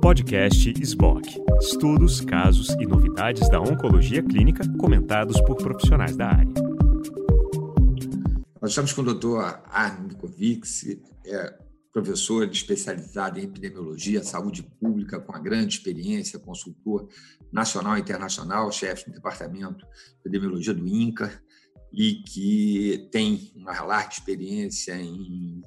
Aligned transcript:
Podcast 0.00 0.74
SBOC. 0.82 1.42
Estudos, 1.60 2.20
casos 2.20 2.68
e 2.80 2.86
novidades 2.86 3.48
da 3.48 3.60
oncologia 3.60 4.22
clínica 4.22 4.62
comentados 4.78 5.40
por 5.42 5.56
profissionais 5.56 6.16
da 6.16 6.28
área. 6.28 6.52
Nós 8.60 8.70
estamos 8.70 8.92
com 8.92 9.02
o 9.02 9.04
doutor 9.04 9.62
Arne 9.66 10.08
Mikovic, 10.08 11.00
é 11.24 11.58
professor 11.92 12.48
especializado 12.48 13.38
em 13.38 13.44
epidemiologia, 13.44 14.24
saúde 14.24 14.62
pública, 14.80 15.20
com 15.20 15.32
uma 15.32 15.40
grande 15.40 15.76
experiência, 15.76 16.38
consultor 16.38 17.08
nacional 17.52 17.96
e 17.96 18.00
internacional, 18.00 18.72
chefe 18.72 19.10
do 19.10 19.14
departamento 19.14 19.84
de 19.86 20.20
epidemiologia 20.20 20.72
do 20.72 20.86
INCA, 20.86 21.42
e 21.92 22.14
que 22.22 23.08
tem 23.12 23.52
uma 23.54 23.80
larga 23.82 24.12
experiência 24.12 24.96
em 24.96 25.62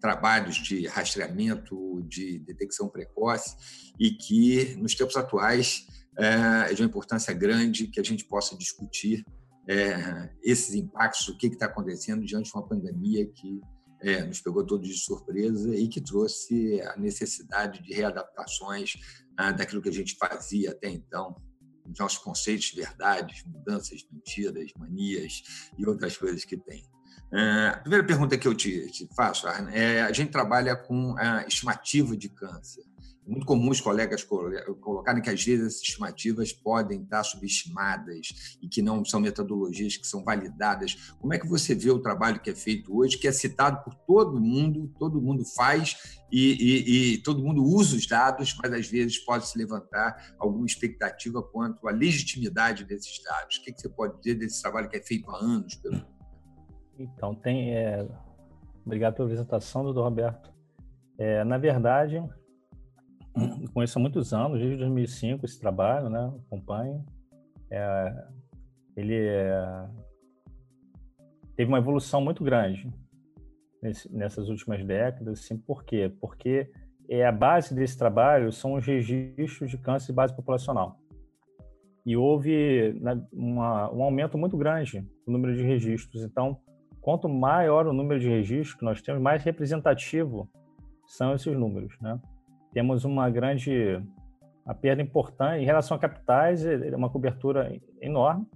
trabalhos 0.00 0.56
de 0.56 0.86
rastreamento, 0.86 2.02
de 2.08 2.38
detecção 2.40 2.88
precoce, 2.88 3.54
e 3.98 4.10
que, 4.10 4.74
nos 4.76 4.94
tempos 4.94 5.16
atuais, 5.16 5.86
é 6.16 6.74
de 6.74 6.82
uma 6.82 6.88
importância 6.88 7.32
grande 7.32 7.86
que 7.86 8.00
a 8.00 8.02
gente 8.02 8.24
possa 8.24 8.56
discutir 8.56 9.24
é, 9.68 10.30
esses 10.42 10.74
impactos, 10.74 11.28
o 11.28 11.36
que 11.36 11.46
está 11.46 11.66
acontecendo 11.66 12.24
diante 12.24 12.50
de 12.50 12.56
uma 12.56 12.66
pandemia 12.66 13.26
que 13.26 13.60
é, 14.02 14.24
nos 14.24 14.40
pegou 14.40 14.66
todos 14.66 14.88
de 14.88 14.96
surpresa 14.96 15.74
e 15.74 15.86
que 15.86 16.00
trouxe 16.00 16.80
a 16.82 16.96
necessidade 16.96 17.82
de 17.82 17.92
readaptações 17.92 18.94
ah, 19.36 19.52
daquilo 19.52 19.82
que 19.82 19.88
a 19.88 19.92
gente 19.92 20.16
fazia 20.16 20.70
até 20.70 20.88
então, 20.88 21.36
nossos 21.98 22.18
conceitos, 22.18 22.72
verdades, 22.72 23.44
mudanças, 23.44 24.06
mentiras, 24.10 24.70
manias 24.78 25.42
e 25.78 25.86
outras 25.86 26.16
coisas 26.16 26.44
que 26.44 26.56
tem. 26.56 26.82
É, 27.32 27.68
a 27.68 27.78
primeira 27.78 28.04
pergunta 28.04 28.36
que 28.36 28.48
eu 28.48 28.54
te, 28.54 28.90
te 28.90 29.08
faço, 29.14 29.46
Arne, 29.46 29.70
é 29.72 30.02
a 30.02 30.12
gente 30.12 30.32
trabalha 30.32 30.74
com 30.74 31.14
a 31.16 31.46
estimativa 31.46 32.16
de 32.16 32.28
câncer. 32.28 32.82
É 33.24 33.30
muito 33.30 33.46
comum 33.46 33.70
os 33.70 33.80
colegas 33.80 34.24
colocarem 34.24 35.22
que 35.22 35.30
às 35.30 35.44
vezes 35.44 35.66
essas 35.66 35.82
estimativas 35.82 36.52
podem 36.52 37.02
estar 37.02 37.22
subestimadas 37.22 38.56
e 38.60 38.68
que 38.68 38.82
não 38.82 39.04
são 39.04 39.20
metodologias 39.20 39.96
que 39.96 40.06
são 40.06 40.24
validadas. 40.24 41.12
Como 41.20 41.32
é 41.32 41.38
que 41.38 41.46
você 41.46 41.72
vê 41.74 41.90
o 41.90 42.00
trabalho 42.00 42.40
que 42.40 42.50
é 42.50 42.54
feito 42.54 42.96
hoje, 42.96 43.18
que 43.18 43.28
é 43.28 43.32
citado 43.32 43.84
por 43.84 43.94
todo 43.94 44.40
mundo, 44.40 44.92
todo 44.98 45.20
mundo 45.20 45.44
faz 45.44 46.18
e, 46.32 46.54
e, 46.54 47.14
e 47.14 47.18
todo 47.18 47.44
mundo 47.44 47.62
usa 47.62 47.94
os 47.94 48.06
dados, 48.06 48.56
mas 48.60 48.72
às 48.72 48.88
vezes 48.88 49.18
pode 49.18 49.46
se 49.46 49.56
levantar 49.56 50.34
alguma 50.36 50.66
expectativa 50.66 51.40
quanto 51.40 51.86
à 51.86 51.92
legitimidade 51.92 52.84
desses 52.84 53.22
dados. 53.22 53.58
O 53.58 53.62
que 53.62 53.72
você 53.76 53.88
pode 53.88 54.18
dizer 54.18 54.34
desse 54.34 54.60
trabalho 54.60 54.88
que 54.88 54.96
é 54.96 55.02
feito 55.02 55.30
há 55.30 55.36
anos 55.36 55.76
pelo 55.76 56.04
então, 57.02 57.34
tem. 57.34 57.74
É... 57.74 58.06
Obrigado 58.84 59.14
pela 59.14 59.26
apresentação, 59.26 59.84
doutor 59.84 60.04
Roberto. 60.04 60.52
É, 61.18 61.44
na 61.44 61.58
verdade, 61.58 62.22
conheço 63.74 63.98
há 63.98 64.02
muitos 64.02 64.32
anos, 64.32 64.58
desde 64.58 64.78
2005, 64.78 65.44
esse 65.44 65.60
trabalho, 65.60 66.08
né? 66.08 66.32
Acompanho. 66.46 67.04
É, 67.70 68.24
ele 68.96 69.14
é, 69.14 69.88
teve 71.56 71.70
uma 71.70 71.78
evolução 71.78 72.20
muito 72.20 72.42
grande 72.42 72.92
nesse, 73.82 74.12
nessas 74.14 74.48
últimas 74.48 74.84
décadas. 74.84 75.40
Assim, 75.40 75.56
por 75.58 75.84
quê? 75.84 76.12
Porque 76.20 76.70
é, 77.08 77.26
a 77.26 77.32
base 77.32 77.74
desse 77.74 77.98
trabalho 77.98 78.52
são 78.52 78.74
os 78.74 78.86
registros 78.86 79.70
de 79.70 79.78
câncer 79.78 80.08
de 80.08 80.12
base 80.12 80.34
populacional. 80.34 80.98
E 82.04 82.16
houve 82.16 82.94
né, 83.00 83.22
uma, 83.32 83.92
um 83.92 84.02
aumento 84.02 84.38
muito 84.38 84.56
grande 84.56 85.00
no 85.26 85.34
número 85.34 85.54
de 85.54 85.62
registros. 85.62 86.22
Então, 86.24 86.58
quanto 87.00 87.28
maior 87.28 87.86
o 87.86 87.92
número 87.92 88.20
de 88.20 88.28
registros 88.28 88.78
que 88.78 88.84
nós 88.84 89.00
temos, 89.00 89.20
mais 89.20 89.42
representativo 89.42 90.48
são 91.06 91.34
esses 91.34 91.56
números, 91.56 91.96
né? 92.00 92.20
Temos 92.72 93.04
uma 93.04 93.28
grande 93.28 94.00
a 94.64 94.74
perda 94.74 95.02
importante 95.02 95.62
em 95.62 95.64
relação 95.64 95.96
a 95.96 96.00
capitais, 96.00 96.64
é 96.64 96.94
uma 96.94 97.10
cobertura 97.10 97.76
enorme, 98.00 98.46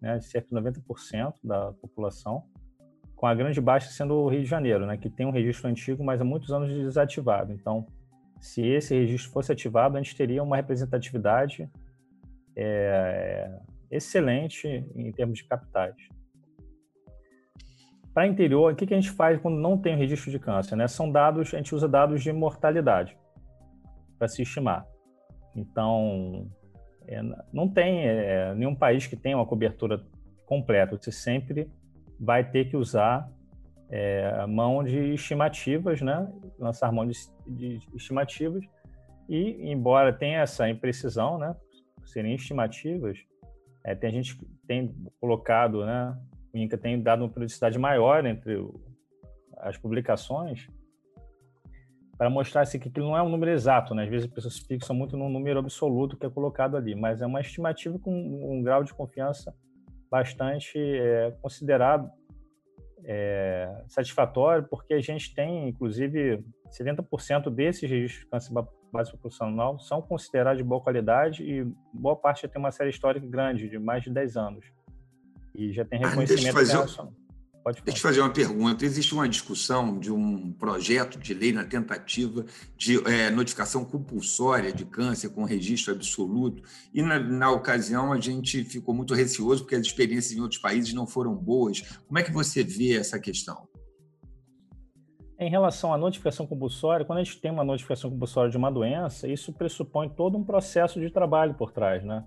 né, 0.00 0.20
cerca 0.20 0.48
de 0.48 0.54
90% 0.54 1.34
da 1.42 1.72
população, 1.72 2.44
com 3.16 3.26
a 3.26 3.34
grande 3.34 3.60
baixa 3.60 3.90
sendo 3.90 4.14
o 4.14 4.28
Rio 4.28 4.42
de 4.42 4.46
Janeiro, 4.46 4.86
né, 4.86 4.96
que 4.96 5.10
tem 5.10 5.26
um 5.26 5.30
registro 5.30 5.68
antigo, 5.68 6.04
mas 6.04 6.20
há 6.20 6.24
muitos 6.24 6.52
anos 6.52 6.72
desativado. 6.72 7.52
Então, 7.52 7.86
se 8.38 8.64
esse 8.64 8.94
registro 8.94 9.32
fosse 9.32 9.50
ativado, 9.50 9.96
a 9.96 10.02
gente 10.02 10.14
teria 10.14 10.42
uma 10.42 10.56
representatividade 10.56 11.68
é, 12.54 13.50
excelente 13.90 14.68
em 14.94 15.10
termos 15.10 15.38
de 15.38 15.44
capitais. 15.46 15.96
Para 18.14 18.28
interior, 18.28 18.72
o 18.72 18.76
que, 18.76 18.86
que 18.86 18.94
a 18.94 19.00
gente 19.00 19.10
faz 19.10 19.40
quando 19.40 19.56
não 19.56 19.76
tem 19.76 19.96
registro 19.96 20.30
de 20.30 20.38
câncer? 20.38 20.76
Né? 20.76 20.86
São 20.86 21.10
dados, 21.10 21.52
a 21.52 21.56
gente 21.56 21.74
usa 21.74 21.88
dados 21.88 22.22
de 22.22 22.32
mortalidade 22.32 23.18
para 24.16 24.28
se 24.28 24.42
estimar. 24.42 24.86
Então, 25.56 26.48
é, 27.08 27.20
não 27.52 27.68
tem 27.68 28.06
é, 28.06 28.54
nenhum 28.54 28.74
país 28.74 29.08
que 29.08 29.16
tenha 29.16 29.36
uma 29.36 29.46
cobertura 29.46 30.00
completa. 30.46 30.96
Você 30.96 31.10
sempre 31.10 31.68
vai 32.18 32.48
ter 32.48 32.66
que 32.66 32.76
usar 32.76 33.28
é, 33.90 34.46
mão 34.46 34.84
de 34.84 35.14
estimativas, 35.14 36.00
né? 36.00 36.30
lançar 36.56 36.92
mão 36.92 37.06
de, 37.06 37.16
de, 37.48 37.80
estimativas. 37.94 38.64
E, 39.28 39.70
embora 39.72 40.12
tenha 40.12 40.40
essa 40.40 40.68
imprecisão, 40.68 41.36
né? 41.36 41.54
serem 42.04 42.34
estimativas, 42.34 43.18
é, 43.82 43.94
tem 43.94 44.12
gente 44.12 44.38
tem 44.66 44.94
colocado 45.20 45.84
né, 45.84 46.16
o 46.54 46.58
INCA 46.58 46.78
tem 46.78 47.00
dado 47.02 47.22
uma 47.22 47.28
periodicidade 47.28 47.78
maior 47.78 48.24
entre 48.24 48.56
as 49.58 49.76
publicações 49.76 50.68
para 52.16 52.30
mostrar 52.30 52.62
assim, 52.62 52.78
que 52.78 52.88
aquilo 52.88 53.08
não 53.08 53.16
é 53.16 53.22
um 53.22 53.28
número 53.28 53.50
exato, 53.50 53.94
né? 53.94 54.04
Às 54.04 54.08
vezes 54.08 54.28
as 54.28 54.32
pessoas 54.32 54.58
fixam 54.58 54.94
muito 54.94 55.16
no 55.16 55.28
número 55.28 55.58
absoluto 55.58 56.16
que 56.16 56.24
é 56.24 56.30
colocado 56.30 56.76
ali, 56.76 56.94
mas 56.94 57.20
é 57.20 57.26
uma 57.26 57.40
estimativa 57.40 57.98
com 57.98 58.12
um 58.12 58.62
grau 58.62 58.84
de 58.84 58.94
confiança 58.94 59.52
bastante 60.08 60.78
é, 60.78 61.32
considerado 61.42 62.08
é, 63.04 63.82
satisfatório, 63.88 64.66
porque 64.70 64.94
a 64.94 65.00
gente 65.00 65.34
tem, 65.34 65.68
inclusive, 65.68 66.44
70% 66.70 67.50
desses 67.50 67.90
registros 67.90 68.24
de 68.24 68.30
câncer 68.30 68.54
base 68.92 69.10
populacional 69.10 69.78
são 69.80 70.00
considerados 70.00 70.58
de 70.58 70.64
boa 70.64 70.80
qualidade 70.80 71.42
e 71.42 71.64
boa 71.92 72.14
parte 72.14 72.42
já 72.42 72.48
tem 72.48 72.60
uma 72.60 72.70
série 72.70 72.90
histórica 72.90 73.26
grande, 73.26 73.68
de 73.68 73.78
mais 73.78 74.04
de 74.04 74.10
10 74.10 74.36
anos. 74.36 74.64
E 75.54 75.72
já 75.72 75.84
tem 75.84 76.00
reconhecimento 76.00 76.58
ah, 76.58 76.62
deixa 76.62 77.08
Pode 77.64 77.80
Deixa 77.80 77.98
eu 77.98 78.02
fazer 78.02 78.20
uma 78.20 78.30
pergunta. 78.30 78.84
Existe 78.84 79.14
uma 79.14 79.26
discussão 79.26 79.98
de 79.98 80.12
um 80.12 80.52
projeto 80.52 81.18
de 81.18 81.32
lei 81.32 81.50
na 81.50 81.64
tentativa 81.64 82.44
de 82.76 83.02
é, 83.08 83.30
notificação 83.30 83.86
compulsória 83.86 84.70
de 84.70 84.84
câncer 84.84 85.30
com 85.30 85.44
registro 85.44 85.94
absoluto, 85.94 86.62
e 86.92 87.00
na, 87.00 87.18
na, 87.18 87.50
ocasião 87.50 88.12
a 88.12 88.20
gente 88.20 88.62
ficou 88.64 88.94
muito 88.94 89.14
receoso 89.14 89.62
porque 89.62 89.76
as 89.76 89.86
experiências 89.86 90.36
em 90.36 90.42
outros 90.42 90.60
países 90.60 90.92
não 90.92 91.06
foram 91.06 91.34
boas. 91.34 91.80
Como 92.06 92.18
é 92.18 92.22
que 92.22 92.30
você 92.30 92.62
vê 92.62 92.98
essa 92.98 93.18
questão? 93.18 93.66
Em 95.38 95.48
relação 95.48 95.92
à 95.94 95.96
notificação 95.96 96.46
compulsória, 96.46 97.06
quando 97.06 97.20
a 97.20 97.24
gente 97.24 97.40
tem 97.40 97.50
uma 97.50 97.64
notificação 97.64 98.10
compulsória 98.10 98.50
de 98.50 98.58
uma 98.58 98.70
doença, 98.70 99.26
isso 99.26 99.54
pressupõe 99.54 100.10
todo 100.10 100.36
um 100.36 100.44
processo 100.44 101.00
de 101.00 101.08
trabalho 101.08 101.54
por 101.54 101.72
trás, 101.72 102.04
né? 102.04 102.24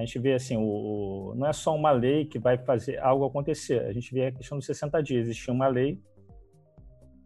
A 0.00 0.04
gente 0.04 0.18
vê 0.18 0.32
assim, 0.32 0.56
o, 0.56 1.34
não 1.36 1.46
é 1.46 1.52
só 1.52 1.74
uma 1.74 1.90
lei 1.90 2.24
que 2.24 2.38
vai 2.38 2.56
fazer 2.56 2.98
algo 2.98 3.24
acontecer. 3.26 3.80
A 3.84 3.92
gente 3.92 4.12
vê 4.12 4.26
a 4.26 4.32
questão 4.32 4.56
dos 4.56 4.66
60 4.66 5.02
dias. 5.02 5.26
Existia 5.26 5.52
uma 5.52 5.68
lei 5.68 6.00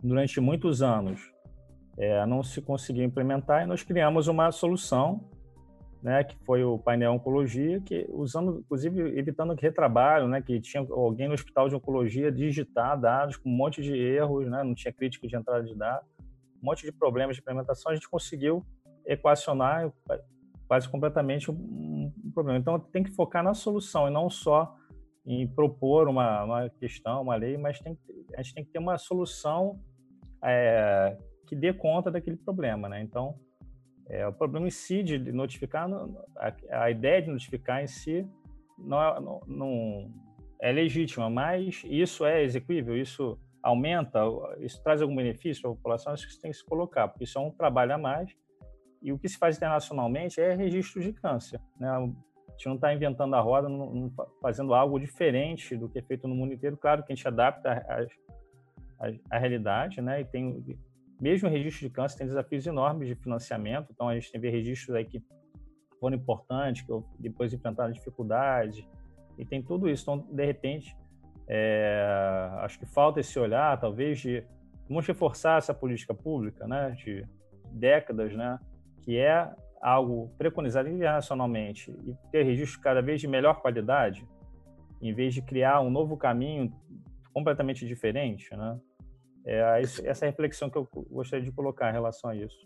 durante 0.03 0.41
muitos 0.41 0.83
anos, 0.83 1.33
é, 1.97 2.27
não 2.27 2.43
se 2.43 2.61
conseguiu 2.61 3.05
implementar 3.05 3.63
e 3.63 3.67
nós 3.67 3.83
criamos 3.83 4.29
uma 4.29 4.53
solução, 4.53 5.31
né, 6.03 6.23
que 6.23 6.37
foi 6.45 6.63
o 6.63 6.79
painel 6.79 7.13
oncologia, 7.13 7.81
que 7.81 8.05
usando, 8.11 8.59
inclusive, 8.59 9.19
evitando 9.19 9.55
retrabalho, 9.55 10.29
né, 10.29 10.43
que 10.43 10.61
tinha 10.61 10.85
alguém 10.91 11.29
no 11.29 11.33
hospital 11.33 11.71
de 11.71 11.75
oncologia 11.75 12.31
digitar 12.31 13.01
dados 13.01 13.39
com 13.39 13.49
um 13.49 13.57
monte 13.57 13.81
de 13.81 13.97
erros, 13.97 14.47
né, 14.47 14.63
não 14.63 14.75
tinha 14.75 14.93
crítica 14.93 15.27
de 15.27 15.35
entrada 15.35 15.65
de 15.65 15.75
dados, 15.75 16.07
um 16.63 16.67
monte 16.67 16.85
de 16.85 16.93
problemas 16.93 17.37
de 17.37 17.41
implementação, 17.41 17.91
a 17.91 17.95
gente 17.95 18.09
conseguiu 18.09 18.63
equacionar 19.07 19.91
quase 20.69 20.89
completamente 20.89 21.51
problema. 22.35 22.59
Então, 22.59 22.79
tem 22.79 23.03
que 23.03 23.11
focar 23.11 23.43
na 23.43 23.55
solução 23.55 24.09
e 24.09 24.11
não 24.11 24.29
só 24.29 24.75
em 25.27 25.47
propor 25.47 26.09
uma, 26.09 26.45
uma 26.45 26.69
questão, 26.69 27.23
uma 27.23 27.37
lei, 27.37 27.57
mas 27.57 27.81
tem, 27.81 27.99
a 28.37 28.43
gente 28.43 28.55
tem 28.55 28.65
que 28.65 28.71
ter 28.71 28.79
uma 28.79 28.99
solução 28.99 29.81
é, 30.43 31.17
que 31.47 31.57
dê 31.57 31.73
conta 31.73 32.11
daquele 32.11 32.37
problema, 32.37 32.89
né? 32.89 33.03
Então, 33.03 33.35
é, 34.09 34.27
o 34.27 34.33
problema 34.33 34.67
em 34.67 34.71
si 34.71 35.03
de 35.03 35.19
notificar, 35.33 35.89
a, 36.37 36.83
a 36.85 36.91
ideia 36.91 37.23
de 37.23 37.31
notificar 37.31 37.83
em 37.83 37.87
si 37.87 38.29
não 38.77 39.03
é, 39.03 39.21
não, 39.21 39.41
não 39.47 40.11
é 40.61 40.73
legítima, 40.73 41.31
mas 41.31 41.83
isso 41.87 42.27
é 42.27 42.43
execuível, 42.43 42.97
isso 42.97 43.39
aumenta, 43.63 44.21
isso 44.61 44.83
traz 44.83 45.01
algum 45.01 45.17
benefício 45.17 45.63
para 45.63 45.71
a 45.71 45.75
população, 45.75 46.13
acho 46.13 46.27
que 46.27 46.33
isso 46.33 46.41
tem 46.41 46.51
que 46.51 46.57
se 46.59 46.65
colocar, 46.65 47.09
porque 47.09 47.25
isso 47.25 47.39
é 47.39 47.41
um 47.41 47.51
trabalho 47.51 47.95
a 47.95 47.99
mais 47.99 48.31
e 49.05 49.13
o 49.13 49.19
que 49.19 49.29
se 49.29 49.37
faz 49.37 49.59
internacionalmente 49.59 50.41
é 50.41 50.55
registro 50.55 51.03
de 51.03 51.13
câncer. 51.13 51.61
Né? 51.79 51.87
A 51.87 52.01
gente 52.53 52.67
não 52.67 52.77
está 52.77 52.93
inventando 52.95 53.35
a 53.37 53.41
roda, 53.41 53.69
não, 53.69 53.95
não, 53.95 54.13
fazendo 54.41 54.73
algo 54.73 54.99
diferente 54.99 55.77
do 55.77 55.91
que 55.91 55.99
é 55.99 56.03
feito 56.03 56.27
no 56.27 56.35
mundo 56.35 56.55
inteiro. 56.55 56.75
Claro 56.79 57.05
que 57.05 57.13
a 57.13 57.15
gente 57.15 57.29
adapta 57.29 57.85
a, 59.31 59.39
realidade, 59.39 60.01
né? 60.01 60.23
E 60.23 60.25
tem 60.25 60.65
mesmo 61.21 61.49
o 61.49 61.53
registro 61.53 61.87
de 61.87 61.93
câncer 61.93 62.19
tem 62.19 62.27
desafios 62.27 62.67
enormes 62.67 63.07
de 63.07 63.15
financiamento, 63.15 63.89
então 63.93 64.09
a 64.09 64.15
gente 64.15 64.33
tem 64.33 64.41
registros 64.41 64.97
aí 64.97 65.05
que 65.05 65.23
foram 66.01 66.17
importantes, 66.17 66.83
que 66.83 66.93
depois 67.19 67.53
enfrentaram 67.53 67.93
dificuldades, 67.93 68.87
e 69.39 69.45
tem 69.45 69.63
tudo 69.63 69.89
isso. 69.89 70.03
Então, 70.03 70.19
de 70.19 70.45
repente, 70.45 70.97
é, 71.47 72.07
acho 72.61 72.79
que 72.79 72.87
falta 72.87 73.21
esse 73.21 73.39
olhar, 73.39 73.79
talvez, 73.79 74.21
de 74.21 74.45
vamos 74.89 75.07
reforçar 75.07 75.59
essa 75.59 75.75
política 75.75 76.15
pública, 76.15 76.67
né, 76.67 76.91
de 76.93 77.25
décadas, 77.73 78.35
né, 78.35 78.59
que 79.05 79.19
é 79.19 79.51
algo 79.83 80.35
preconizado 80.39 80.89
internacionalmente 80.89 81.91
e 81.91 82.17
ter 82.33 82.43
registros 82.43 82.83
cada 82.83 83.03
vez 83.03 83.21
de 83.21 83.29
melhor 83.29 83.61
qualidade, 83.61 84.27
em 85.03 85.15
vez 85.15 85.35
de 85.35 85.43
criar 85.43 85.83
um 85.83 85.91
novo 85.91 86.17
caminho 86.17 86.73
completamente 87.33 87.87
diferente, 87.87 88.49
né? 88.57 88.79
É 89.47 89.83
essa 90.05 90.25
reflexão 90.25 90.71
que 90.71 90.79
eu 90.79 90.89
gostaria 91.11 91.45
de 91.45 91.53
colocar 91.53 91.91
em 91.91 91.93
relação 91.93 92.31
a 92.31 92.37
isso. 92.37 92.57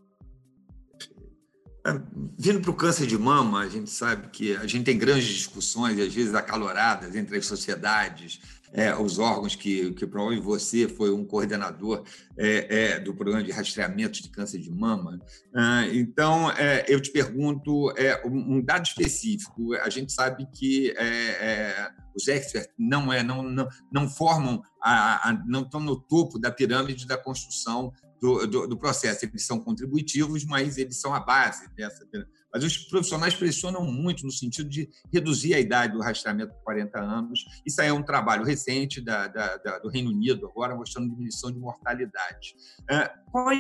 É, 1.85 1.91
vindo 2.39 2.61
para 2.61 2.71
o 2.71 2.75
câncer 2.75 3.07
de 3.07 3.19
mama, 3.19 3.61
a 3.61 3.69
gente 3.69 3.91
sabe 3.91 4.29
que 4.29 4.55
a 4.55 4.67
gente 4.67 4.85
tem 4.85 4.97
grandes 4.97 5.27
discussões, 5.27 5.99
às 5.99 6.15
vezes 6.15 6.35
acaloradas, 6.35 7.17
entre 7.17 7.37
as 7.37 7.47
sociedades, 7.47 8.58
é, 8.73 8.95
os 8.95 9.19
órgãos 9.19 9.55
que, 9.55 9.93
que 9.93 10.07
promovem 10.07 10.41
você 10.41 10.89
foi 10.89 11.13
um 11.13 11.25
coordenador 11.25 12.05
é, 12.37 12.95
é, 12.95 13.01
do 13.01 13.15
programa 13.15 13.43
de 13.43 13.51
rastreamento 13.51 14.23
de 14.23 14.29
câncer 14.29 14.59
de 14.59 14.71
mama. 14.71 15.21
Ah, 15.55 15.87
então, 15.93 16.51
é, 16.53 16.85
eu 16.89 17.01
te 17.01 17.11
pergunto 17.11 17.91
é, 17.97 18.23
um 18.27 18.63
dado 18.63 18.85
específico. 18.85 19.75
A 19.75 19.89
gente 19.89 20.13
sabe 20.13 20.47
que 20.53 20.95
é, 20.97 21.91
os 22.15 22.29
experts 22.29 22.69
não, 22.79 23.13
é, 23.13 23.23
não, 23.23 23.43
não, 23.43 23.69
não 23.93 24.09
formam, 24.09 24.63
a, 24.83 25.31
a, 25.31 25.33
não 25.47 25.63
estão 25.63 25.81
no 25.81 25.97
topo 25.97 26.39
da 26.39 26.51
pirâmide 26.51 27.07
da 27.07 27.17
construção 27.17 27.93
do, 28.21 28.47
do, 28.47 28.67
do, 28.67 28.77
processo. 28.77 29.25
Eles 29.25 29.47
são 29.47 29.61
contributivos, 29.61 30.45
mas 30.45 30.77
eles 30.77 31.01
são 31.01 31.15
a 31.15 31.21
base 31.21 31.69
dessa 31.75 32.05
pirâmide. 32.07 32.38
Mas 32.53 32.65
os 32.65 32.77
profissionais 32.77 33.35
pressionam 33.35 33.85
muito 33.85 34.25
no 34.25 34.33
sentido 34.33 34.69
de 34.69 34.89
reduzir 35.13 35.55
a 35.55 35.61
idade 35.61 35.93
do 35.93 36.01
rastreamento 36.01 36.53
por 36.55 36.63
40 36.65 36.99
anos. 36.99 37.45
Isso 37.67 37.81
aí 37.81 37.89
é 37.89 37.93
um 37.93 38.03
trabalho 38.03 38.45
recente 38.45 39.01
da, 39.01 39.29
da, 39.29 39.57
da, 39.59 39.79
do 39.79 39.89
Reino 39.89 40.11
Unido, 40.11 40.47
agora 40.47 40.75
mostrando 40.75 41.11
diminuição 41.11 41.53
de 41.53 41.59
mortalidade. 41.59 42.55
É, 42.91 43.11
qual 43.31 43.51
é 43.51 43.57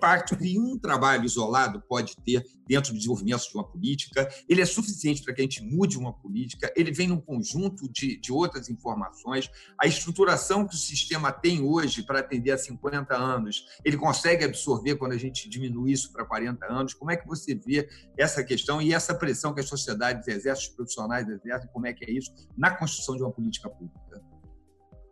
impacto 0.00 0.34
que 0.36 0.58
um 0.58 0.78
trabalho 0.78 1.26
isolado 1.26 1.82
pode 1.86 2.16
ter 2.24 2.42
dentro 2.66 2.92
do 2.92 2.96
desenvolvimento 2.96 3.42
de 3.42 3.54
uma 3.54 3.64
política. 3.64 4.28
Ele 4.48 4.62
é 4.62 4.64
suficiente 4.64 5.22
para 5.22 5.34
que 5.34 5.42
a 5.42 5.44
gente 5.44 5.62
mude 5.62 5.98
uma 5.98 6.12
política, 6.12 6.72
ele 6.74 6.90
vem 6.90 7.08
num 7.08 7.20
conjunto 7.20 7.86
de, 7.92 8.18
de 8.18 8.32
outras 8.32 8.70
informações. 8.70 9.50
A 9.78 9.86
estruturação 9.86 10.66
que 10.66 10.74
o 10.74 10.78
sistema 10.78 11.30
tem 11.30 11.60
hoje 11.60 12.02
para 12.02 12.20
atender 12.20 12.52
a 12.52 12.58
50 12.58 13.14
anos, 13.14 13.66
ele 13.84 13.98
consegue 13.98 14.44
absorver 14.44 14.96
quando 14.96 15.12
a 15.12 15.18
gente 15.18 15.48
diminui 15.50 15.92
isso 15.92 16.10
para 16.12 16.24
40 16.24 16.64
anos. 16.66 16.94
Como 16.94 17.10
é 17.10 17.16
que 17.16 17.26
você 17.26 17.54
vê 17.54 17.86
essa 18.16 18.42
questão 18.42 18.80
e 18.80 18.94
essa 18.94 19.14
pressão 19.14 19.52
que 19.52 19.60
as 19.60 19.68
sociedades 19.68 20.26
exercem, 20.26 20.68
os 20.68 20.74
profissionais 20.74 21.28
exercem, 21.28 21.68
como 21.72 21.86
é 21.86 21.92
que 21.92 22.04
é 22.06 22.10
isso 22.10 22.32
na 22.56 22.70
construção 22.70 23.16
de 23.16 23.22
uma 23.22 23.32
política 23.32 23.68
pública? 23.68 24.22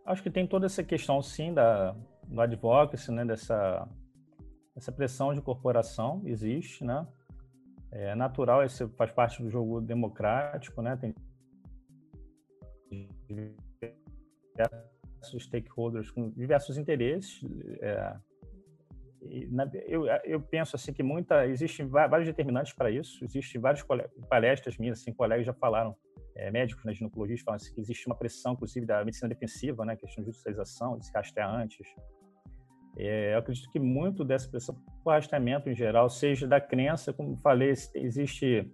Acho 0.05 0.23
que 0.23 0.31
tem 0.31 0.47
toda 0.47 0.65
essa 0.65 0.83
questão, 0.83 1.21
sim, 1.21 1.53
da, 1.53 1.95
do 2.27 2.41
advocacy, 2.41 3.11
né, 3.11 3.23
dessa 3.23 3.87
essa 4.79 4.91
pressão 4.91 5.33
de 5.33 5.41
corporação 5.41 6.21
existe, 6.25 6.83
né? 6.83 7.07
É 7.91 8.15
natural, 8.15 8.63
isso 8.63 8.87
faz 8.97 9.11
parte 9.11 9.43
do 9.43 9.49
jogo 9.49 9.81
democrático, 9.81 10.81
né? 10.81 10.95
Tem 10.95 11.13
diversos 13.27 15.43
stakeholders 15.43 16.09
com 16.11 16.29
diversos 16.31 16.77
interesses. 16.77 17.41
É, 17.81 18.15
na, 19.49 19.69
eu, 19.85 20.05
eu 20.23 20.39
penso 20.39 20.77
assim 20.77 20.93
que 20.93 21.03
muita 21.03 21.45
existem 21.45 21.85
vários 21.87 22.27
determinantes 22.27 22.71
para 22.71 22.89
isso. 22.89 23.23
Existem 23.23 23.59
várias 23.59 23.85
palestras 24.29 24.77
minhas, 24.77 25.01
assim, 25.01 25.11
colegas 25.11 25.45
já 25.45 25.53
falaram, 25.53 25.93
é, 26.35 26.49
médicos 26.49 26.85
né, 26.85 26.93
ginecologia 26.93 27.35
falam 27.43 27.57
assim, 27.57 27.73
que 27.73 27.81
existe 27.81 28.07
uma 28.07 28.15
pressão, 28.15 28.53
inclusive 28.53 28.85
da 28.85 29.03
medicina 29.03 29.27
defensiva, 29.27 29.83
né? 29.83 29.97
Questão 29.97 30.23
de 30.23 30.29
judicialização, 30.29 30.97
de 30.97 31.05
se 31.05 31.11
rastrear 31.13 31.53
antes, 31.53 31.85
é, 32.97 33.33
eu 33.33 33.39
acredito 33.39 33.69
que 33.71 33.79
muito 33.79 34.23
dessa 34.23 34.49
pressão 34.49 34.75
por 35.03 35.11
rastreamento 35.11 35.69
em 35.69 35.75
geral 35.75 36.09
seja 36.09 36.47
da 36.47 36.59
crença, 36.59 37.13
como 37.13 37.37
falei, 37.37 37.73
existe 37.95 38.69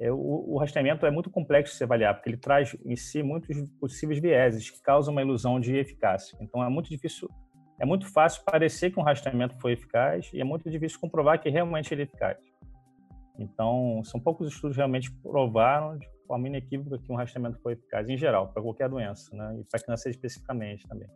é, 0.00 0.10
o, 0.10 0.44
o, 0.48 0.58
rastreamento 0.58 1.04
é 1.04 1.10
muito 1.10 1.30
complexo 1.30 1.74
de 1.74 1.78
se 1.78 1.84
avaliar, 1.84 2.14
porque 2.14 2.30
ele 2.30 2.38
traz 2.38 2.74
em 2.86 2.96
si 2.96 3.22
muitos 3.22 3.68
possíveis 3.78 4.18
vieses 4.18 4.70
que 4.70 4.80
causam 4.80 5.12
uma 5.12 5.20
ilusão 5.20 5.60
de 5.60 5.76
eficácia. 5.76 6.38
Então 6.40 6.64
é 6.64 6.70
muito 6.70 6.88
difícil, 6.88 7.28
é 7.78 7.84
muito 7.84 8.10
fácil 8.10 8.42
parecer 8.44 8.90
que 8.90 8.98
um 8.98 9.02
rastreamento 9.02 9.60
foi 9.60 9.72
eficaz 9.72 10.30
e 10.32 10.40
é 10.40 10.44
muito 10.44 10.70
difícil 10.70 10.98
comprovar 10.98 11.38
que 11.38 11.50
realmente 11.50 11.92
ele 11.92 12.02
é 12.02 12.04
eficaz. 12.04 12.38
Então 13.38 14.02
são 14.04 14.18
poucos 14.18 14.48
estudos 14.48 14.76
realmente 14.76 15.12
provaram 15.22 15.98
de 15.98 16.08
forma 16.26 16.48
inequívoca 16.48 16.98
que 16.98 17.12
um 17.12 17.16
rastreamento 17.16 17.60
foi 17.60 17.74
eficaz 17.74 18.08
em 18.08 18.16
geral 18.16 18.48
para 18.48 18.62
qualquer 18.62 18.88
doença, 18.88 19.34
né? 19.36 19.58
E 19.60 19.64
para 19.64 19.80
câncer 19.80 20.10
especificamente 20.10 20.88
também. 20.88 21.08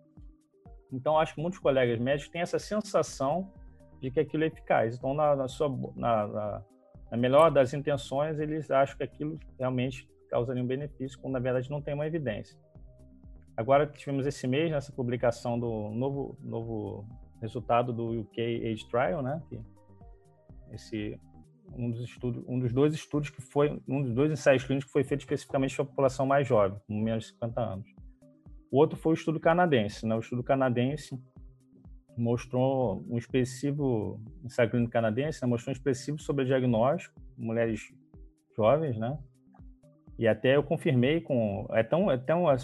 Então, 0.95 1.19
acho 1.19 1.35
que 1.35 1.41
muitos 1.41 1.59
colegas 1.59 1.99
médicos 1.99 2.31
têm 2.31 2.41
essa 2.41 2.59
sensação 2.59 3.53
de 4.01 4.11
que 4.11 4.21
aquilo 4.21 4.45
é 4.45 4.47
eficaz. 4.47 4.97
Então, 4.97 5.15
na, 5.15 5.35
na 5.35 5.49
sua, 5.49 5.69
na, 5.97 6.27
na, 6.27 6.63
na, 7.11 7.17
melhor 7.17 7.51
das 7.51 7.73
intenções, 7.75 8.39
eles 8.39 8.71
acham 8.71 8.97
que 8.97 9.03
aquilo 9.03 9.39
realmente 9.59 10.09
causaria 10.29 10.63
um 10.63 10.67
benefício, 10.67 11.19
quando 11.21 11.35
na 11.35 11.41
verdade 11.41 11.71
não 11.71 11.81
tem 11.81 11.95
uma 11.95 12.07
evidência. 12.07 12.59
Agora 13.57 13.87
tivemos 13.87 14.27
esse 14.27 14.47
mês 14.47 14.71
nessa 14.71 14.93
publicação 14.93 15.59
do 15.59 15.91
novo, 15.91 16.37
novo 16.43 17.07
resultado 17.41 17.93
do 17.93 18.21
UK 18.21 18.73
Age 18.73 18.89
Trial, 18.89 19.23
né? 19.23 19.41
Que 19.49 19.61
esse 20.73 21.19
um 21.77 21.91
dos 21.91 22.03
estudos, 22.03 22.45
um 22.47 22.59
dos 22.59 22.73
dois 22.73 22.95
estudos 22.95 23.31
que 23.31 23.41
foi, 23.41 23.81
um 23.89 24.03
dos 24.03 24.13
dois 24.13 24.31
ensaios 24.31 24.65
clínicos 24.65 24.87
que 24.87 24.93
foi 24.93 25.05
feito 25.05 25.21
especificamente 25.21 25.75
para 25.75 25.85
a 25.85 25.89
população 25.89 26.27
mais 26.27 26.47
jovem, 26.47 26.79
com 26.87 27.01
menos 27.01 27.25
de 27.25 27.31
50 27.31 27.61
anos. 27.61 27.94
O 28.75 28.79
outro 28.79 28.99
foi 28.99 29.13
o 29.13 29.15
estudo 29.15 29.39
canadense. 29.39 30.05
Né? 30.05 30.17
O 30.17 30.19
estudo 30.19 30.43
canadense 30.43 31.17
mostrou 32.19 33.05
um 33.09 33.17
expressivo, 33.17 34.21
ensaio 34.43 34.69
clínico 34.69 34.91
canadense, 34.91 35.41
né? 35.41 35.47
mostrou 35.47 35.71
um 35.71 35.77
expressivo 35.77 36.19
sobre 36.19 36.45
diagnóstico, 36.45 37.15
mulheres 37.39 37.95
jovens, 38.57 38.99
né? 38.99 39.17
E 40.19 40.27
até 40.27 40.57
eu 40.57 40.63
confirmei 40.65 41.21
com. 41.21 41.69
É 41.71 41.85
tão, 41.85 42.11
é 42.11 42.19
tão, 42.19 42.51
é 42.51 42.57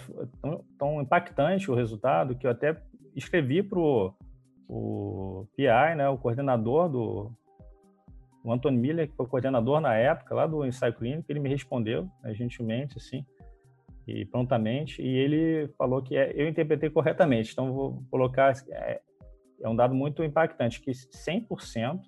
tão, 0.42 0.64
tão 0.76 1.00
impactante 1.00 1.70
o 1.70 1.76
resultado 1.76 2.34
que 2.34 2.44
eu 2.44 2.50
até 2.50 2.76
escrevi 3.14 3.62
para 3.62 3.78
o 3.78 5.46
PI, 5.54 5.94
né, 5.96 6.08
o 6.08 6.18
coordenador 6.18 6.88
do. 6.88 7.32
O 8.42 8.52
Anthony 8.52 8.78
Miller, 8.78 9.08
que 9.08 9.14
foi 9.14 9.26
coordenador 9.28 9.80
na 9.80 9.94
época 9.94 10.34
lá 10.34 10.44
do 10.48 10.66
ensaio 10.66 10.92
clínico, 10.92 11.30
ele 11.30 11.38
me 11.38 11.48
respondeu, 11.48 12.08
né, 12.20 12.34
gentilmente, 12.34 12.98
assim 12.98 13.24
e 14.06 14.24
prontamente, 14.24 15.02
e 15.02 15.08
ele 15.08 15.68
falou 15.78 16.02
que 16.02 16.16
é, 16.16 16.32
eu 16.34 16.48
interpretei 16.48 16.90
corretamente, 16.90 17.52
então 17.52 17.72
vou 17.72 18.02
colocar, 18.10 18.52
é, 18.70 19.00
é 19.62 19.68
um 19.68 19.76
dado 19.76 19.94
muito 19.94 20.24
impactante, 20.24 20.80
que 20.80 20.90
100% 20.90 22.00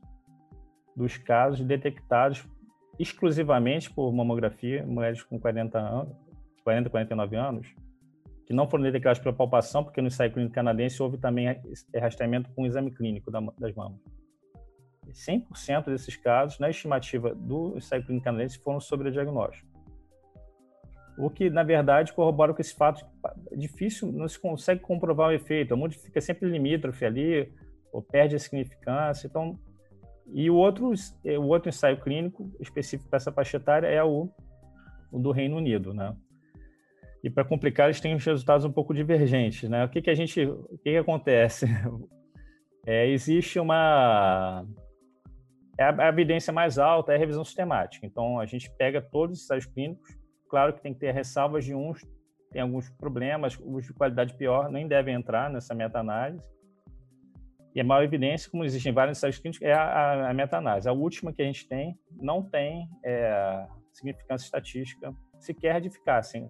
dos 0.96 1.16
casos 1.16 1.64
detectados 1.64 2.46
exclusivamente 2.98 3.90
por 3.90 4.12
mamografia, 4.12 4.84
mulheres 4.86 5.22
com 5.22 5.38
40 5.38 5.78
anos, 5.78 6.16
40, 6.64 6.90
49 6.90 7.36
anos, 7.36 7.74
que 8.46 8.52
não 8.52 8.68
foram 8.68 8.84
detectados 8.84 9.18
pela 9.18 9.34
palpação, 9.34 9.82
porque 9.82 10.00
no 10.00 10.08
ensaio 10.08 10.32
clínico 10.32 10.54
canadense 10.54 11.02
houve 11.02 11.18
também 11.18 11.46
rastreamento 11.94 12.50
com 12.54 12.66
exame 12.66 12.90
clínico 12.90 13.30
das 13.30 13.74
mamas. 13.74 14.00
100% 15.10 15.86
desses 15.86 16.16
casos, 16.16 16.58
na 16.58 16.70
estimativa 16.70 17.34
do 17.34 17.76
ensaio 17.76 18.04
clínico 18.04 18.24
canadense, 18.24 18.58
foram 18.58 18.80
sobre 18.80 19.10
diagnóstico. 19.10 19.71
O 21.16 21.28
que, 21.28 21.50
na 21.50 21.62
verdade, 21.62 22.12
corrobora 22.12 22.54
com 22.54 22.60
esse 22.60 22.74
fato 22.74 23.04
é 23.50 23.56
difícil, 23.56 24.10
não 24.10 24.26
se 24.26 24.38
consegue 24.38 24.80
comprovar 24.80 25.28
o 25.28 25.32
efeito. 25.32 25.74
A 25.74 25.76
mundo 25.76 25.92
fica 25.94 26.20
sempre 26.20 26.48
limítrofe 26.48 27.04
ali, 27.04 27.52
ou 27.92 28.02
perde 28.02 28.34
a 28.34 28.38
significância. 28.38 29.26
Então, 29.26 29.58
e 30.32 30.48
o 30.48 30.54
outro, 30.54 30.92
o 31.24 31.46
outro 31.48 31.68
ensaio 31.68 32.00
clínico 32.00 32.50
específico 32.58 33.10
para 33.10 33.18
essa 33.18 33.30
faixa 33.30 33.58
etária 33.58 33.86
é 33.86 34.02
o, 34.02 34.28
o 35.10 35.18
do 35.18 35.30
Reino 35.30 35.56
Unido, 35.56 35.92
né? 35.92 36.16
E 37.22 37.30
para 37.30 37.44
complicar, 37.44 37.86
eles 37.86 38.00
têm 38.00 38.14
os 38.14 38.24
resultados 38.24 38.64
um 38.64 38.72
pouco 38.72 38.94
divergentes, 38.94 39.68
né? 39.68 39.84
O 39.84 39.88
que 39.88 40.00
que 40.00 40.10
a 40.10 40.14
gente, 40.14 40.44
o 40.44 40.78
que, 40.82 40.90
que 40.90 40.96
acontece? 40.96 41.66
É, 42.84 43.06
existe 43.06 43.60
uma 43.60 44.66
é 45.78 45.84
a, 45.84 46.06
a 46.06 46.08
evidência 46.08 46.52
mais 46.52 46.78
alta 46.78 47.12
é 47.12 47.14
a 47.14 47.18
revisão 47.18 47.44
sistemática. 47.44 48.04
Então, 48.04 48.40
a 48.40 48.44
gente 48.44 48.68
pega 48.76 49.00
todos 49.00 49.38
os 49.38 49.44
ensaios 49.44 49.66
clínicos 49.66 50.18
Claro 50.52 50.74
que 50.74 50.82
tem 50.82 50.92
que 50.92 51.00
ter 51.00 51.12
ressalvas 51.12 51.64
de 51.64 51.74
uns, 51.74 52.06
tem 52.50 52.60
alguns 52.60 52.90
problemas, 52.90 53.58
os 53.58 53.86
de 53.86 53.94
qualidade 53.94 54.34
pior 54.34 54.70
nem 54.70 54.86
devem 54.86 55.14
entrar 55.14 55.48
nessa 55.48 55.74
meta-análise. 55.74 56.44
E 57.74 57.80
a 57.80 57.84
maior 57.84 58.04
evidência, 58.04 58.50
como 58.50 58.62
existem 58.62 58.92
vários 58.92 59.16
ensaios 59.16 59.38
clínicos, 59.38 59.62
é 59.66 59.72
a, 59.72 60.28
a 60.28 60.34
meta-análise. 60.34 60.86
A 60.86 60.92
última 60.92 61.32
que 61.32 61.40
a 61.40 61.46
gente 61.46 61.66
tem 61.66 61.98
não 62.20 62.42
tem 62.42 62.86
é, 63.02 63.66
significância 63.94 64.44
estatística 64.44 65.14
sequer 65.40 65.80
de 65.80 65.88
eficácia, 65.88 66.46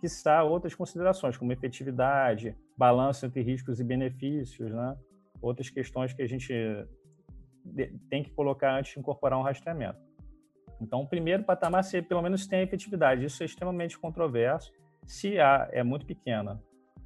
quiçá 0.00 0.42
outras 0.42 0.74
considerações, 0.74 1.36
como 1.36 1.52
efetividade, 1.52 2.56
balanço 2.74 3.26
entre 3.26 3.42
riscos 3.42 3.78
e 3.80 3.84
benefícios, 3.84 4.72
né? 4.72 4.96
outras 5.42 5.68
questões 5.68 6.14
que 6.14 6.22
a 6.22 6.26
gente 6.26 6.54
tem 8.08 8.22
que 8.22 8.30
colocar 8.30 8.78
antes 8.78 8.94
de 8.94 8.98
incorporar 8.98 9.38
um 9.38 9.42
rastreamento. 9.42 10.00
Então, 10.82 11.00
o 11.00 11.06
primeiro 11.06 11.44
patamar 11.44 11.84
se 11.84 12.02
pelo 12.02 12.22
menos 12.22 12.46
tem 12.46 12.62
efetividade. 12.62 13.24
Isso 13.24 13.42
é 13.42 13.46
extremamente 13.46 13.98
controverso. 13.98 14.72
Se 15.06 15.38
A 15.38 15.68
é 15.72 15.82
muito 15.82 16.04
pequena, 16.06 16.60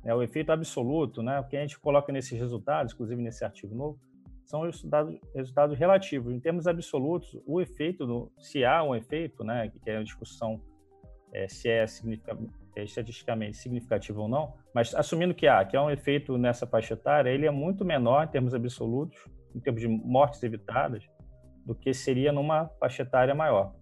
é 0.05 0.15
o 0.15 0.23
efeito 0.23 0.53
absoluto, 0.53 1.23
né, 1.23 1.41
o 1.41 1.45
que 1.45 1.57
a 1.57 1.61
gente 1.61 1.79
coloca 1.79 2.13
nesses 2.13 2.39
resultados, 2.39 2.93
inclusive 2.93 3.21
nesse 3.21 3.45
artigo 3.45 3.75
novo, 3.75 3.99
são 4.45 4.63
resultados, 4.63 5.19
resultados 5.35 5.79
relativos. 5.79 6.33
Em 6.33 6.39
termos 6.39 6.69
absolutos, 6.69 7.37
o 7.45 7.61
efeito, 7.61 8.07
do, 8.07 8.33
se 8.39 8.65
há 8.65 8.83
um 8.83 8.95
efeito, 8.95 9.43
né, 9.43 9.69
que 9.69 9.91
é 9.91 9.97
a 9.97 10.03
discussão 10.03 10.61
é, 11.33 11.49
se 11.49 11.69
é, 11.69 11.85
é, 12.77 12.85
estatisticamente 12.85 13.57
significativo 13.57 14.23
ou 14.23 14.29
não, 14.29 14.55
mas 14.73 14.95
assumindo 14.95 15.35
que 15.35 15.49
há, 15.49 15.65
que 15.65 15.77
há 15.77 15.83
um 15.83 15.91
efeito 15.91 16.39
nessa 16.39 16.67
faixa 16.67 16.95
etária, 16.95 17.31
ele 17.31 17.47
é 17.47 17.51
muito 17.51 17.85
menor 17.85 18.25
em 18.25 18.29
termos 18.29 18.55
absolutos, 18.55 19.19
em 19.55 19.59
termos 19.59 19.81
de 19.81 19.89
mortes 19.89 20.41
evitadas, 20.43 21.05
do 21.67 21.75
que 21.75 21.93
seria 21.93 22.33
numa 22.33 22.69
faixa 22.81 23.03
etária 23.03 23.35
maior. 23.35 23.75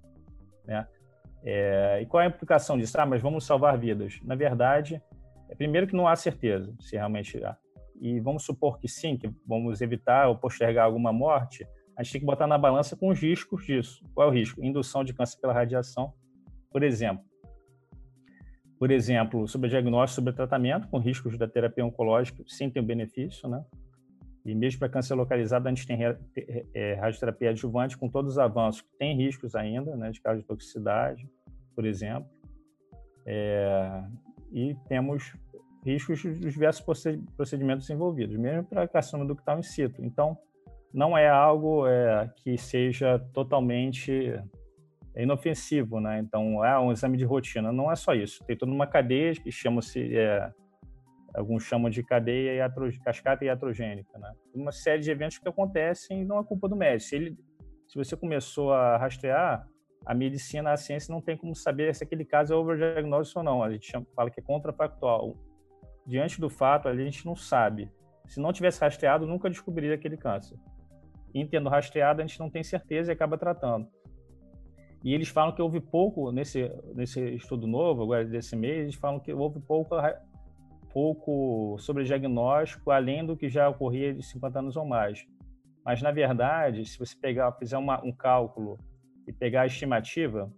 Né? 0.65 0.89
É, 1.45 2.01
e 2.03 2.07
qual 2.07 2.23
é 2.23 2.27
a 2.27 2.29
implicação 2.29 2.77
disso? 2.77 2.99
Ah, 2.99 3.07
mas 3.07 3.23
vamos 3.23 3.45
salvar 3.45 3.79
vidas. 3.79 4.19
Na 4.25 4.35
verdade, 4.35 5.01
é 5.49 5.55
primeiro 5.55 5.87
que 5.87 5.95
não 5.95 6.09
há 6.09 6.17
certeza 6.17 6.75
se 6.81 6.97
realmente 6.97 7.45
há 7.45 7.57
e 8.01 8.21
vamos 8.21 8.45
supor 8.45 8.79
que 8.79 8.89
sim, 8.89 9.17
que 9.17 9.31
vamos 9.47 9.81
evitar 9.81 10.29
ou 10.29 10.37
postergar 10.37 10.85
alguma 10.85 11.13
morte, 11.13 11.67
a 11.97 12.03
gente 12.03 12.13
tem 12.13 12.21
que 12.21 12.27
botar 12.27 12.47
na 12.47 12.59
balança 12.59 12.97
com 12.97 13.09
os 13.09 13.21
riscos 13.21 13.65
disso. 13.65 14.05
Qual 14.15 14.29
é 14.29 14.31
o 14.31 14.35
risco? 14.35 14.63
Indução 14.65 15.05
de 15.05 15.15
câncer 15.15 15.41
pela 15.41 15.53
radiação, 15.53 16.13
por 16.71 16.83
exemplo. 16.83 17.25
Por 18.79 18.91
exemplo, 18.91 19.47
sobre 19.47 19.71
diagnóstico, 19.71 20.17
sobre 20.17 20.33
tratamento, 20.33 20.89
com 20.89 20.99
riscos 20.99 21.39
da 21.39 21.47
terapia 21.47 21.87
oncológica, 21.87 22.43
sim 22.47 22.69
tem 22.69 22.83
o 22.83 22.85
benefício, 22.85 23.49
né? 23.49 23.65
E 24.45 24.55
mesmo 24.55 24.79
para 24.79 24.89
câncer 24.89 25.15
localizado, 25.15 25.67
a 25.67 25.71
gente 25.71 25.87
tem 25.87 26.01
é, 26.75 26.95
radioterapia 26.95 27.51
adjuvante 27.51 27.97
com 27.97 28.09
todos 28.09 28.33
os 28.33 28.39
avanços, 28.39 28.83
que 28.83 28.97
tem 28.99 29.17
riscos 29.17 29.55
ainda, 29.55 29.97
né, 29.97 30.11
de 30.11 30.21
cardiotoxicidade, 30.21 31.27
por 31.75 31.87
exemplo. 31.87 32.29
É, 33.27 34.05
e 34.53 34.77
temos 34.87 35.35
riscos 35.85 36.23
dos 36.23 36.53
diversos 36.53 36.85
procedimentos 37.37 37.89
envolvidos, 37.89 38.37
mesmo 38.37 38.65
para 38.65 38.87
carcinoma 38.87 39.27
ductal 39.27 39.59
in 39.59 39.63
situ. 39.63 40.05
Então, 40.05 40.37
não 40.93 41.17
é 41.17 41.29
algo 41.29 41.87
é, 41.87 42.31
que 42.37 42.57
seja 42.57 43.19
totalmente 43.33 44.39
inofensivo, 45.17 46.01
né? 46.01 46.19
Então, 46.21 46.65
é 46.65 46.79
um 46.79 46.93
exame 46.93 47.17
de 47.17 47.25
rotina. 47.25 47.73
Não 47.73 47.91
é 47.91 47.97
só 47.97 48.15
isso. 48.15 48.45
Tem 48.45 48.57
toda 48.57 48.73
uma 48.73 48.87
cadeia 48.87 49.35
que 49.35 49.51
chama-se, 49.51 50.17
é, 50.17 50.51
alguns 51.35 51.65
chamam 51.65 51.91
de 51.91 52.03
cadeia 52.03 52.55
iatro, 52.55 52.89
cascata 53.03 53.45
iatrogênica, 53.45 54.19
né? 54.19 54.33
Uma 54.55 54.73
série 54.73 55.03
de 55.03 55.11
eventos 55.11 55.39
que 55.39 55.49
acontecem 55.49 56.23
e 56.23 56.25
não 56.25 56.39
é 56.39 56.45
culpa 56.45 56.69
do 56.69 56.77
médico. 56.77 57.09
Se, 57.09 57.17
ele, 57.17 57.39
se 57.89 57.97
você 57.97 58.17
começou 58.17 58.73
a 58.73 58.97
rastrear, 58.97 59.67
a 60.07 60.15
medicina, 60.15 60.73
a 60.73 60.77
ciência 60.77 61.13
não 61.13 61.21
tem 61.21 61.37
como 61.37 61.55
saber 61.55 61.95
se 61.95 62.05
aquele 62.05 62.25
caso 62.25 62.53
é 62.53 62.57
overdiagnóstico 62.57 63.41
ou 63.41 63.45
não. 63.45 63.63
A 63.63 63.71
gente 63.71 63.91
chama, 63.91 64.07
fala 64.15 64.31
que 64.31 64.41
é 64.41 64.43
contrafactual 64.43 65.37
diante 66.07 66.41
do 66.41 66.51
fato, 66.51 66.89
a 66.89 66.95
gente 66.95 67.25
não 67.25 67.35
sabe. 67.35 67.91
Se 68.27 68.41
não 68.41 68.53
tivesse 68.53 68.81
rastreado, 68.81 69.27
nunca 69.27 69.51
descobriria 69.51 69.95
aquele 69.95 70.17
câncer. 70.17 70.59
E 71.35 71.45
tendo 71.47 71.69
rastreado, 71.69 72.21
a 72.21 72.27
gente 72.27 72.39
não 72.39 72.51
tem 72.51 72.63
certeza 72.63 73.11
e 73.11 73.15
acaba 73.15 73.37
tratando. 73.37 73.89
E 75.03 75.13
eles 75.13 75.29
falam 75.29 75.55
que 75.55 75.61
houve 75.61 75.81
pouco, 75.81 76.31
nesse, 76.31 76.71
nesse 76.95 77.21
estudo 77.35 77.67
novo, 77.67 78.03
agora 78.03 78.25
desse 78.25 78.57
mês, 78.57 78.85
eles 78.85 78.95
falam 78.95 79.21
que 79.21 79.33
houve 79.33 79.61
pouco, 79.61 79.95
pouco 80.95 81.77
sobre 81.81 82.05
diagnóstico, 82.05 82.93
além 82.93 83.27
do 83.27 83.37
que 83.37 83.49
já 83.49 83.69
ocorria 83.69 84.15
de 84.15 84.23
50 84.23 84.61
anos 84.61 84.77
ou 84.77 84.87
mais. 84.87 85.27
Mas, 85.85 86.01
na 86.01 86.13
verdade, 86.13 86.87
se 86.87 86.97
você 86.97 87.17
pegar, 87.17 87.51
fizer 87.53 87.77
uma, 87.77 88.03
um 88.05 88.13
cálculo 88.13 88.79
e 89.27 89.33
pegar 89.33 89.63
a 89.63 89.67
estimativa, 89.67 90.51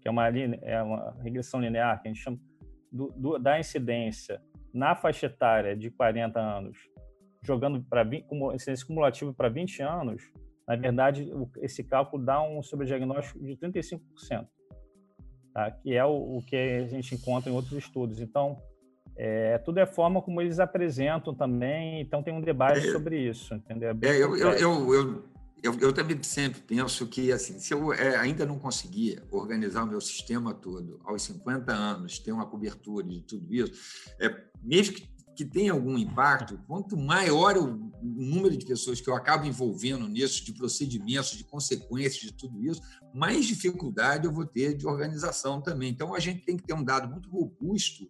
que 0.00 0.08
é 0.08 0.10
uma, 0.10 0.26
é 0.26 0.82
uma 0.82 1.14
regressão 1.22 1.60
linear, 1.60 2.00
que 2.00 2.08
a 2.08 2.12
gente 2.12 2.22
chama 2.22 2.38
do, 2.90 3.12
do, 3.14 3.38
da 3.38 3.60
incidência 3.60 4.40
na 4.72 4.96
faixa 4.96 5.26
etária 5.26 5.76
de 5.76 5.90
40 5.90 6.40
anos, 6.40 6.78
jogando 7.42 7.82
para 7.82 8.02
incidência 8.54 8.86
cumulativa 8.86 9.32
para 9.34 9.50
20 9.50 9.82
anos, 9.82 10.32
na 10.66 10.74
verdade, 10.76 11.30
esse 11.60 11.84
cálculo 11.84 12.24
dá 12.24 12.42
um 12.42 12.62
sobrediagnóstico 12.62 13.44
de 13.44 13.56
35%, 13.56 14.48
tá? 15.52 15.70
que 15.70 15.92
é 15.92 16.04
o, 16.04 16.38
o, 16.38 16.42
que 16.42 16.56
a 16.56 16.86
gente 16.86 17.14
encontra 17.14 17.50
em 17.50 17.54
outros 17.54 17.74
estudos. 17.74 18.20
Então, 18.20 18.56
é, 19.16 19.58
tudo 19.58 19.78
é 19.78 19.86
forma 19.86 20.22
como 20.22 20.40
eles 20.40 20.58
apresentam 20.58 21.34
também, 21.34 22.00
então 22.00 22.22
tem 22.22 22.32
um 22.32 22.40
debate 22.40 22.88
é, 22.88 22.92
sobre 22.92 23.18
isso, 23.18 23.54
entendeu? 23.54 23.96
É, 24.02 24.08
é 24.08 24.16
eu, 24.16 24.36
eu, 24.36 24.52
eu, 24.52 25.24
eu, 25.62 25.78
eu, 25.78 25.92
também 25.92 26.20
sempre 26.22 26.60
penso 26.60 27.06
que, 27.06 27.30
assim, 27.30 27.58
se 27.58 27.72
eu 27.72 27.92
é, 27.92 28.16
ainda 28.16 28.44
não 28.44 28.58
conseguir 28.58 29.22
organizar 29.30 29.84
o 29.84 29.86
meu 29.86 30.00
sistema 30.00 30.52
todo 30.52 31.00
aos 31.04 31.22
50 31.22 31.72
anos, 31.72 32.18
ter 32.18 32.32
uma 32.32 32.46
cobertura 32.46 33.06
de 33.06 33.20
tudo 33.20 33.54
isso, 33.54 33.72
é, 34.18 34.44
mesmo 34.62 34.94
que, 34.94 35.08
que 35.36 35.44
tenha 35.44 35.72
algum 35.72 35.96
impacto, 35.96 36.58
quanto 36.66 36.96
maior 36.96 37.56
o, 37.56 37.92
número 38.02 38.56
de 38.56 38.66
pessoas 38.66 39.00
que 39.00 39.08
eu 39.08 39.14
acabo 39.14 39.46
envolvendo 39.46 40.08
nisso, 40.08 40.44
de 40.44 40.52
procedimentos, 40.52 41.30
de 41.30 41.44
consequências 41.44 42.20
de 42.20 42.32
tudo 42.32 42.60
isso, 42.60 42.82
mais 43.14 43.46
dificuldade 43.46 44.26
eu 44.26 44.32
vou 44.32 44.44
ter 44.44 44.76
de 44.76 44.86
organização 44.86 45.60
também. 45.60 45.90
Então, 45.90 46.14
a 46.14 46.18
gente 46.18 46.44
tem 46.44 46.56
que 46.56 46.64
ter 46.64 46.74
um 46.74 46.82
dado 46.82 47.08
muito 47.08 47.30
robusto 47.30 48.08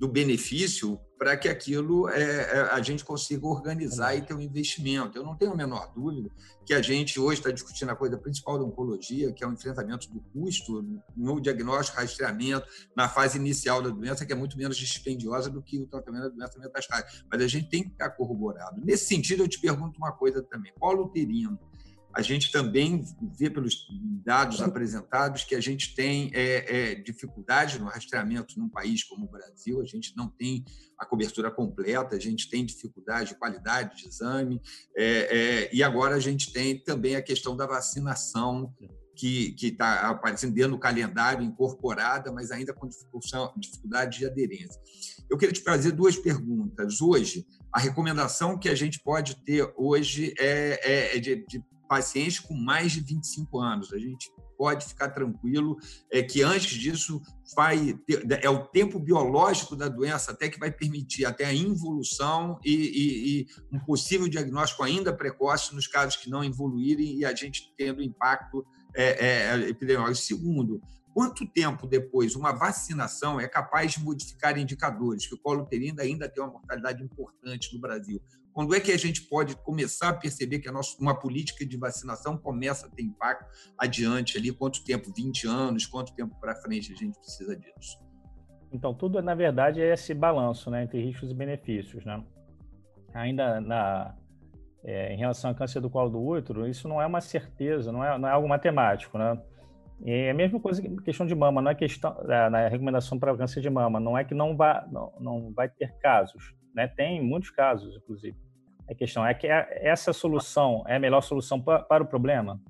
do 0.00 0.08
benefício 0.08 0.98
para 1.18 1.36
que 1.36 1.46
aquilo 1.46 2.08
é, 2.08 2.22
é, 2.22 2.60
a 2.72 2.80
gente 2.80 3.04
consiga 3.04 3.46
organizar 3.46 4.16
e 4.16 4.22
ter 4.22 4.32
um 4.32 4.40
investimento. 4.40 5.18
Eu 5.18 5.22
não 5.22 5.36
tenho 5.36 5.52
a 5.52 5.54
menor 5.54 5.92
dúvida 5.94 6.30
que 6.64 6.72
a 6.72 6.80
gente 6.80 7.20
hoje 7.20 7.40
está 7.40 7.50
discutindo 7.50 7.90
a 7.90 7.94
coisa 7.94 8.16
principal 8.16 8.58
da 8.58 8.64
oncologia, 8.64 9.30
que 9.30 9.44
é 9.44 9.46
o 9.46 9.52
enfrentamento 9.52 10.10
do 10.10 10.18
custo 10.32 10.82
no 11.14 11.38
diagnóstico, 11.38 11.98
rastreamento, 11.98 12.66
na 12.96 13.10
fase 13.10 13.36
inicial 13.36 13.82
da 13.82 13.90
doença, 13.90 14.24
que 14.24 14.32
é 14.32 14.34
muito 14.34 14.56
menos 14.56 14.78
dispendiosa 14.78 15.50
do 15.50 15.60
que 15.60 15.78
o 15.78 15.86
tratamento 15.86 16.22
da 16.22 16.28
doença 16.30 16.58
metastática. 16.58 17.26
Mas 17.30 17.42
a 17.42 17.46
gente 17.46 17.68
tem 17.68 17.82
que 17.82 17.90
estar 17.90 18.08
corroborado. 18.08 18.80
Nesse 18.82 19.04
sentido, 19.04 19.42
eu 19.42 19.48
te 19.48 19.60
pergunto 19.60 19.98
uma 19.98 20.12
coisa 20.12 20.42
também. 20.42 20.72
Paulo 20.80 21.04
uterino, 21.04 21.58
a 22.14 22.22
gente 22.22 22.50
também 22.50 23.04
vê 23.38 23.48
pelos 23.48 23.86
dados 24.24 24.60
apresentados 24.60 25.44
que 25.44 25.54
a 25.54 25.60
gente 25.60 25.94
tem 25.94 26.30
é, 26.34 26.92
é, 26.92 26.94
dificuldade 26.96 27.78
no 27.78 27.86
rastreamento 27.86 28.58
num 28.58 28.68
país 28.68 29.04
como 29.04 29.26
o 29.26 29.30
Brasil, 29.30 29.80
a 29.80 29.84
gente 29.84 30.16
não 30.16 30.28
tem 30.28 30.64
a 30.98 31.06
cobertura 31.06 31.50
completa, 31.50 32.16
a 32.16 32.20
gente 32.20 32.50
tem 32.50 32.64
dificuldade 32.64 33.30
de 33.30 33.38
qualidade 33.38 33.96
de 33.96 34.08
exame, 34.08 34.60
é, 34.96 35.06
é 35.06 35.70
e 35.74 35.82
agora 35.82 36.16
a 36.16 36.20
gente 36.20 36.52
tem 36.52 36.78
também 36.82 37.16
a 37.16 37.22
questão 37.22 37.56
da 37.56 37.66
vacinação, 37.66 38.74
que 39.20 39.54
está 39.60 40.08
aparecendo 40.08 40.54
dentro 40.54 40.70
do 40.72 40.78
calendário, 40.78 41.44
incorporada, 41.44 42.32
mas 42.32 42.50
ainda 42.50 42.72
com 42.72 42.88
dificuldade 43.58 44.18
de 44.18 44.24
aderência. 44.24 44.80
Eu 45.28 45.36
queria 45.36 45.52
te 45.52 45.60
fazer 45.60 45.92
duas 45.92 46.16
perguntas. 46.16 47.02
Hoje, 47.02 47.46
a 47.70 47.78
recomendação 47.78 48.58
que 48.58 48.68
a 48.68 48.74
gente 48.74 48.98
pode 49.00 49.36
ter 49.44 49.70
hoje 49.76 50.32
é, 50.38 50.80
é, 50.82 51.16
é 51.16 51.20
de, 51.20 51.44
de 51.46 51.62
pacientes 51.90 52.38
com 52.38 52.54
mais 52.54 52.92
de 52.92 53.00
25 53.00 53.58
anos. 53.58 53.92
A 53.92 53.98
gente 53.98 54.30
pode 54.56 54.86
ficar 54.86 55.08
tranquilo 55.08 55.76
é 56.12 56.22
que 56.22 56.40
antes 56.40 56.78
disso 56.78 57.20
vai 57.56 57.94
ter, 58.06 58.24
é 58.44 58.48
o 58.48 58.64
tempo 58.68 59.00
biológico 59.00 59.74
da 59.74 59.88
doença 59.88 60.30
até 60.30 60.48
que 60.48 60.60
vai 60.60 60.70
permitir 60.70 61.24
até 61.24 61.46
a 61.46 61.52
involução 61.52 62.60
e, 62.64 62.72
e, 62.72 63.40
e, 63.40 63.46
um 63.72 63.80
possível 63.80 64.28
diagnóstico 64.28 64.84
ainda 64.84 65.12
precoce 65.12 65.74
nos 65.74 65.88
casos 65.88 66.14
que 66.14 66.30
não 66.30 66.44
evoluírem 66.44 67.16
e 67.16 67.24
a 67.24 67.34
gente 67.34 67.74
tendo 67.76 68.00
impacto 68.00 68.64
é, 68.94 69.26
é, 69.26 69.68
epidemiológico. 69.68 70.24
Segundo, 70.24 70.80
quanto 71.12 71.44
tempo 71.44 71.88
depois 71.88 72.36
uma 72.36 72.52
vacinação 72.52 73.40
é 73.40 73.48
capaz 73.48 73.94
de 73.94 74.04
modificar 74.04 74.56
indicadores? 74.56 75.26
Que 75.26 75.34
o 75.34 75.38
colo 75.38 75.62
uterino 75.62 76.00
ainda 76.00 76.28
tem 76.28 76.40
uma 76.40 76.52
mortalidade 76.52 77.02
importante 77.02 77.74
no 77.74 77.80
Brasil. 77.80 78.22
Quando 78.52 78.74
é 78.74 78.80
que 78.80 78.90
a 78.90 78.96
gente 78.96 79.22
pode 79.22 79.56
começar 79.56 80.08
a 80.08 80.12
perceber 80.12 80.58
que 80.58 80.68
a 80.68 80.72
nossa, 80.72 80.96
uma 81.00 81.18
política 81.18 81.64
de 81.64 81.76
vacinação 81.76 82.36
começa 82.36 82.86
a 82.86 82.90
ter 82.90 83.02
impacto 83.02 83.46
adiante 83.78 84.36
ali? 84.36 84.52
Quanto 84.52 84.84
tempo? 84.84 85.12
20 85.14 85.46
anos? 85.46 85.86
Quanto 85.86 86.14
tempo 86.14 86.34
para 86.40 86.54
frente 86.56 86.92
a 86.92 86.96
gente 86.96 87.18
precisa 87.18 87.56
disso? 87.56 87.98
Então, 88.72 88.94
tudo, 88.94 89.20
na 89.22 89.34
verdade, 89.34 89.80
é 89.80 89.92
esse 89.92 90.14
balanço 90.14 90.70
né, 90.70 90.84
entre 90.84 91.02
riscos 91.02 91.30
e 91.30 91.34
benefícios. 91.34 92.04
Né? 92.04 92.22
Ainda 93.14 93.60
na, 93.60 94.14
é, 94.84 95.14
em 95.14 95.16
relação 95.16 95.50
ao 95.50 95.56
câncer 95.56 95.80
do 95.80 95.90
colo 95.90 96.10
do 96.10 96.20
útero, 96.20 96.68
isso 96.68 96.88
não 96.88 97.00
é 97.00 97.06
uma 97.06 97.20
certeza, 97.20 97.92
não 97.92 98.04
é, 98.04 98.18
não 98.18 98.28
é 98.28 98.32
algo 98.32 98.48
matemático. 98.48 99.16
Né? 99.16 99.40
E 100.04 100.10
é 100.10 100.30
a 100.30 100.34
mesma 100.34 100.58
coisa 100.58 100.82
que 100.82 100.88
questão 101.02 101.26
de 101.26 101.34
mama, 101.34 101.62
não 101.62 101.70
é 101.70 101.74
questão 101.74 102.16
na 102.24 102.68
recomendação 102.68 103.18
para 103.18 103.36
câncer 103.36 103.60
de 103.60 103.70
mama, 103.70 104.00
não 104.00 104.18
é 104.18 104.24
que 104.24 104.34
não 104.34 104.56
vai, 104.56 104.84
não, 104.90 105.12
não 105.20 105.52
vai 105.52 105.68
ter 105.68 105.92
casos 105.98 106.58
né? 106.74 106.88
Tem 106.88 107.22
muitos 107.22 107.50
casos, 107.50 107.96
inclusive. 107.96 108.36
A 108.88 108.94
questão 108.94 109.24
é 109.24 109.32
que 109.32 109.46
é, 109.46 109.88
essa 109.88 110.12
solução 110.12 110.82
é 110.86 110.96
a 110.96 110.98
melhor 110.98 111.20
solução 111.20 111.60
para 111.60 112.02
o 112.02 112.06
problema, 112.06 112.60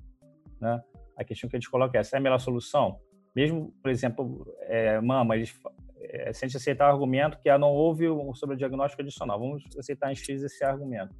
né? 0.59 0.81
A 1.17 1.23
questão 1.23 1.49
que 1.49 1.55
a 1.55 1.59
gente 1.59 1.69
coloca 1.69 1.97
é 1.97 2.01
essa 2.01 2.15
é 2.15 2.19
a 2.19 2.21
melhor 2.21 2.39
solução. 2.39 2.99
Mesmo, 3.35 3.73
por 3.81 3.89
exemplo, 3.89 4.45
é, 4.61 4.99
mama, 4.99 5.35
eles, 5.35 5.53
é, 5.99 6.33
se 6.33 6.45
a 6.45 6.47
gente 6.47 6.57
aceitar 6.57 6.89
o 6.89 6.93
argumento 6.93 7.39
que 7.39 7.49
ah, 7.49 7.57
não 7.57 7.69
houve 7.69 8.09
um 8.09 8.33
sobrediagnóstico 8.33 9.01
adicional, 9.01 9.39
vamos 9.39 9.63
aceitar 9.77 10.11
em 10.11 10.15
X 10.15 10.43
esse 10.43 10.63
argumento. 10.63 11.15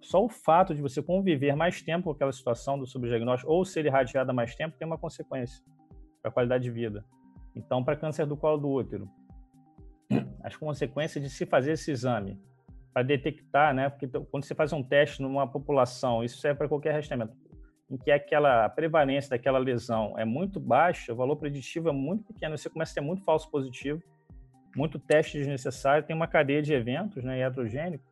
só 0.00 0.24
o 0.24 0.28
fato 0.28 0.74
de 0.74 0.82
você 0.82 1.02
conviver 1.02 1.56
mais 1.56 1.82
tempo 1.82 2.04
com 2.04 2.10
aquela 2.10 2.32
situação 2.32 2.78
do 2.78 2.86
subdiagnóstico 2.86 3.50
ou 3.50 3.64
ser 3.64 3.86
irradiado 3.86 4.30
há 4.30 4.34
mais 4.34 4.54
tempo 4.54 4.76
tem 4.78 4.86
uma 4.86 4.98
consequência 4.98 5.64
para 6.22 6.30
a 6.30 6.32
qualidade 6.32 6.64
de 6.64 6.70
vida. 6.70 7.04
Então, 7.54 7.82
para 7.84 7.96
câncer 7.96 8.26
do 8.26 8.36
colo 8.36 8.58
do 8.58 8.68
útero, 8.68 9.08
as 10.42 10.56
consequências 10.56 11.22
de 11.22 11.30
se 11.30 11.46
fazer 11.46 11.72
esse 11.72 11.90
exame 11.90 12.40
para 12.92 13.02
detectar, 13.02 13.74
né? 13.74 13.88
Porque 13.88 14.06
quando 14.06 14.44
você 14.44 14.54
faz 14.54 14.72
um 14.72 14.82
teste 14.82 15.20
numa 15.20 15.46
população, 15.46 16.22
isso 16.22 16.38
serve 16.38 16.58
para 16.58 16.68
qualquer 16.68 16.92
rastreamento, 16.92 17.36
em 17.90 17.96
que 17.96 18.10
aquela 18.10 18.68
prevalência 18.68 19.30
daquela 19.30 19.58
lesão 19.58 20.18
é 20.18 20.24
muito 20.24 20.60
baixa, 20.60 21.12
o 21.12 21.16
valor 21.16 21.36
preditivo 21.36 21.88
é 21.88 21.92
muito 21.92 22.24
pequeno, 22.32 22.56
você 22.56 22.70
começa 22.70 22.92
a 22.92 22.94
ter 22.94 23.00
muito 23.00 23.24
falso 23.24 23.50
positivo, 23.50 24.00
muito 24.76 24.98
teste 24.98 25.38
desnecessário, 25.38 26.06
tem 26.06 26.14
uma 26.14 26.26
cadeia 26.26 26.62
de 26.62 26.72
eventos, 26.72 27.22
né, 27.22 27.38
iatrogênico, 27.38 28.04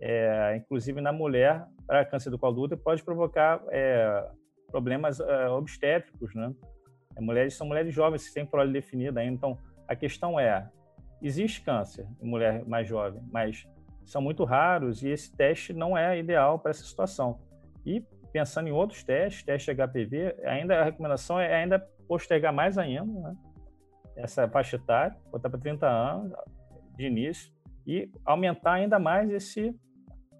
é, 0.00 0.56
inclusive 0.56 1.00
na 1.00 1.12
mulher, 1.12 1.64
para 1.86 2.04
câncer 2.04 2.30
do 2.30 2.38
colo 2.38 2.54
do 2.54 2.62
útero, 2.62 2.80
pode 2.80 3.02
provocar 3.02 3.62
é, 3.70 4.28
problemas 4.68 5.20
é, 5.20 5.48
obstétricos, 5.48 6.34
né? 6.34 6.52
É, 7.16 7.20
mulheres 7.20 7.54
são 7.54 7.66
mulheres 7.66 7.94
jovens, 7.94 8.32
sem 8.32 8.44
prole 8.44 8.72
definida 8.72 9.20
ainda, 9.20 9.34
então 9.34 9.58
a 9.86 9.94
questão 9.94 10.38
é, 10.38 10.68
existe 11.26 11.62
câncer 11.62 12.06
em 12.20 12.26
mulher 12.26 12.64
mais 12.66 12.88
jovem, 12.88 13.22
mas 13.32 13.66
são 14.04 14.20
muito 14.20 14.44
raros 14.44 15.02
e 15.02 15.08
esse 15.08 15.34
teste 15.34 15.72
não 15.72 15.96
é 15.96 16.18
ideal 16.18 16.58
para 16.58 16.70
essa 16.70 16.84
situação. 16.84 17.40
E 17.84 18.00
pensando 18.32 18.68
em 18.68 18.72
outros 18.72 19.02
testes, 19.02 19.42
teste 19.42 19.74
HPV, 19.74 20.36
ainda 20.44 20.80
a 20.80 20.84
recomendação 20.84 21.40
é 21.40 21.54
ainda 21.54 21.78
postergar 22.06 22.52
mais 22.52 22.76
ainda, 22.76 23.20
né? 23.20 23.36
essa 24.16 24.48
faixa 24.48 24.76
etária, 24.76 25.16
botar 25.30 25.50
para 25.50 25.58
30 25.58 25.86
anos 25.86 26.32
de 26.96 27.06
início 27.06 27.52
e 27.86 28.10
aumentar 28.24 28.74
ainda 28.74 28.98
mais 28.98 29.30
esse 29.30 29.74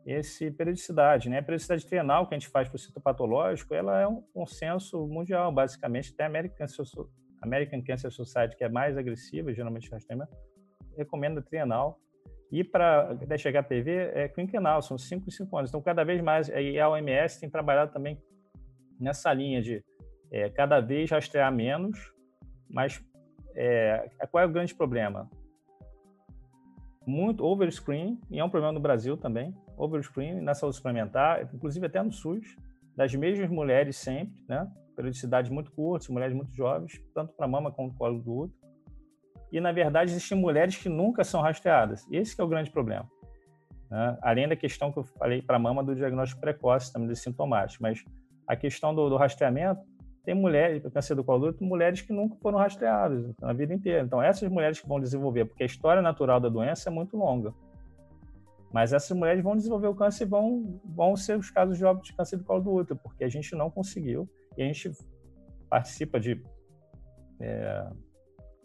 esse 0.06 0.50
periodicidade, 0.50 1.30
né? 1.30 1.38
A 1.38 1.42
periodicidade 1.42 1.86
trienal 1.86 2.26
que 2.26 2.34
a 2.34 2.38
gente 2.38 2.50
faz 2.50 2.68
para 2.68 2.76
o 2.76 2.78
citopatológico, 2.78 3.74
ela 3.74 3.98
é 3.98 4.06
um 4.06 4.20
consenso 4.34 5.06
mundial, 5.06 5.50
basicamente, 5.50 6.12
até 6.12 6.24
a 6.24 6.26
American 6.26 7.82
Cancer, 7.82 8.10
Society, 8.10 8.54
que 8.54 8.64
é 8.64 8.68
mais 8.68 8.98
agressiva, 8.98 9.54
geralmente 9.54 9.90
nós 9.90 10.04
temos, 10.04 10.28
recomenda 10.96 11.42
trienal. 11.42 11.98
E 12.50 12.62
para 12.62 13.16
teste 13.16 13.50
HPV 13.50 13.90
é 14.14 14.28
quinquenal, 14.28 14.80
são 14.80 14.96
5 14.96 15.28
e 15.28 15.32
5 15.32 15.56
anos. 15.56 15.70
Então, 15.70 15.82
cada 15.82 16.04
vez 16.04 16.20
mais, 16.20 16.48
e 16.48 16.78
a 16.78 16.88
OMS 16.88 17.40
tem 17.40 17.50
trabalhado 17.50 17.92
também 17.92 18.18
nessa 19.00 19.32
linha 19.32 19.60
de 19.60 19.82
é, 20.30 20.48
cada 20.50 20.80
vez 20.80 21.10
rastrear 21.10 21.52
menos, 21.52 22.12
mas 22.68 23.02
é, 23.56 24.08
qual 24.30 24.42
é 24.42 24.46
o 24.46 24.50
grande 24.50 24.74
problema? 24.74 25.28
Muito 27.06 27.44
overscreen, 27.44 28.20
e 28.30 28.38
é 28.38 28.44
um 28.44 28.48
problema 28.48 28.72
no 28.72 28.80
Brasil 28.80 29.16
também, 29.16 29.54
overscreen 29.76 30.40
na 30.40 30.54
saúde 30.54 30.76
suplementar, 30.76 31.48
inclusive 31.54 31.86
até 31.86 32.02
no 32.02 32.12
SUS, 32.12 32.56
das 32.96 33.14
mesmas 33.14 33.50
mulheres 33.50 33.96
sempre, 33.96 34.34
né? 34.48 34.70
Periodicidade 34.94 35.50
muito 35.50 35.72
curta, 35.72 36.12
mulheres 36.12 36.34
muito 36.34 36.54
jovens, 36.54 37.00
tanto 37.12 37.32
para 37.34 37.48
mama 37.48 37.72
quanto 37.72 37.96
para 37.96 37.96
o 37.96 37.98
colo 37.98 38.22
do 38.22 38.38
útero. 38.44 38.63
E, 39.54 39.60
na 39.60 39.70
verdade, 39.70 40.10
existem 40.10 40.36
mulheres 40.36 40.76
que 40.76 40.88
nunca 40.88 41.22
são 41.22 41.40
rastreadas. 41.40 42.04
Esse 42.10 42.40
é 42.40 42.42
o 42.42 42.48
grande 42.48 42.72
problema. 42.72 43.08
Né? 43.88 44.18
Além 44.20 44.48
da 44.48 44.56
questão 44.56 44.90
que 44.90 44.98
eu 44.98 45.04
falei 45.04 45.40
para 45.40 45.54
a 45.54 45.60
mama 45.60 45.80
do 45.84 45.94
diagnóstico 45.94 46.40
precoce, 46.40 46.92
também 46.92 47.06
dos 47.06 47.22
sintomáticos. 47.22 47.78
Mas 47.78 48.04
a 48.48 48.56
questão 48.56 48.92
do, 48.92 49.08
do 49.08 49.16
rastreamento, 49.16 49.80
tem 50.24 50.34
mulheres, 50.34 50.82
câncer 50.92 51.14
do 51.14 51.22
colo 51.22 51.52
do 51.52 51.64
mulheres 51.64 52.00
que 52.00 52.12
nunca 52.12 52.34
foram 52.42 52.58
rastreadas 52.58 53.32
na 53.40 53.52
vida 53.52 53.72
inteira. 53.72 54.02
Então, 54.02 54.20
essas 54.20 54.50
mulheres 54.50 54.80
que 54.80 54.88
vão 54.88 54.98
desenvolver, 54.98 55.44
porque 55.44 55.62
a 55.62 55.66
história 55.66 56.02
natural 56.02 56.40
da 56.40 56.48
doença 56.48 56.88
é 56.88 56.92
muito 56.92 57.16
longa. 57.16 57.54
Mas 58.72 58.92
essas 58.92 59.16
mulheres 59.16 59.40
vão 59.40 59.54
desenvolver 59.54 59.86
o 59.86 59.94
câncer 59.94 60.24
e 60.24 60.26
vão, 60.26 60.80
vão 60.84 61.14
ser 61.14 61.38
os 61.38 61.48
casos 61.48 61.78
de 61.78 61.84
óbito 61.84 62.06
de 62.06 62.16
câncer 62.16 62.38
do 62.38 62.44
colo 62.44 62.60
do 62.60 62.72
útero, 62.72 62.98
porque 63.00 63.22
a 63.22 63.28
gente 63.28 63.54
não 63.54 63.70
conseguiu 63.70 64.28
e 64.56 64.64
a 64.64 64.66
gente 64.66 64.90
participa 65.70 66.18
de 66.18 66.42
é, 67.38 67.86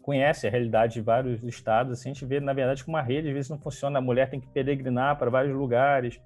conhece 0.02 0.46
a 0.46 0.50
realidade 0.50 0.94
de 0.94 1.00
vários 1.00 1.42
estados, 1.44 1.92
assim, 1.92 2.10
a 2.10 2.12
gente 2.12 2.24
vê, 2.24 2.40
na 2.40 2.52
verdade, 2.52 2.82
que 2.82 2.88
uma 2.88 3.02
rede 3.02 3.28
às 3.28 3.34
vezes 3.34 3.50
não 3.50 3.58
funciona, 3.58 3.98
a 3.98 4.02
mulher 4.02 4.28
tem 4.30 4.40
que 4.40 4.48
peregrinar 4.48 5.18
para 5.18 5.30
vários 5.30 5.54
lugares 5.54 6.20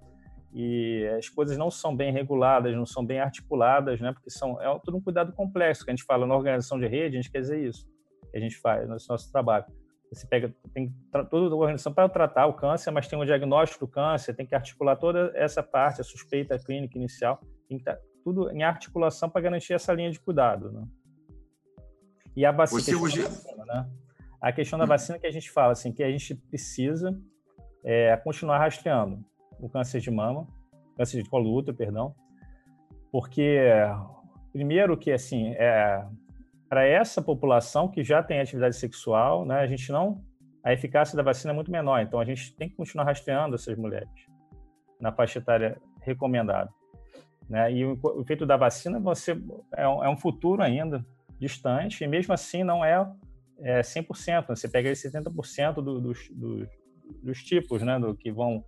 e 0.54 1.04
as 1.18 1.28
coisas 1.28 1.58
não 1.58 1.70
são 1.70 1.94
bem 1.94 2.12
reguladas, 2.12 2.76
não 2.76 2.86
são 2.86 3.04
bem 3.04 3.18
articuladas, 3.18 4.00
né? 4.00 4.12
Porque 4.12 4.30
são 4.30 4.60
é 4.62 4.80
tudo 4.84 4.96
um 4.96 5.00
cuidado 5.00 5.32
complexo 5.32 5.84
que 5.84 5.90
a 5.90 5.94
gente 5.94 6.04
fala 6.04 6.26
na 6.26 6.36
organização 6.36 6.78
de 6.78 6.86
rede, 6.86 7.16
a 7.16 7.20
gente 7.20 7.30
quer 7.30 7.40
dizer 7.40 7.58
isso, 7.58 7.84
que 8.30 8.36
a 8.36 8.40
gente 8.40 8.56
faz 8.58 8.88
no 8.88 8.96
nosso 9.08 9.32
trabalho. 9.32 9.64
Você 10.12 10.26
pega 10.28 10.54
tem 10.72 10.94
toda 11.28 11.52
a 11.52 11.58
organização 11.58 11.92
para 11.92 12.08
tratar 12.08 12.46
o 12.46 12.54
câncer, 12.54 12.92
mas 12.92 13.08
tem 13.08 13.18
o 13.18 13.24
diagnóstico 13.24 13.84
do 13.84 13.90
câncer, 13.90 14.34
tem 14.34 14.46
que 14.46 14.54
articular 14.54 14.94
toda 14.94 15.32
essa 15.34 15.60
parte, 15.60 16.00
a 16.00 16.04
suspeita 16.04 16.56
clínica 16.56 16.96
inicial, 16.96 17.40
tem 17.68 17.76
que 17.76 17.82
estar 17.82 17.96
tá 17.96 18.02
tudo 18.22 18.48
em 18.52 18.62
articulação 18.62 19.28
para 19.28 19.42
garantir 19.42 19.72
essa 19.72 19.92
linha 19.92 20.12
de 20.12 20.20
cuidado, 20.20 20.70
né? 20.70 20.86
E 22.36 22.44
a 22.44 22.52
vacina, 22.52 22.80
Você 22.80 22.94
hoje... 22.94 23.22
vacina, 23.22 23.64
né? 23.64 23.90
A 24.40 24.52
questão 24.52 24.78
da 24.78 24.84
vacina 24.84 25.18
que 25.18 25.26
a 25.26 25.30
gente 25.30 25.50
fala, 25.50 25.72
assim, 25.72 25.92
que 25.92 26.02
a 26.02 26.10
gente 26.10 26.34
precisa 26.34 27.18
é, 27.82 28.16
continuar 28.16 28.58
rastreando 28.58 29.24
o 29.60 29.68
câncer 29.68 30.00
de 30.00 30.10
mama, 30.10 30.46
câncer 30.96 31.22
de 31.22 31.28
colo 31.28 31.54
útero, 31.54 31.76
perdão, 31.76 32.14
porque 33.10 33.60
primeiro 34.52 34.96
que 34.96 35.12
assim 35.12 35.52
é 35.54 36.04
para 36.68 36.84
essa 36.84 37.22
população 37.22 37.88
que 37.88 38.02
já 38.02 38.22
tem 38.22 38.40
atividade 38.40 38.76
sexual, 38.76 39.44
né, 39.44 39.60
a 39.60 39.66
gente 39.66 39.92
não 39.92 40.24
a 40.64 40.72
eficácia 40.72 41.16
da 41.16 41.22
vacina 41.22 41.52
é 41.52 41.54
muito 41.54 41.70
menor, 41.70 42.00
então 42.00 42.18
a 42.18 42.24
gente 42.24 42.54
tem 42.56 42.68
que 42.68 42.74
continuar 42.74 43.04
rastreando 43.04 43.54
essas 43.54 43.76
mulheres 43.76 44.08
na 44.98 45.12
faixa 45.12 45.38
etária 45.38 45.80
recomendada, 46.00 46.70
né? 47.48 47.70
E 47.70 47.84
o, 47.84 47.98
o 48.02 48.22
efeito 48.22 48.46
da 48.46 48.56
vacina 48.56 48.98
você 48.98 49.38
é 49.76 49.86
um, 49.86 50.04
é 50.04 50.08
um 50.08 50.16
futuro 50.16 50.62
ainda, 50.62 51.04
distante, 51.38 52.04
e 52.04 52.06
mesmo 52.06 52.32
assim 52.32 52.62
não 52.62 52.84
é, 52.84 53.06
é 53.58 53.80
100%. 53.80 54.48
Né? 54.48 54.56
Você 54.56 54.68
pega 54.68 54.88
aí 54.88 54.94
70% 54.94 55.74
do, 55.74 56.00
dos, 56.00 56.28
dos, 56.30 56.68
dos, 57.22 57.42
tipos 57.42 57.82
né, 57.82 57.98
do, 57.98 58.14
que 58.14 58.30
vão 58.30 58.64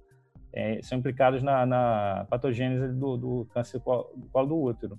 é, 0.53 0.81
são 0.83 0.99
implicados 0.99 1.43
na, 1.43 1.67
na 1.67 2.27
patogênese 2.31 2.93
do, 2.95 3.17
do 3.17 3.49
câncer 3.53 3.79
do 3.79 4.29
colo 4.33 4.47
do 4.47 4.63
útero. 4.63 4.99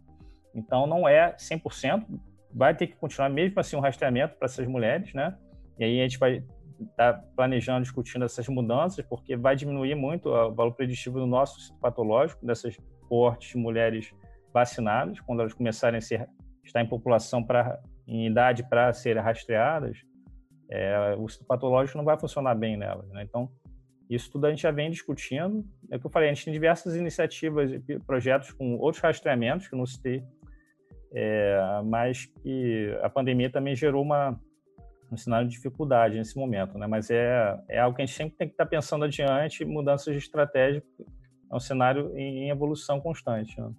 Então, 0.54 0.86
não 0.88 1.08
é 1.08 1.36
100%, 1.36 2.06
vai 2.54 2.76
ter 2.76 2.88
que 2.88 2.96
continuar 2.96 3.30
mesmo 3.30 3.60
assim 3.60 3.76
um 3.76 3.80
rastreamento 3.80 4.36
para 4.36 4.46
essas 4.46 4.68
mulheres, 4.68 5.14
né? 5.14 5.38
E 5.78 5.84
aí 5.84 6.00
a 6.00 6.04
gente 6.04 6.18
vai 6.18 6.44
estar 6.80 7.14
tá 7.14 7.24
planejando, 7.36 7.82
discutindo 7.82 8.26
essas 8.26 8.48
mudanças, 8.48 9.06
porque 9.06 9.36
vai 9.36 9.56
diminuir 9.56 9.96
muito 9.96 10.30
o 10.30 10.52
valor 10.54 10.74
preditivo 10.74 11.20
do 11.20 11.28
nosso 11.28 11.76
patológico, 11.80 12.46
dessas 12.46 12.78
coortes 13.08 13.50
de 13.50 13.58
mulheres 13.58 14.14
vacinadas, 14.54 15.20
quando 15.22 15.42
elas 15.42 15.54
começarem 15.54 15.98
a 15.98 16.02
ser 16.02 16.28
está 16.68 16.82
em 16.82 16.88
população 16.88 17.44
para 17.44 17.80
em 18.08 18.26
idade 18.26 18.64
para 18.64 18.94
serem 18.94 19.22
rastreadas, 19.22 19.98
é, 20.70 21.16
o 21.18 21.26
patológico 21.46 21.98
não 21.98 22.06
vai 22.06 22.18
funcionar 22.20 22.56
bem 22.56 22.78
nelas. 22.78 23.08
Né? 23.10 23.24
Então, 23.24 23.50
isso 24.10 24.32
tudo 24.32 24.48
a 24.48 24.50
gente 24.50 24.62
já 24.62 24.72
vem 24.72 24.90
discutindo. 24.90 25.66
É 25.92 25.98
o 25.98 26.00
que 26.00 26.06
eu 26.06 26.12
falei, 26.12 26.30
a 26.30 26.34
gente 26.34 26.46
tem 26.46 26.54
diversas 26.54 26.96
iniciativas 26.96 27.72
e 27.72 28.00
projetos 28.00 28.52
com 28.52 28.78
outros 28.78 29.02
rastreamentos 29.02 29.68
que 29.68 29.76
não 29.76 29.86
citei, 29.86 30.24
é, 31.14 31.60
mas 31.86 32.26
que 32.26 32.98
a 33.02 33.10
pandemia 33.10 33.50
também 33.50 33.76
gerou 33.76 34.04
uma, 34.04 34.40
um 35.12 35.18
cenário 35.18 35.48
de 35.48 35.56
dificuldade 35.56 36.18
nesse 36.18 36.38
momento. 36.38 36.78
Né? 36.78 36.88
Mas 36.88 37.10
é, 37.10 37.58
é 37.70 37.80
algo 37.80 37.96
que 37.96 38.02
a 38.02 38.06
gente 38.06 38.16
sempre 38.16 38.38
tem 38.38 38.48
que 38.48 38.54
estar 38.54 38.66
pensando 38.66 39.04
adiante, 39.04 39.66
mudanças 39.66 40.14
de 40.14 40.20
estratégia, 40.20 40.82
é 41.50 41.56
um 41.56 41.60
cenário 41.60 42.18
em, 42.18 42.46
em 42.46 42.50
evolução 42.50 43.00
constante. 43.00 43.60
Né? 43.60 43.70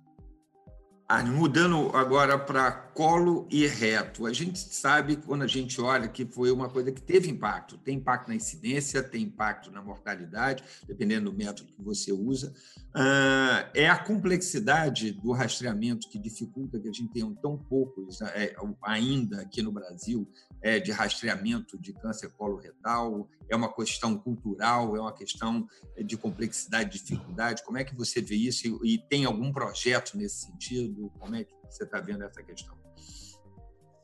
Ah, 1.10 1.24
mudando 1.24 1.88
agora 1.96 2.38
para 2.38 2.70
colo 2.70 3.48
e 3.50 3.66
reto, 3.66 4.26
a 4.26 4.32
gente 4.34 4.58
sabe 4.58 5.16
quando 5.16 5.40
a 5.40 5.46
gente 5.46 5.80
olha 5.80 6.06
que 6.06 6.26
foi 6.26 6.50
uma 6.50 6.68
coisa 6.68 6.92
que 6.92 7.00
teve 7.00 7.30
impacto, 7.30 7.78
tem 7.78 7.96
impacto 7.96 8.28
na 8.28 8.34
incidência, 8.34 9.02
tem 9.02 9.22
impacto 9.22 9.70
na 9.70 9.80
mortalidade, 9.80 10.62
dependendo 10.86 11.30
do 11.30 11.34
método 11.34 11.72
que 11.72 11.80
você 11.80 12.12
usa. 12.12 12.52
Ah, 12.92 13.70
é 13.72 13.88
a 13.88 13.96
complexidade 13.96 15.12
do 15.12 15.32
rastreamento 15.32 16.10
que 16.10 16.18
dificulta 16.18 16.78
que 16.78 16.90
a 16.90 16.92
gente 16.92 17.10
tenha 17.10 17.34
tão 17.40 17.56
poucos 17.56 18.20
é, 18.20 18.54
ainda 18.82 19.40
aqui 19.40 19.62
no 19.62 19.72
Brasil 19.72 20.30
é, 20.60 20.78
de 20.78 20.92
rastreamento 20.92 21.78
de 21.78 21.94
câncer 21.94 22.28
coloretal? 22.36 23.26
É 23.50 23.56
uma 23.56 23.72
questão 23.72 24.16
cultural? 24.16 24.96
É 24.96 25.00
uma 25.00 25.12
questão 25.12 25.66
de 25.96 26.16
complexidade, 26.16 26.98
dificuldade? 26.98 27.62
Como 27.64 27.78
é 27.78 27.84
que 27.84 27.94
você 27.94 28.20
vê 28.20 28.34
isso? 28.34 28.66
E, 28.84 28.94
e 28.94 28.98
tem 28.98 29.24
algum 29.24 29.52
projeto 29.52 30.16
nesse 30.16 30.46
sentido? 30.46 31.10
Como 31.18 31.34
é 31.34 31.44
que 31.44 31.54
você 31.68 31.84
está 31.84 32.00
vendo 32.00 32.24
essa 32.24 32.42
questão? 32.42 32.76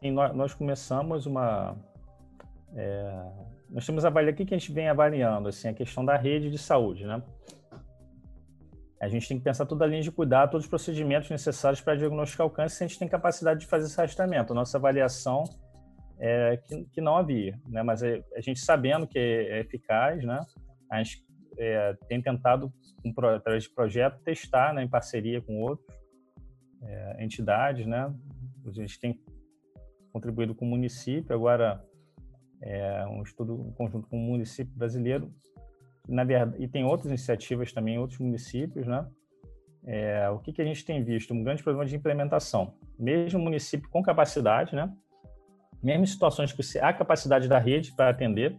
Sim, 0.03 0.11
nós, 0.11 0.35
nós 0.37 0.55
começamos 0.55 1.27
uma. 1.27 1.77
É, 2.75 3.27
nós 3.71 3.87
temos 3.87 4.05
avaliado 4.05 4.35
o 4.35 4.47
que 4.47 4.55
a 4.55 4.59
gente 4.59 4.73
vem 4.73 4.89
avaliando, 4.89 5.49
assim, 5.49 5.69
a 5.69 5.75
questão 5.75 6.05
da 6.05 6.17
rede 6.17 6.51
de 6.51 6.59
saúde, 6.59 7.07
né? 7.07 7.23
A 9.01 9.09
gente 9.09 9.29
tem 9.29 9.39
que 9.39 9.45
pensar 9.45 9.67
toda 9.67 9.85
a 9.85 9.89
linha 9.89 10.03
de 10.03 10.11
cuidado, 10.11 10.53
todos 10.53 10.65
os 10.65 10.71
procedimentos 10.71 11.29
necessários 11.29 11.81
para 11.81 11.95
diagnosticar 11.95 12.47
o 12.47 12.51
câncer, 12.51 12.77
se 12.77 12.85
a 12.85 12.87
gente 12.87 12.99
tem 12.99 13.09
capacidade 13.09 13.61
de 13.61 13.67
fazer 13.67 13.87
esse 13.87 13.97
rastreamento. 13.97 14.53
A 14.53 14.57
nossa 14.57 14.79
avaliação 14.79 15.45
é 16.19 16.57
que, 16.57 16.85
que 16.87 17.01
não 17.01 17.17
havia, 17.17 17.59
né? 17.69 17.83
Mas 17.83 18.03
a, 18.03 18.09
a 18.37 18.41
gente 18.41 18.61
sabendo 18.61 19.07
que 19.07 19.19
é, 19.19 19.59
é 19.59 19.61
eficaz, 19.61 20.25
né? 20.25 20.41
A 20.91 21.03
gente 21.03 21.25
é, 21.59 21.95
tem 22.09 22.21
tentado, 22.21 22.73
através 23.35 23.65
de 23.65 23.71
projeto, 23.71 24.21
testar 24.23 24.75
né, 24.75 24.83
em 24.83 24.89
parceria 24.89 25.41
com 25.41 25.61
outros 25.61 25.87
é, 26.83 27.25
entidades, 27.25 27.87
né? 27.87 28.13
A 28.67 28.71
gente 28.73 28.99
tem 28.99 29.21
contribuído 30.13 30.55
com 30.55 30.65
o 30.65 30.69
município, 30.69 31.35
agora 31.35 31.85
é 32.63 33.05
um 33.07 33.23
estudo 33.23 33.73
conjunto 33.77 34.09
com 34.09 34.17
o 34.17 34.21
município 34.21 34.73
brasileiro, 34.75 35.33
na 36.09 36.25
verdade, 36.25 36.63
e 36.63 36.69
tem 36.69 36.85
outras 36.85 37.07
iniciativas 37.07 37.73
também 37.73 37.95
em 37.95 37.99
outros 37.99 38.21
municípios, 38.21 38.87
né? 38.87 39.07
É, 39.87 40.31
o 40.31 40.39
que, 40.39 40.53
que 40.53 40.63
a 40.63 40.65
gente 40.65 40.85
tem 40.85 41.03
visto? 41.05 41.35
Um 41.35 41.43
grande 41.43 41.63
problema 41.63 41.87
de 41.87 41.95
implementação. 41.95 42.75
Mesmo 42.99 43.39
município 43.39 43.89
com 43.91 44.03
capacidade, 44.03 44.75
né? 44.75 44.91
Mesmo 45.85 46.03
em 46.03 46.07
situações 46.07 46.51
que 46.51 46.79
há 46.79 46.93
capacidade 46.95 47.47
da 47.47 47.59
rede 47.59 47.93
para 47.93 48.09
atender, 48.09 48.59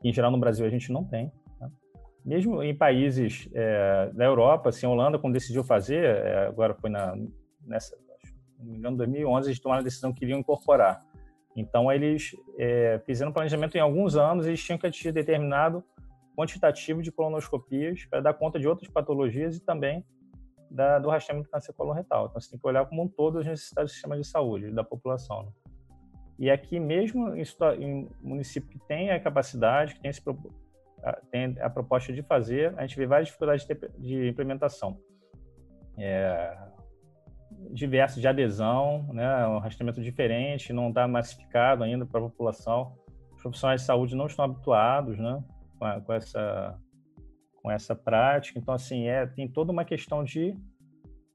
que 0.00 0.08
em 0.08 0.12
geral 0.12 0.32
no 0.32 0.38
Brasil 0.38 0.66
a 0.66 0.68
gente 0.68 0.92
não 0.92 1.04
tem. 1.04 1.32
Né? 1.60 1.70
Mesmo 2.24 2.60
em 2.62 2.76
países 2.76 3.48
é, 3.54 4.10
da 4.12 4.24
Europa, 4.24 4.70
assim, 4.70 4.84
a 4.84 4.88
Holanda, 4.88 5.16
quando 5.16 5.34
decidiu 5.34 5.62
fazer, 5.62 6.04
é, 6.04 6.46
agora 6.48 6.74
foi 6.74 6.90
na, 6.90 7.16
nessa, 7.64 7.96
não 8.58 8.72
me 8.72 8.78
engano, 8.78 8.96
2011, 8.96 9.48
eles 9.48 9.60
tomaram 9.60 9.82
a 9.82 9.84
decisão 9.84 10.12
que 10.12 10.24
iriam 10.24 10.40
incorporar. 10.40 11.00
Então, 11.56 11.92
eles 11.92 12.32
é, 12.58 13.00
fizeram 13.06 13.32
planejamento 13.32 13.76
em 13.76 13.80
alguns 13.80 14.16
anos, 14.16 14.44
eles 14.44 14.62
tinham 14.62 14.76
que 14.76 14.86
atingir 14.86 15.12
determinado 15.12 15.84
quantitativo 16.36 17.00
de 17.00 17.12
colonoscopias 17.12 18.04
para 18.06 18.20
dar 18.20 18.34
conta 18.34 18.58
de 18.58 18.66
outras 18.66 18.90
patologias 18.90 19.56
e 19.56 19.60
também 19.60 20.04
da, 20.68 20.98
do 20.98 21.08
rastreamento 21.08 21.46
do 21.46 21.52
câncer 21.52 21.72
coloretal. 21.72 22.26
Então, 22.26 22.40
você 22.40 22.50
tem 22.50 22.58
que 22.58 22.66
olhar 22.66 22.84
como 22.86 23.04
um 23.04 23.08
todo 23.08 23.38
as 23.38 23.46
necessidades 23.46 23.92
do 23.92 23.94
sistema 23.94 24.16
de 24.16 24.26
saúde 24.26 24.72
da 24.72 24.82
população. 24.82 25.44
Né? 25.44 25.52
E 26.38 26.50
aqui, 26.50 26.80
mesmo 26.80 27.34
em, 27.34 27.42
em 27.80 28.08
município 28.20 28.68
que 28.68 28.78
tem 28.86 29.10
a 29.10 29.20
capacidade, 29.20 29.94
que 29.94 30.00
tem, 30.00 30.10
esse, 30.10 30.22
tem, 31.30 31.56
a 31.60 31.70
proposta 31.70 32.12
de 32.12 32.22
fazer, 32.22 32.74
a 32.76 32.82
gente 32.82 32.96
vê 32.96 33.06
várias 33.06 33.28
dificuldades 33.28 33.66
de, 33.66 33.74
de 33.98 34.28
implementação. 34.28 34.98
É, 35.96 36.56
diversos 37.70 38.20
de 38.20 38.26
adesão, 38.26 39.08
né, 39.12 39.46
um 39.46 39.58
rastreamento 39.58 40.02
diferente, 40.02 40.72
não 40.72 40.88
está 40.88 41.06
massificado 41.06 41.84
ainda 41.84 42.04
para 42.04 42.20
a 42.20 42.24
população. 42.24 42.96
Os 43.36 43.42
profissionais 43.42 43.82
de 43.82 43.86
saúde 43.86 44.16
não 44.16 44.26
estão 44.26 44.44
habituados, 44.44 45.18
né, 45.18 45.42
com, 45.78 45.84
a, 45.84 46.00
com 46.00 46.12
essa 46.12 46.78
com 47.64 47.70
essa 47.70 47.96
prática. 47.96 48.58
Então, 48.58 48.74
assim, 48.74 49.08
é 49.08 49.26
tem 49.26 49.48
toda 49.48 49.72
uma 49.72 49.86
questão 49.86 50.22
de 50.22 50.54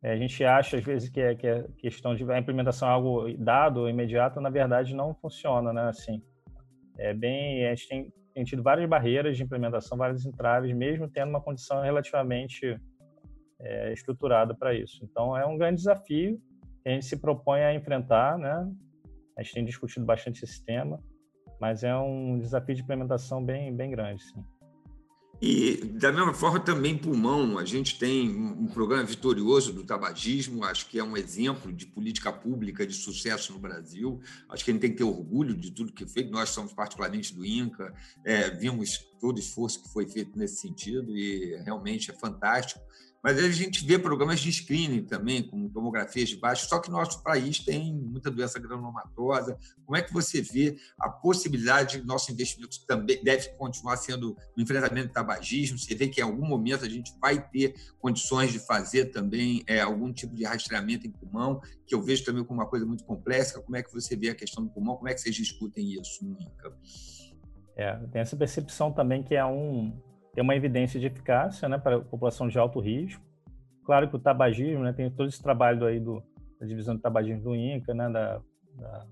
a 0.01 0.15
gente 0.15 0.43
acha 0.45 0.77
às 0.77 0.83
vezes 0.83 1.09
que 1.09 1.19
é, 1.19 1.35
que 1.35 1.45
é 1.45 1.65
questão 1.77 2.15
de 2.15 2.29
a 2.31 2.39
implementação 2.39 2.87
é 2.87 2.91
algo 2.91 3.33
dado 3.37 3.89
imediato, 3.89 4.39
na 4.39 4.49
verdade 4.49 4.95
não 4.95 5.13
funciona, 5.13 5.73
né? 5.73 5.89
Assim, 5.89 6.21
é 6.97 7.13
bem 7.13 7.65
a 7.65 7.75
gente 7.75 7.87
tem, 7.89 8.13
tem 8.33 8.43
tido 8.43 8.63
várias 8.63 8.87
barreiras 8.89 9.35
de 9.35 9.43
implementação, 9.43 9.97
vários 9.97 10.25
entraves, 10.25 10.73
mesmo 10.73 11.09
tendo 11.09 11.29
uma 11.29 11.41
condição 11.41 11.81
relativamente 11.81 12.79
é, 13.59 13.91
estruturada 13.91 14.55
para 14.55 14.73
isso. 14.73 15.03
Então, 15.03 15.35
é 15.35 15.45
um 15.45 15.57
grande 15.57 15.77
desafio 15.77 16.39
que 16.81 16.89
a 16.89 16.91
gente 16.91 17.05
se 17.05 17.17
propõe 17.17 17.61
a 17.61 17.73
enfrentar, 17.73 18.37
né? 18.37 18.71
A 19.37 19.43
gente 19.43 19.53
tem 19.53 19.65
discutido 19.65 20.05
bastante 20.05 20.43
esse 20.43 20.63
tema, 20.63 20.99
mas 21.59 21.83
é 21.83 21.95
um 21.95 22.39
desafio 22.39 22.75
de 22.75 22.81
implementação 22.81 23.43
bem, 23.43 23.75
bem 23.75 23.91
grande, 23.91 24.23
sim. 24.23 24.43
E, 25.41 25.77
da 25.93 26.11
mesma 26.11 26.33
forma, 26.33 26.59
também 26.59 26.97
pulmão. 26.97 27.57
A 27.57 27.63
gente 27.63 27.97
tem 27.97 28.29
um 28.29 28.67
programa 28.67 29.05
vitorioso 29.05 29.71
do 29.71 29.85
tabagismo, 29.85 30.65
acho 30.65 30.87
que 30.87 30.99
é 30.99 31.03
um 31.03 31.15
exemplo 31.15 31.71
de 31.71 31.85
política 31.85 32.31
pública 32.31 32.85
de 32.85 32.93
sucesso 32.93 33.53
no 33.53 33.59
Brasil. 33.59 34.19
Acho 34.49 34.65
que 34.65 34.71
a 34.71 34.73
gente 34.73 34.81
tem 34.81 34.91
que 34.91 34.97
ter 34.97 35.05
orgulho 35.05 35.55
de 35.55 35.71
tudo 35.71 35.93
que 35.93 36.03
foi 36.03 36.13
feito. 36.13 36.31
Nós 36.31 36.49
somos 36.49 36.73
particularmente 36.73 37.33
do 37.33 37.45
INCA, 37.45 37.93
é, 38.25 38.49
vimos 38.49 38.99
todo 39.19 39.37
o 39.37 39.39
esforço 39.39 39.81
que 39.81 39.89
foi 39.89 40.05
feito 40.07 40.37
nesse 40.37 40.57
sentido 40.57 41.15
e 41.17 41.55
realmente 41.63 42.11
é 42.11 42.13
fantástico. 42.13 42.81
Mas 43.23 43.37
a 43.37 43.49
gente 43.49 43.85
vê 43.85 43.99
programas 43.99 44.39
de 44.39 44.51
screening 44.51 45.03
também, 45.03 45.43
com 45.43 45.67
tomografias 45.69 46.29
de 46.29 46.37
baixo, 46.37 46.67
só 46.67 46.79
que 46.79 46.89
nosso 46.89 47.21
país 47.21 47.59
tem 47.59 47.93
muita 47.93 48.31
doença 48.31 48.59
granulomatosa. 48.59 49.57
Como 49.85 49.97
é 49.97 50.01
que 50.01 50.13
você 50.13 50.41
vê 50.41 50.77
a 50.97 51.09
possibilidade 51.09 51.99
de 51.99 52.07
nosso 52.07 52.31
investimento 52.31 52.77
também 52.87 53.21
deve 53.21 53.49
continuar 53.57 53.97
sendo 53.97 54.37
no 54.55 54.63
enfrentamento 54.63 55.09
do 55.09 55.13
tabagismo? 55.13 55.77
Você 55.77 55.93
vê 55.95 56.07
que 56.07 56.21
em 56.21 56.23
algum 56.23 56.47
momento 56.47 56.85
a 56.85 56.89
gente 56.89 57.11
vai 57.19 57.45
ter 57.49 57.75
condições 57.99 58.53
de 58.53 58.59
fazer 58.59 59.07
também 59.07 59.63
é, 59.67 59.81
algum 59.81 60.13
tipo 60.13 60.33
de 60.33 60.45
rastreamento 60.45 61.05
em 61.05 61.11
pulmão, 61.11 61.59
que 61.85 61.93
eu 61.93 62.01
vejo 62.01 62.23
também 62.23 62.43
como 62.45 62.61
uma 62.61 62.69
coisa 62.69 62.85
muito 62.85 63.03
complexa. 63.03 63.61
Como 63.61 63.75
é 63.75 63.83
que 63.83 63.93
você 63.93 64.15
vê 64.15 64.29
a 64.29 64.35
questão 64.35 64.63
do 64.63 64.69
pulmão? 64.69 64.95
Como 64.95 65.09
é 65.09 65.13
que 65.13 65.19
vocês 65.19 65.35
discutem 65.35 65.93
isso 65.99 66.23
no? 66.23 66.37
É, 67.75 67.95
tem 68.11 68.21
essa 68.21 68.35
percepção 68.35 68.91
também 68.91 69.23
que 69.23 69.35
é 69.35 69.45
um, 69.45 69.97
tem 70.33 70.43
uma 70.43 70.55
evidência 70.55 70.99
de 70.99 71.07
eficácia 71.07 71.67
né, 71.67 71.77
para 71.77 71.97
a 71.97 72.01
população 72.01 72.47
de 72.47 72.57
alto 72.57 72.79
risco. 72.79 73.23
Claro 73.83 74.07
que 74.09 74.15
o 74.15 74.19
tabagismo, 74.19 74.83
né, 74.83 74.93
tem 74.93 75.09
todo 75.09 75.27
esse 75.27 75.41
trabalho 75.41 75.85
aí 75.85 75.99
do, 75.99 76.23
da 76.59 76.65
divisão 76.65 76.95
de 76.95 77.01
tabagismo 77.01 77.41
do 77.41 77.55
INCA, 77.55 77.93
né, 77.93 78.09
da, 78.09 78.41
da 78.75 79.05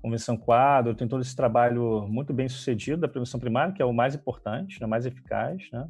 Convenção 0.00 0.36
Quadro, 0.36 0.94
tem 0.94 1.08
todo 1.08 1.22
esse 1.22 1.34
trabalho 1.34 2.06
muito 2.08 2.32
bem 2.32 2.48
sucedido 2.48 3.00
da 3.00 3.08
prevenção 3.08 3.40
primária, 3.40 3.74
que 3.74 3.82
é 3.82 3.84
o 3.84 3.92
mais 3.92 4.14
importante, 4.14 4.80
né, 4.80 4.86
mais 4.86 5.06
eficaz. 5.06 5.68
Né? 5.72 5.88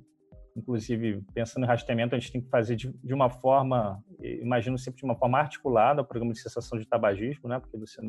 Inclusive, 0.56 1.22
pensando 1.34 1.64
em 1.64 1.66
rastreamento, 1.66 2.14
a 2.14 2.18
gente 2.18 2.32
tem 2.32 2.40
que 2.40 2.48
fazer 2.48 2.74
de, 2.74 2.90
de 3.04 3.14
uma 3.14 3.28
forma, 3.28 4.02
imagino 4.20 4.78
sempre 4.78 4.98
de 4.98 5.04
uma 5.04 5.14
forma 5.14 5.38
articulada, 5.38 6.00
o 6.00 6.04
programa 6.04 6.32
de 6.32 6.40
cessação 6.40 6.78
de 6.78 6.88
tabagismo, 6.88 7.48
né, 7.48 7.60
porque 7.60 7.76
você 7.76 8.00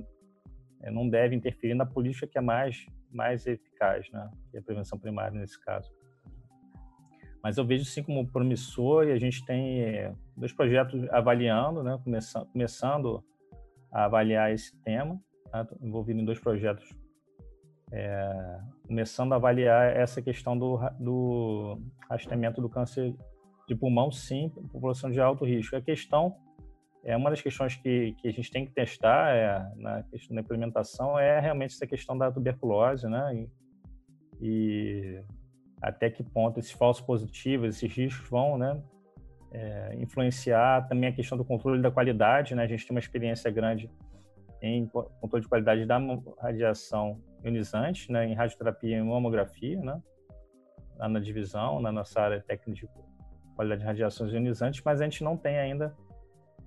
não 0.92 1.10
deve 1.10 1.36
interferir 1.36 1.74
na 1.74 1.86
política 1.86 2.28
que 2.28 2.38
é 2.38 2.42
mais, 2.42 2.86
mais 3.12 3.46
eficaz, 3.46 4.10
né? 4.12 4.30
que 4.50 4.58
é 4.58 4.60
a 4.60 4.64
prevenção 4.64 4.98
primária 4.98 5.38
nesse 5.38 5.60
caso. 5.62 5.92
Mas 7.44 7.58
eu 7.58 7.66
vejo 7.66 7.86
sim 7.86 8.04
como 8.04 8.28
promissor 8.28 9.08
e 9.08 9.12
a 9.12 9.18
gente 9.18 9.46
tem 9.46 9.82
é, 9.82 10.14
dois 10.36 10.54
projetos 10.54 11.08
avaliando, 11.10 11.84
né? 11.84 12.00
começando, 12.04 12.46
começando 12.48 13.24
a 13.92 14.06
avaliar 14.06 14.52
esse 14.52 14.78
tema, 14.82 15.20
tá? 15.52 15.68
envolvido 15.82 16.20
em 16.20 16.26
dois 16.26 16.40
projetos, 16.40 16.90
é, 17.92 18.60
começando 18.86 19.34
a 19.34 19.38
avaliar 19.38 19.96
essa 19.96 20.22
questão 20.22 20.58
do, 20.58 20.78
do 21.00 21.82
rastreamento 22.10 22.62
do 22.62 22.70
câncer 22.70 23.16
de 23.68 23.76
pulmão, 23.76 24.12
sim, 24.12 24.50
população 24.72 25.10
de 25.12 25.20
alto 25.20 25.46
risco. 25.46 25.76
A 25.76 25.82
questão 25.82 26.36
é 27.04 27.16
uma 27.16 27.30
das 27.30 27.42
questões 27.42 27.76
que, 27.76 28.14
que 28.20 28.28
a 28.28 28.32
gente 28.32 28.52
tem 28.52 28.66
que 28.66 28.74
testar 28.74 29.34
é, 29.34 29.72
na 29.78 30.02
da 30.02 30.42
implementação 30.42 31.18
é 31.18 31.40
realmente 31.40 31.74
essa 31.74 31.88
questão 31.88 32.18
da 32.18 32.32
tuberculose, 32.32 33.08
né? 33.08 33.36
E, 33.36 33.50
e 34.42 35.24
até 35.82 36.10
que 36.10 36.24
ponto 36.24 36.60
esses 36.60 36.72
falsos 36.72 37.04
positivos, 37.04 37.76
esses 37.76 37.94
riscos 37.94 38.30
vão, 38.30 38.58
né? 38.58 38.82
É, 39.52 39.96
influenciar 39.98 40.88
também 40.88 41.10
a 41.10 41.14
questão 41.14 41.38
do 41.38 41.44
controle 41.44 41.82
da 41.82 41.90
qualidade, 41.90 42.54
né? 42.54 42.64
A 42.64 42.68
gente 42.68 42.86
tem 42.86 42.96
uma 42.96 43.00
experiência 43.00 43.50
grande 43.50 43.90
em 44.62 44.86
controle 44.88 45.42
de 45.42 45.48
qualidade 45.48 45.86
da 45.86 45.98
radiação 46.38 47.22
ionizante, 47.44 48.12
né? 48.12 48.26
Em 48.26 48.34
radioterapia 48.34 48.98
e 48.98 49.02
mamografia, 49.02 49.80
né? 49.80 50.02
Lá 50.98 51.08
na 51.08 51.20
divisão, 51.20 51.82
na 51.82 51.94
nossa 51.94 52.22
área 52.22 52.42
técnica 52.42 52.82
de 52.82 52.90
qualidade 53.56 53.82
de 53.82 53.88
radiações 53.88 54.34
ionizantes, 54.34 54.82
mas 54.84 55.00
a 55.00 55.06
gente 55.06 55.24
não 55.24 55.38
tem 55.38 55.58
ainda 55.58 55.96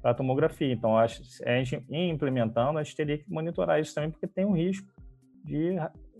para 0.02 0.10
a 0.10 0.14
tomografia. 0.14 0.72
Então, 0.72 0.98
a 0.98 1.06
gente, 1.06 1.82
em 1.88 2.10
implementando, 2.10 2.78
a 2.78 2.82
gente 2.82 2.96
teria 2.96 3.16
que 3.16 3.32
monitorar 3.32 3.80
isso 3.80 3.94
também, 3.94 4.10
porque 4.10 4.26
tem 4.26 4.44
um 4.44 4.52
risco 4.52 4.92
de 5.44 5.76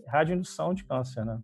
radioindução 0.07 0.73
de 0.73 0.85
câncer, 0.85 1.25
né? 1.25 1.39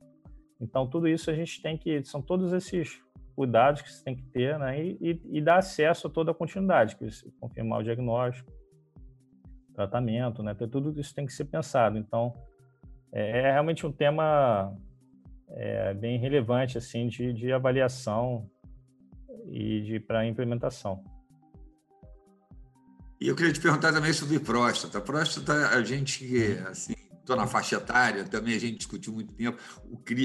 Então, 0.60 0.88
tudo 0.88 1.08
isso 1.08 1.30
a 1.30 1.34
gente 1.34 1.62
tem 1.62 1.78
que, 1.78 2.04
são 2.06 2.22
todos 2.22 2.54
esses 2.54 3.02
cuidados 3.36 3.82
que 3.82 3.92
você 3.92 4.04
tem 4.04 4.16
que 4.16 4.24
ter, 4.24 4.58
né? 4.58 4.82
E, 4.82 4.98
e, 5.02 5.22
e 5.38 5.42
dar 5.42 5.58
acesso 5.58 6.08
a 6.08 6.10
toda 6.10 6.32
a 6.32 6.34
continuidade, 6.34 6.96
que 6.96 7.08
confirmar 7.40 7.80
o 7.80 7.84
diagnóstico, 7.84 8.52
tratamento, 9.74 10.42
né? 10.42 10.54
Tudo 10.54 10.98
isso 11.00 11.14
tem 11.14 11.26
que 11.26 11.34
ser 11.34 11.46
pensado. 11.46 11.98
Então, 11.98 12.34
é, 13.12 13.40
é 13.40 13.52
realmente 13.52 13.86
um 13.86 13.92
tema 13.92 14.74
é, 15.50 15.94
bem 15.94 16.18
relevante, 16.18 16.78
assim, 16.78 17.08
de, 17.08 17.34
de 17.34 17.52
avaliação 17.52 18.50
e 19.46 19.82
de 19.82 20.00
para 20.00 20.26
implementação. 20.26 21.04
E 23.20 23.28
eu 23.28 23.36
queria 23.36 23.52
te 23.52 23.60
perguntar 23.60 23.92
também 23.92 24.14
sobre 24.14 24.40
próstata. 24.40 25.02
Próstata, 25.02 25.70
a 25.70 25.84
gente, 25.84 26.26
assim, 26.70 26.94
estou 27.20 27.36
na 27.36 27.46
faixa 27.46 27.76
etária, 27.76 28.24
também 28.24 28.56
a 28.56 28.60
gente 28.60 28.78
discutiu 28.78 29.12
muito 29.12 29.34
tempo. 29.34 29.58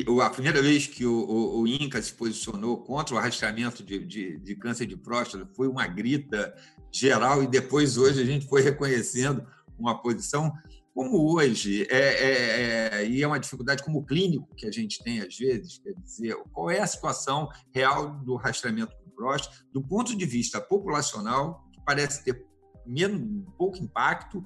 O, 0.09 0.21
a 0.21 0.31
primeira 0.31 0.63
vez 0.63 0.87
que 0.87 1.05
o, 1.05 1.13
o, 1.13 1.61
o, 1.61 1.67
INCA 1.67 2.01
se 2.01 2.13
posicionou 2.13 2.79
contra 2.79 3.15
o 3.15 3.19
rastreamento 3.19 3.83
de, 3.83 3.99
de, 3.99 4.39
de, 4.39 4.57
câncer 4.57 4.87
de 4.87 4.97
próstata 4.97 5.49
foi 5.55 5.67
uma 5.67 5.87
grita 5.87 6.55
geral 6.93 7.43
e 7.43 7.49
depois 7.49 7.97
hoje 7.97 8.23
a 8.23 8.25
gente 8.25 8.47
foi 8.47 8.63
reconhecendo 8.63 9.45
uma 9.79 10.01
posição 10.01 10.53
como 10.95 11.35
hoje, 11.35 11.89
é, 11.91 11.99
é, 11.99 13.01
é, 13.01 13.09
e 13.09 13.21
é 13.21 13.27
uma 13.27 13.41
dificuldade 13.41 13.83
como 13.83 14.07
clínico 14.07 14.55
que 14.55 14.65
a 14.65 14.71
gente 14.71 15.03
tem 15.03 15.21
às 15.21 15.37
vezes, 15.37 15.79
quer 15.79 15.93
dizer, 15.95 16.37
qual 16.53 16.71
é 16.71 16.79
a 16.79 16.87
situação 16.87 17.49
real 17.75 18.15
do 18.21 18.37
rastreamento 18.37 18.95
de 19.05 19.11
próstata 19.11 19.57
do 19.73 19.83
ponto 19.83 20.17
de 20.17 20.25
vista 20.25 20.61
populacional, 20.61 21.69
que 21.73 21.81
parece 21.85 22.23
ter 22.23 22.47
menos, 22.87 23.45
pouco 23.57 23.79
impacto 23.79 24.43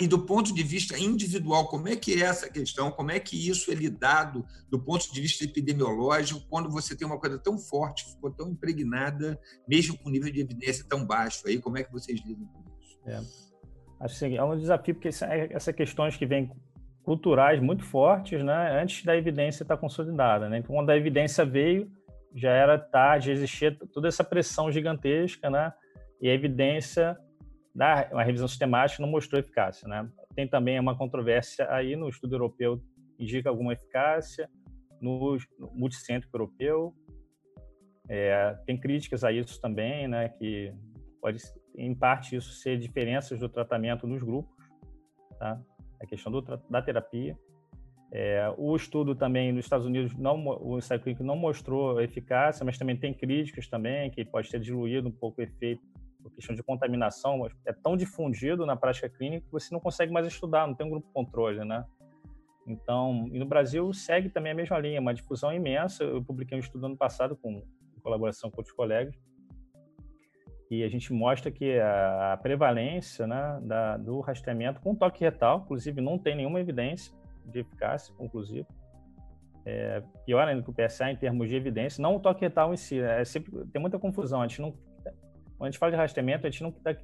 e 0.00 0.08
do 0.08 0.18
ponto 0.20 0.54
de 0.54 0.62
vista 0.62 0.98
individual, 0.98 1.68
como 1.68 1.88
é 1.88 1.96
que 1.96 2.14
é 2.14 2.24
essa 2.24 2.50
questão? 2.50 2.90
Como 2.90 3.10
é 3.10 3.20
que 3.20 3.36
isso 3.48 3.70
é 3.70 3.74
lidado 3.74 4.44
do 4.70 4.78
ponto 4.78 5.12
de 5.12 5.20
vista 5.20 5.44
epidemiológico 5.44 6.40
quando 6.48 6.70
você 6.70 6.96
tem 6.96 7.06
uma 7.06 7.20
coisa 7.20 7.38
tão 7.38 7.58
forte, 7.58 8.06
ficou 8.06 8.30
tão 8.30 8.48
impregnada, 8.48 9.38
mesmo 9.68 9.98
com 9.98 10.08
nível 10.08 10.32
de 10.32 10.40
evidência 10.40 10.84
tão 10.88 11.04
baixo? 11.04 11.46
Aí, 11.46 11.58
como 11.58 11.76
é 11.76 11.84
que 11.84 11.92
vocês 11.92 12.20
lidam 12.24 12.46
com 12.46 12.64
isso? 12.80 12.98
É, 13.04 14.28
que 14.30 14.36
é 14.36 14.42
um 14.42 14.56
desafio, 14.56 14.94
porque 14.94 15.08
essas 15.08 15.74
questões 15.74 16.16
que 16.16 16.24
vêm 16.24 16.50
culturais 17.04 17.60
muito 17.60 17.84
fortes, 17.84 18.42
né, 18.42 18.80
antes 18.80 19.04
da 19.04 19.14
evidência 19.14 19.62
estar 19.62 19.76
consolidada. 19.76 20.48
Né? 20.48 20.58
Então, 20.58 20.74
quando 20.74 20.88
a 20.88 20.96
evidência 20.96 21.44
veio, 21.44 21.90
já 22.34 22.50
era 22.50 22.78
tarde, 22.78 23.30
existia 23.30 23.76
toda 23.92 24.08
essa 24.08 24.24
pressão 24.24 24.72
gigantesca, 24.72 25.50
né? 25.50 25.70
e 26.20 26.30
a 26.30 26.32
evidência 26.32 27.16
uma 28.10 28.22
revisão 28.22 28.48
sistemática 28.48 29.02
não 29.02 29.10
mostrou 29.10 29.38
eficácia, 29.38 29.86
né? 29.86 30.08
Tem 30.34 30.48
também 30.48 30.78
uma 30.80 30.96
controvérsia 30.96 31.70
aí 31.70 31.94
no 31.94 32.08
estudo 32.08 32.34
europeu 32.34 32.80
indica 33.18 33.48
alguma 33.48 33.72
eficácia 33.72 34.48
no, 35.00 35.36
multicêntrico 35.72 36.34
europeu. 36.36 36.94
É, 38.08 38.56
tem 38.64 38.78
críticas 38.78 39.24
a 39.24 39.32
isso 39.32 39.60
também, 39.60 40.08
né? 40.08 40.28
Que 40.28 40.72
pode, 41.20 41.38
em 41.76 41.94
parte, 41.94 42.36
isso 42.36 42.52
ser 42.52 42.78
diferenças 42.78 43.38
do 43.38 43.48
tratamento 43.48 44.06
nos 44.06 44.22
grupos, 44.22 44.56
tá? 45.38 45.60
A 46.00 46.06
questão 46.06 46.32
do, 46.32 46.40
da 46.42 46.80
terapia. 46.80 47.36
É, 48.12 48.54
o 48.56 48.74
estudo 48.76 49.14
também 49.14 49.52
nos 49.52 49.64
Estados 49.64 49.84
Unidos, 49.84 50.14
não, 50.16 50.46
o 50.46 50.78
ensaio 50.78 51.00
clínico 51.00 51.24
não 51.24 51.36
mostrou 51.36 52.00
eficácia, 52.00 52.64
mas 52.64 52.78
também 52.78 52.96
tem 52.96 53.12
críticas 53.12 53.66
também, 53.66 54.10
que 54.10 54.24
pode 54.24 54.48
ter 54.48 54.60
diluído 54.60 55.08
um 55.08 55.12
pouco 55.12 55.40
o 55.40 55.44
efeito 55.44 55.82
questão 56.30 56.54
de 56.54 56.62
contaminação, 56.62 57.46
é 57.64 57.72
tão 57.72 57.96
difundido 57.96 58.66
na 58.66 58.76
prática 58.76 59.08
clínica 59.08 59.46
que 59.46 59.52
você 59.52 59.72
não 59.72 59.80
consegue 59.80 60.12
mais 60.12 60.26
estudar, 60.26 60.66
não 60.66 60.74
tem 60.74 60.86
um 60.86 60.90
grupo 60.90 61.08
controle, 61.12 61.64
né? 61.64 61.84
Então, 62.66 63.28
e 63.32 63.38
no 63.38 63.46
Brasil 63.46 63.92
segue 63.92 64.28
também 64.28 64.52
a 64.52 64.54
mesma 64.54 64.78
linha, 64.78 65.00
uma 65.00 65.14
difusão 65.14 65.52
imensa. 65.52 66.02
Eu 66.02 66.22
publiquei 66.24 66.56
um 66.56 66.60
estudo 66.60 66.86
ano 66.86 66.96
passado 66.96 67.36
com 67.36 67.62
em 67.96 68.00
colaboração 68.00 68.50
com 68.50 68.58
outros 68.58 68.74
colegas 68.74 69.14
e 70.70 70.82
a 70.82 70.88
gente 70.88 71.12
mostra 71.12 71.50
que 71.50 71.78
a 71.78 72.38
prevalência 72.42 73.26
né, 73.26 73.60
da, 73.62 73.96
do 73.96 74.20
rastreamento 74.20 74.80
com 74.80 74.94
toque 74.94 75.22
retal, 75.22 75.62
inclusive, 75.64 76.00
não 76.00 76.18
tem 76.18 76.34
nenhuma 76.34 76.60
evidência 76.60 77.14
de 77.44 77.60
eficácia 77.60 78.12
conclusiva. 78.14 78.66
É, 79.64 80.02
pior 80.24 80.46
ainda 80.46 80.62
que 80.62 80.70
o 80.70 80.72
PSA 80.72 81.10
em 81.10 81.16
termos 81.16 81.48
de 81.48 81.56
evidência, 81.56 82.02
não 82.02 82.16
o 82.16 82.20
toque 82.20 82.40
retal 82.40 82.72
em 82.72 82.76
si, 82.76 83.00
é 83.00 83.24
sempre, 83.24 83.64
tem 83.72 83.80
muita 83.80 83.98
confusão. 83.98 84.42
A 84.42 84.46
gente 84.46 84.60
não 84.60 84.74
quando 85.56 85.68
a 85.68 85.70
gente 85.70 85.78
fala 85.78 85.92
de 85.92 85.98
rastreamento, 85.98 86.46
a 86.46 86.50
gente 86.50 86.62
não, 86.62 86.72
tá, 86.72 86.96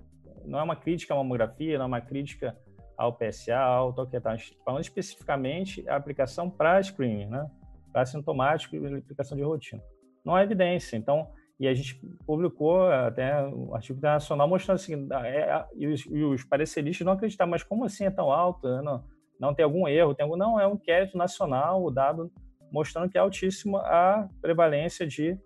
não 0.45 0.59
é 0.59 0.63
uma 0.63 0.77
crítica 0.77 1.15
à 1.15 1.17
mamografia, 1.17 1.79
não 1.79 1.85
é 1.85 1.89
uma 1.89 2.01
crítica 2.01 2.57
ao 2.97 3.13
PSA, 3.13 3.57
ao 3.57 3.93
toque 3.93 4.13
retal. 4.13 4.33
A 4.33 4.37
gente 4.37 4.53
está 4.53 4.65
falando 4.65 4.83
especificamente 4.83 5.89
a 5.89 5.97
aplicação 5.97 6.51
para 6.51 6.83
screening, 6.83 7.27
né? 7.27 7.51
Para 7.93 8.05
sintomático 8.05 8.77
e 8.77 8.97
aplicação 8.97 9.37
de 9.37 9.43
rotina. 9.43 9.83
Não 10.25 10.35
há 10.35 10.43
evidência. 10.43 10.97
Então, 10.97 11.29
e 11.59 11.69
a 11.69 11.75
gente 11.75 12.01
publicou 12.27 12.87
até 12.89 13.47
um 13.47 13.75
artigo 13.75 13.99
internacional 13.99 14.49
mostrando 14.49 14.77
assim, 14.77 15.09
é, 15.25 15.65
e, 15.75 15.87
os, 15.87 16.05
e 16.07 16.23
os 16.25 16.45
pareceristas 16.45 17.05
não 17.05 17.13
acreditaram, 17.13 17.51
mas 17.51 17.63
como 17.63 17.85
assim 17.85 18.05
é 18.05 18.11
tão 18.11 18.31
alto? 18.33 18.69
Né? 18.69 18.83
Não, 18.83 19.05
não 19.39 19.55
tem 19.55 19.65
algum 19.65 19.87
erro? 19.87 20.15
Tem 20.15 20.25
algum, 20.25 20.37
não, 20.37 20.59
é 20.59 20.67
um 20.67 20.75
inquérito 20.75 21.17
nacional, 21.17 21.83
o 21.85 21.91
dado 21.91 22.33
mostrando 22.73 23.09
que 23.09 23.19
é 23.19 23.21
altíssima 23.21 23.81
a 23.81 24.29
prevalência 24.41 25.07
de 25.07 25.39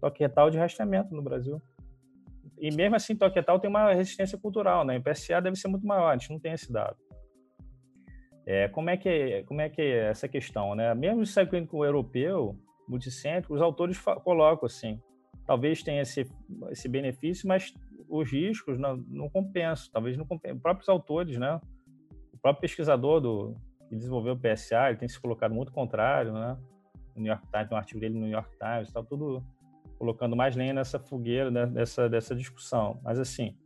toque 0.00 0.22
retal 0.22 0.50
de 0.50 0.58
rastreamento 0.58 1.14
no 1.14 1.22
Brasil. 1.22 1.62
E 2.62 2.70
mesmo 2.70 2.94
assim, 2.94 3.16
Toquetal 3.16 3.58
tem 3.58 3.68
uma 3.68 3.92
resistência 3.92 4.38
cultural, 4.38 4.84
né? 4.84 4.96
O 4.96 5.02
PSA 5.02 5.40
deve 5.40 5.56
ser 5.56 5.66
muito 5.66 5.84
maior, 5.84 6.10
a 6.10 6.16
gente 6.16 6.30
não 6.30 6.38
tem 6.38 6.52
esse 6.52 6.72
dado. 6.72 6.96
É, 8.46 8.68
como, 8.68 8.88
é 8.88 8.96
que, 8.96 9.42
como 9.48 9.60
é 9.60 9.68
que 9.68 9.82
é 9.82 10.10
essa 10.10 10.28
questão, 10.28 10.72
né? 10.76 10.94
Mesmo 10.94 11.18
o 11.18 11.22
ensaio 11.24 11.48
clínico 11.48 11.84
europeu, 11.84 12.56
multicêntrico, 12.88 13.52
os 13.52 13.60
autores 13.60 13.98
colocam 14.22 14.66
assim, 14.66 15.02
talvez 15.44 15.82
tenha 15.82 16.02
esse, 16.02 16.24
esse 16.70 16.88
benefício, 16.88 17.48
mas 17.48 17.74
os 18.08 18.30
riscos 18.30 18.78
não, 18.78 18.96
não 19.08 19.28
compensam, 19.28 19.90
talvez 19.92 20.16
não 20.16 20.24
compensem. 20.24 20.56
Os 20.56 20.62
próprios 20.62 20.88
autores, 20.88 21.36
né? 21.36 21.60
O 22.32 22.38
próprio 22.38 22.60
pesquisador 22.60 23.20
do, 23.20 23.56
que 23.88 23.96
desenvolveu 23.96 24.34
o 24.34 24.38
PSA, 24.38 24.88
ele 24.88 24.98
tem 24.98 25.08
se 25.08 25.20
colocado 25.20 25.52
muito 25.52 25.72
contrário, 25.72 26.32
né? 26.32 26.56
New 27.16 27.26
York 27.26 27.44
Times, 27.50 27.68
tem 27.68 27.76
um 27.76 27.80
artigo 27.80 27.98
dele 27.98 28.14
no 28.14 28.20
New 28.20 28.30
York 28.30 28.56
Times, 28.56 28.86
está 28.86 29.02
tudo 29.02 29.42
colocando 30.02 30.34
mais 30.34 30.56
lenha 30.56 30.74
nessa 30.74 30.98
fogueira 30.98 31.48
né, 31.48 31.64
dessa, 31.64 32.08
dessa 32.08 32.34
discussão. 32.34 32.98
Mas, 33.04 33.20
assim, 33.20 33.56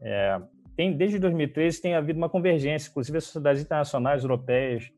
é, 0.00 0.40
tem, 0.76 0.96
desde 0.96 1.18
2013 1.18 1.82
tem 1.82 1.96
havido 1.96 2.18
uma 2.18 2.28
convergência, 2.28 2.88
inclusive 2.88 3.18
as 3.18 3.24
sociedades 3.24 3.60
internacionais 3.60 4.22
europeias, 4.22 4.92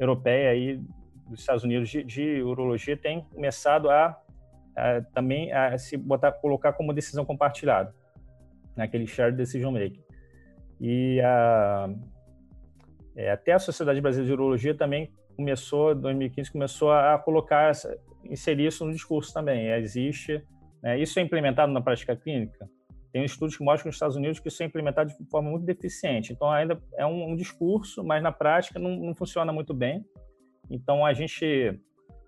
europeia 0.00 0.50
aí 0.50 0.80
dos 1.28 1.38
Estados 1.38 1.62
Unidos 1.62 1.88
de, 1.88 2.02
de 2.02 2.42
urologia 2.42 2.96
têm 2.96 3.22
começado 3.32 3.88
a, 3.88 4.20
a, 4.76 5.00
também 5.14 5.52
a 5.52 5.78
se 5.78 5.96
botar, 5.96 6.32
colocar 6.32 6.72
como 6.72 6.92
decisão 6.92 7.24
compartilhada, 7.24 7.94
naquele 8.74 9.06
shared 9.06 9.36
decision 9.36 9.72
making. 9.72 10.02
E 10.80 11.20
a, 11.20 11.88
é, 13.14 13.30
até 13.30 13.52
a 13.52 13.60
Sociedade 13.60 14.00
Brasileira 14.00 14.26
de 14.26 14.32
Urologia 14.32 14.74
também 14.74 15.12
começou, 15.36 15.92
em 15.92 16.00
2015, 16.00 16.50
começou 16.50 16.90
a 16.90 17.16
colocar 17.16 17.70
essa, 17.70 17.96
inserir 18.30 18.66
isso 18.66 18.84
no 18.84 18.92
discurso 18.92 19.32
também. 19.32 19.68
Existe, 19.70 20.42
né? 20.82 20.98
isso 20.98 21.18
é 21.18 21.22
implementado 21.22 21.72
na 21.72 21.80
prática 21.80 22.16
clínica. 22.16 22.68
Tem 23.12 23.24
estudos 23.24 23.56
que 23.56 23.62
mostram 23.62 23.88
nos 23.88 23.94
Estados 23.94 24.16
Unidos 24.16 24.40
que 24.40 24.48
isso 24.48 24.60
é 24.62 24.66
implementado 24.66 25.08
de 25.08 25.30
forma 25.30 25.48
muito 25.48 25.64
deficiente. 25.64 26.32
Então, 26.32 26.50
ainda 26.50 26.82
é 26.96 27.06
um, 27.06 27.30
um 27.30 27.36
discurso, 27.36 28.02
mas 28.02 28.20
na 28.20 28.32
prática 28.32 28.78
não, 28.78 28.96
não, 28.96 29.14
funciona 29.14 29.52
muito 29.52 29.72
bem. 29.72 30.04
Então, 30.68 31.06
a 31.06 31.12
gente, 31.12 31.78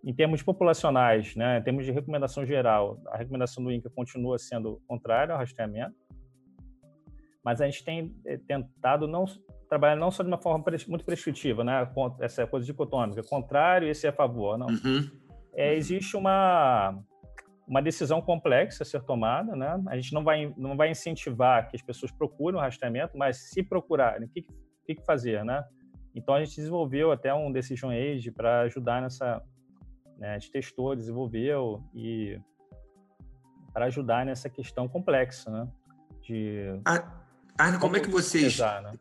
em 0.04 0.14
termos 0.14 0.44
populacionais, 0.44 1.34
né, 1.34 1.58
em 1.58 1.62
termos 1.62 1.84
de 1.84 1.90
recomendação 1.90 2.46
geral, 2.46 3.00
a 3.08 3.16
recomendação 3.16 3.64
do 3.64 3.72
INCA 3.72 3.90
continua 3.90 4.38
sendo 4.38 4.80
contrária 4.86 5.32
ao 5.32 5.40
rastreamento, 5.40 5.96
mas 7.44 7.60
a 7.60 7.66
gente 7.66 7.84
tem 7.84 8.14
eh, 8.24 8.38
tentado 8.46 9.08
não 9.08 9.24
trabalhar 9.68 9.96
não 9.96 10.12
só 10.12 10.22
de 10.22 10.28
uma 10.28 10.38
forma 10.38 10.64
muito 10.86 11.04
prescritiva, 11.04 11.64
né, 11.64 11.88
essa 12.20 12.46
coisa 12.46 12.64
dicotômica, 12.64 13.22
contrário, 13.24 13.88
esse 13.88 14.06
é 14.06 14.10
a 14.10 14.12
favor, 14.12 14.56
não. 14.56 14.68
Uhum 14.68 15.25
é, 15.56 15.74
existe 15.74 16.16
uma, 16.16 17.02
uma 17.66 17.80
decisão 17.80 18.20
complexa 18.20 18.82
a 18.82 18.86
ser 18.86 19.02
tomada, 19.02 19.56
né? 19.56 19.82
A 19.88 19.96
gente 19.96 20.12
não 20.12 20.22
vai, 20.22 20.52
não 20.56 20.76
vai 20.76 20.90
incentivar 20.90 21.68
que 21.68 21.76
as 21.76 21.82
pessoas 21.82 22.12
procurem 22.12 22.58
o 22.58 22.62
rastreamento, 22.62 23.16
mas 23.16 23.38
se 23.50 23.62
procurarem, 23.62 24.28
o 24.28 24.30
que, 24.30 24.42
que 24.94 25.04
fazer, 25.04 25.44
né? 25.44 25.64
Então 26.14 26.34
a 26.34 26.44
gente 26.44 26.56
desenvolveu 26.56 27.10
até 27.10 27.32
um 27.34 27.50
decision 27.50 27.90
age 27.90 28.30
para 28.30 28.60
ajudar 28.60 29.02
nessa, 29.02 29.42
né? 30.18 30.34
a 30.34 30.38
gente 30.38 30.52
testou, 30.52 30.94
desenvolveu 30.94 31.82
e 31.94 32.38
para 33.72 33.86
ajudar 33.86 34.24
nessa 34.24 34.48
questão 34.48 34.86
complexa, 34.88 35.50
né? 35.50 35.68
De 36.22 36.80
ah, 36.84 37.00
como, 37.58 37.80
como 37.80 37.96
é 37.96 38.00
que 38.00 38.10
vocês 38.10 38.54
pesar, 38.54 38.82
né? 38.82 38.92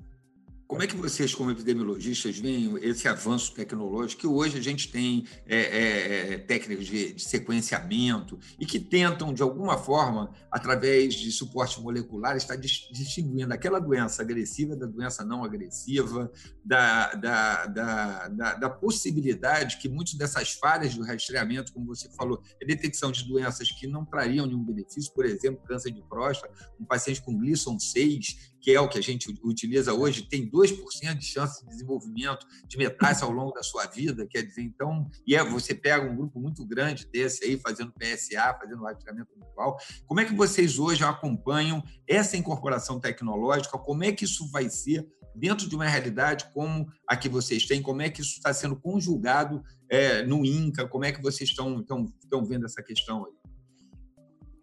Como 0.68 0.82
é 0.82 0.88
que 0.88 0.96
vocês, 0.96 1.34
como 1.36 1.52
epidemiologistas, 1.52 2.40
veem 2.40 2.76
esse 2.82 3.08
avanço 3.08 3.54
tecnológico 3.54 4.22
que 4.22 4.28
hoje 4.28 4.58
a 4.58 4.62
gente 4.62 4.92
tem 4.92 5.28
é, 5.46 5.58
é, 5.58 6.34
é, 6.34 6.38
técnicas 6.40 6.88
de, 6.88 7.14
de, 7.14 7.22
sequenciamento 7.22 8.40
e 8.60 8.66
que 8.66 8.80
tentam, 8.80 9.32
de 9.32 9.44
alguma 9.44 9.78
forma, 9.78 10.34
através 10.50 11.14
de 11.14 11.32
suporte 11.32 11.80
molecular, 11.80 12.36
estar 12.36 12.56
distinguindo 12.56 13.54
aquela 13.54 13.80
doença 13.80 14.24
agressiva 14.24 14.76
da 14.76 14.88
doença 14.88 15.24
não 15.24 15.44
agressiva, 15.44 16.32
da, 16.64 17.14
da, 17.14 17.66
da, 17.68 18.28
da, 18.28 18.54
da 18.56 18.70
possibilidade 18.70 19.78
que 19.78 19.88
muitas 19.88 20.16
dessas 20.16 20.54
falhas 20.54 20.96
do 20.96 21.04
rastreamento, 21.04 21.72
como 21.74 21.86
você 21.86 22.10
falou, 22.10 22.42
é 22.60 22.66
detecção 22.66 23.12
de 23.12 23.28
doenças 23.28 23.70
que 23.70 23.86
não 23.86 24.04
trariam 24.04 24.48
nenhum 24.48 24.64
benefício, 24.64 25.14
por 25.14 25.26
exemplo, 25.26 25.64
câncer 25.64 25.92
de 25.92 26.02
próstata, 26.02 26.52
um 26.80 26.86
paciente 26.86 27.22
com 27.22 27.38
Gleason 27.38 27.78
6, 27.78 28.55
que 28.66 28.72
é 28.72 28.82
o 28.82 28.90
que 28.90 28.98
a 28.98 29.02
gente 29.02 29.32
utiliza 29.44 29.94
hoje, 29.94 30.24
tem 30.24 30.50
2% 30.50 31.16
de 31.20 31.24
chance 31.24 31.64
de 31.64 31.70
desenvolvimento 31.70 32.48
de 32.68 32.78
metástase 32.80 33.24
ao 33.24 33.30
longo 33.30 33.52
da 33.52 33.62
sua 33.62 33.86
vida, 33.86 34.26
quer 34.28 34.42
dizer, 34.42 34.64
então, 34.64 35.08
e 35.28 35.36
é, 35.36 35.44
você 35.44 35.76
pega 35.76 36.10
um 36.10 36.16
grupo 36.16 36.40
muito 36.40 36.66
grande 36.66 37.08
desse 37.14 37.46
aí, 37.46 37.60
fazendo 37.60 37.94
PSA, 37.94 38.58
fazendo 38.60 38.82
rastreamento 38.82 39.30
virtual, 39.36 39.78
como 40.08 40.20
é 40.20 40.26
que 40.26 40.34
vocês 40.34 40.80
hoje 40.80 41.04
acompanham 41.04 41.84
essa 42.10 42.38
incorporação 42.38 43.00
tecnológica, 43.00 43.78
como 43.78 44.04
é 44.04 44.12
que 44.12 44.26
isso 44.26 44.50
vai 44.50 44.68
ser 44.68 45.08
dentro 45.36 45.70
de 45.70 45.76
uma 45.76 45.86
realidade 45.86 46.52
como 46.52 46.88
a 47.08 47.16
que 47.16 47.30
vocês 47.30 47.68
têm, 47.68 47.84
como 47.84 48.02
é 48.02 48.10
que 48.10 48.22
isso 48.22 48.32
está 48.32 48.52
sendo 48.52 48.76
conjugado 48.76 49.62
é, 49.88 50.24
no 50.24 50.44
INCA, 50.44 50.88
como 50.88 51.06
é 51.06 51.12
que 51.12 51.22
vocês 51.22 51.52
estão, 51.52 51.82
estão, 51.82 52.12
estão 52.20 52.44
vendo 52.44 52.66
essa 52.66 52.82
questão 52.82 53.28
aí? 53.28 53.34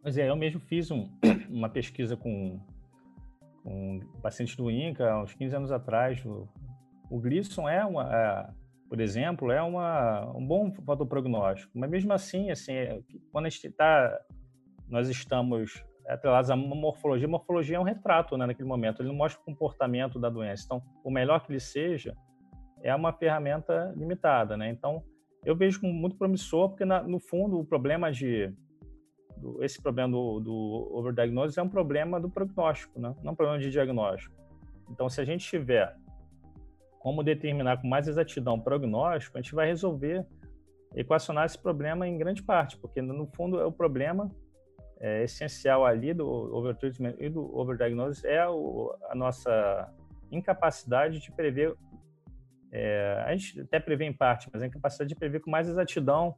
Pois 0.02 0.18
é, 0.18 0.28
eu 0.28 0.34
mesmo 0.34 0.58
fiz 0.58 0.90
um, 0.90 1.08
uma 1.48 1.68
pesquisa 1.68 2.16
com 2.16 2.60
um 3.64 4.00
paciente 4.20 4.56
do 4.56 4.70
INCA, 4.70 5.18
uns 5.18 5.34
15 5.34 5.56
anos 5.56 5.72
atrás. 5.72 6.24
O, 6.24 6.48
o 7.10 7.20
Glisson 7.20 7.68
é, 7.68 7.84
uma, 7.84 8.14
é, 8.14 8.48
por 8.88 9.00
exemplo, 9.00 9.50
é 9.50 9.62
uma, 9.62 10.30
um 10.36 10.46
bom 10.46 10.72
fator 10.84 11.06
prognóstico, 11.06 11.72
mas 11.74 11.90
mesmo 11.90 12.12
assim, 12.12 12.50
assim, 12.50 12.72
é, 12.72 13.00
quando 13.30 13.46
a 13.46 13.48
gente 13.48 13.66
está, 13.66 14.18
nós 14.88 15.08
estamos 15.08 15.84
atreladas 16.06 16.50
à 16.50 16.56
morfologia. 16.56 17.26
A 17.26 17.30
morfologia 17.30 17.76
é 17.76 17.80
um 17.80 17.84
retrato 17.84 18.36
né, 18.36 18.46
naquele 18.46 18.68
momento, 18.68 19.00
ele 19.00 19.08
não 19.08 19.16
mostra 19.16 19.40
o 19.40 19.44
comportamento 19.44 20.18
da 20.18 20.28
doença. 20.28 20.64
Então, 20.66 20.82
o 21.04 21.10
melhor 21.10 21.40
que 21.40 21.52
ele 21.52 21.60
seja 21.60 22.16
é 22.82 22.94
uma 22.94 23.12
ferramenta 23.12 23.92
limitada. 23.96 24.56
Né? 24.56 24.70
Então, 24.70 25.02
eu 25.44 25.56
vejo 25.56 25.80
como 25.80 25.92
muito 25.92 26.16
promissor, 26.16 26.68
porque, 26.70 26.84
na, 26.84 27.02
no 27.02 27.18
fundo, 27.18 27.58
o 27.58 27.64
problema 27.64 28.10
de. 28.10 28.52
Do, 29.42 29.62
esse 29.62 29.82
problema 29.82 30.12
do, 30.12 30.38
do 30.38 30.88
overdiagnosis 30.92 31.58
é 31.58 31.62
um 31.62 31.68
problema 31.68 32.20
do 32.20 32.30
prognóstico, 32.30 33.00
né? 33.00 33.12
não 33.22 33.30
é 33.30 33.32
um 33.32 33.34
problema 33.34 33.58
de 33.58 33.70
diagnóstico. 33.70 34.34
Então, 34.88 35.08
se 35.08 35.20
a 35.20 35.24
gente 35.24 35.44
tiver 35.44 35.96
como 37.00 37.24
determinar 37.24 37.78
com 37.78 37.88
mais 37.88 38.06
exatidão 38.06 38.54
o 38.54 38.62
prognóstico, 38.62 39.36
a 39.36 39.42
gente 39.42 39.52
vai 39.52 39.66
resolver 39.66 40.24
equacionar 40.94 41.46
esse 41.46 41.58
problema 41.58 42.06
em 42.06 42.16
grande 42.16 42.40
parte, 42.40 42.78
porque 42.78 43.02
no 43.02 43.26
fundo 43.26 43.58
é 43.58 43.64
o 43.64 43.72
problema 43.72 44.30
é, 45.00 45.24
essencial 45.24 45.84
ali 45.84 46.14
do 46.14 46.24
overtreatment 46.28 47.16
e 47.18 47.28
do 47.28 47.58
overdiagnosis 47.58 48.22
é 48.22 48.46
o, 48.48 48.94
a 49.10 49.14
nossa 49.16 49.92
incapacidade 50.30 51.18
de 51.18 51.32
prever, 51.32 51.74
é, 52.70 53.24
a 53.26 53.34
gente 53.34 53.62
até 53.62 53.80
prevê 53.80 54.04
em 54.04 54.12
parte, 54.12 54.48
mas 54.52 54.62
a 54.62 54.66
incapacidade 54.66 55.08
de 55.08 55.16
prever 55.16 55.40
com 55.40 55.50
mais 55.50 55.68
exatidão 55.68 56.36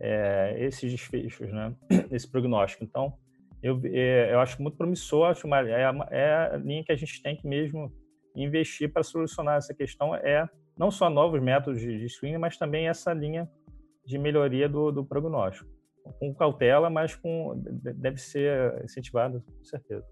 é, 0.00 0.56
esses 0.58 0.90
desfechos, 0.90 1.50
né? 1.52 1.74
esse 2.10 2.30
prognóstico. 2.30 2.84
Então, 2.84 3.14
eu, 3.62 3.80
é, 3.84 4.32
eu 4.32 4.40
acho 4.40 4.60
muito 4.60 4.76
promissor, 4.76 5.30
acho 5.30 5.46
uma, 5.46 5.60
é, 5.60 5.84
a, 5.84 6.08
é 6.10 6.54
a 6.54 6.56
linha 6.56 6.84
que 6.84 6.92
a 6.92 6.96
gente 6.96 7.22
tem 7.22 7.36
que 7.36 7.46
mesmo 7.46 7.92
investir 8.36 8.92
para 8.92 9.02
solucionar 9.02 9.56
essa 9.56 9.72
questão, 9.72 10.14
é 10.14 10.48
não 10.76 10.90
só 10.90 11.08
novos 11.08 11.40
métodos 11.40 11.80
de, 11.80 11.98
de 11.98 12.08
screening, 12.08 12.38
mas 12.38 12.56
também 12.56 12.88
essa 12.88 13.12
linha 13.12 13.48
de 14.04 14.18
melhoria 14.18 14.68
do, 14.68 14.90
do 14.90 15.04
prognóstico. 15.04 15.70
Com 16.18 16.34
cautela, 16.34 16.90
mas 16.90 17.14
com, 17.14 17.54
deve 17.64 18.18
ser 18.18 18.84
incentivado, 18.84 19.40
com 19.40 19.64
certeza. 19.64 20.04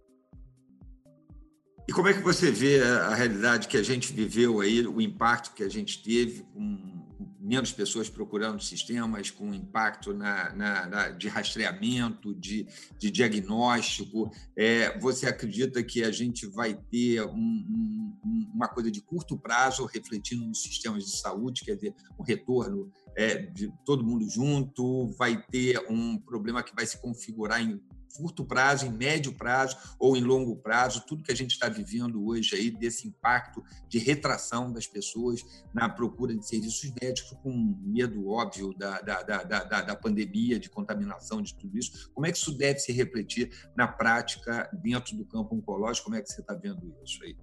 E 1.89 1.93
como 1.93 2.09
é 2.09 2.15
que 2.15 2.21
você 2.21 2.51
vê 2.51 2.81
a 2.81 3.15
realidade 3.15 3.69
que 3.69 3.77
a 3.77 3.83
gente 3.83 4.13
viveu 4.13 4.61
aí, 4.61 4.87
o 4.87 5.01
impacto 5.01 5.53
que 5.53 5.65
a 5.65 5.69
gente 5.69 6.03
teve 6.03 6.43
com 6.45 7.03
menos 7.43 7.73
pessoas 7.73 8.09
procurando 8.09 8.63
sistemas, 8.63 9.31
com 9.31 9.53
impacto 9.53 10.15
na, 10.15 10.55
na, 10.55 10.87
na 10.87 11.09
de 11.09 11.29
rastreamento, 11.29 12.35
de, 12.35 12.67
de 12.99 13.11
diagnóstico? 13.11 14.31
É, 14.57 14.97
você 14.99 15.27
acredita 15.27 15.83
que 15.83 16.05
a 16.05 16.13
gente 16.13 16.47
vai 16.47 16.75
ter 16.75 17.23
um, 17.25 18.17
um, 18.25 18.51
uma 18.55 18.69
coisa 18.69 18.91
de 18.91 19.01
curto 19.01 19.37
prazo 19.37 19.85
refletindo 19.87 20.47
nos 20.47 20.63
sistemas 20.63 21.05
de 21.05 21.17
saúde, 21.17 21.65
quer 21.65 21.75
dizer, 21.75 21.95
um 22.19 22.23
retorno 22.23 22.91
é, 23.17 23.37
de 23.39 23.73
todo 23.85 24.05
mundo 24.05 24.29
junto, 24.31 25.09
vai 25.19 25.43
ter 25.51 25.79
um 25.91 26.17
problema 26.19 26.63
que 26.63 26.75
vai 26.75 26.87
se 26.87 27.01
configurar 27.01 27.61
em 27.61 27.81
curto 28.17 28.45
prazo, 28.45 28.87
em 28.87 28.91
médio 28.91 29.33
prazo 29.33 29.77
ou 29.99 30.17
em 30.17 30.23
longo 30.23 30.57
prazo, 30.57 31.05
tudo 31.07 31.23
que 31.23 31.33
a 31.33 31.37
gente 31.37 31.53
está 31.53 31.69
vivendo 31.69 32.27
hoje 32.27 32.55
aí 32.55 32.71
desse 32.71 33.09
impacto 33.09 33.63
de 33.89 33.99
retração 33.99 34.73
das 34.73 34.87
pessoas 34.87 35.43
na 35.73 35.89
procura 35.89 36.35
de 36.35 36.47
serviços 36.47 36.93
médicos, 37.01 37.37
com 37.43 37.77
medo 37.83 38.29
óbvio 38.29 38.73
da, 38.77 39.01
da, 39.01 39.23
da, 39.23 39.43
da, 39.43 39.83
da 39.83 39.97
pandemia, 39.97 40.59
de 40.59 40.71
contaminação, 40.71 41.43
de 41.43 41.55
tudo 41.55 41.79
isso. 41.79 42.11
Como 42.13 42.27
é 42.27 42.33
que 42.33 42.39
isso 42.39 42.57
deve 42.57 42.79
se 42.79 42.93
refletir 42.93 43.51
na 43.77 43.89
prática 43.89 44.71
dentro 44.83 45.17
do 45.17 45.25
campo 45.25 45.55
oncológico? 45.55 46.05
Como 46.05 46.17
é 46.17 46.23
que 46.23 46.31
você 46.31 46.41
está 46.41 46.55
vendo 46.55 46.95
isso 47.05 47.23
aí? 47.25 47.37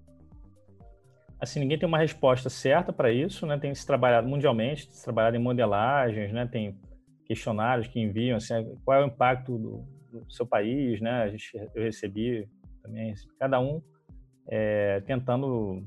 assim, 1.39 1.60
ninguém 1.60 1.79
tem 1.79 1.88
uma 1.88 1.97
resposta 1.97 2.49
certa 2.49 2.91
para 2.91 3.12
isso, 3.12 3.45
né? 3.45 3.58
Tem 3.58 3.73
se 3.73 3.86
trabalhado 3.86 4.27
mundialmente, 4.27 4.93
se 4.93 5.03
trabalhado 5.03 5.38
em 5.38 5.39
modelagens, 5.39 6.34
né? 6.34 6.45
Tem 6.45 6.77
questionários 7.25 7.88
que 7.88 7.99
enviam, 7.99 8.38
assim, 8.38 8.53
qual 8.84 8.99
é 8.99 9.03
o 9.03 9.08
impacto 9.08 9.58
do, 9.58 9.88
seu 10.29 10.45
país, 10.45 10.99
né? 11.01 11.23
A 11.23 11.29
gente, 11.29 11.51
eu 11.75 11.83
recebi 11.83 12.47
também, 12.81 13.13
cada 13.39 13.59
um 13.59 13.81
é, 14.47 15.01
tentando 15.01 15.83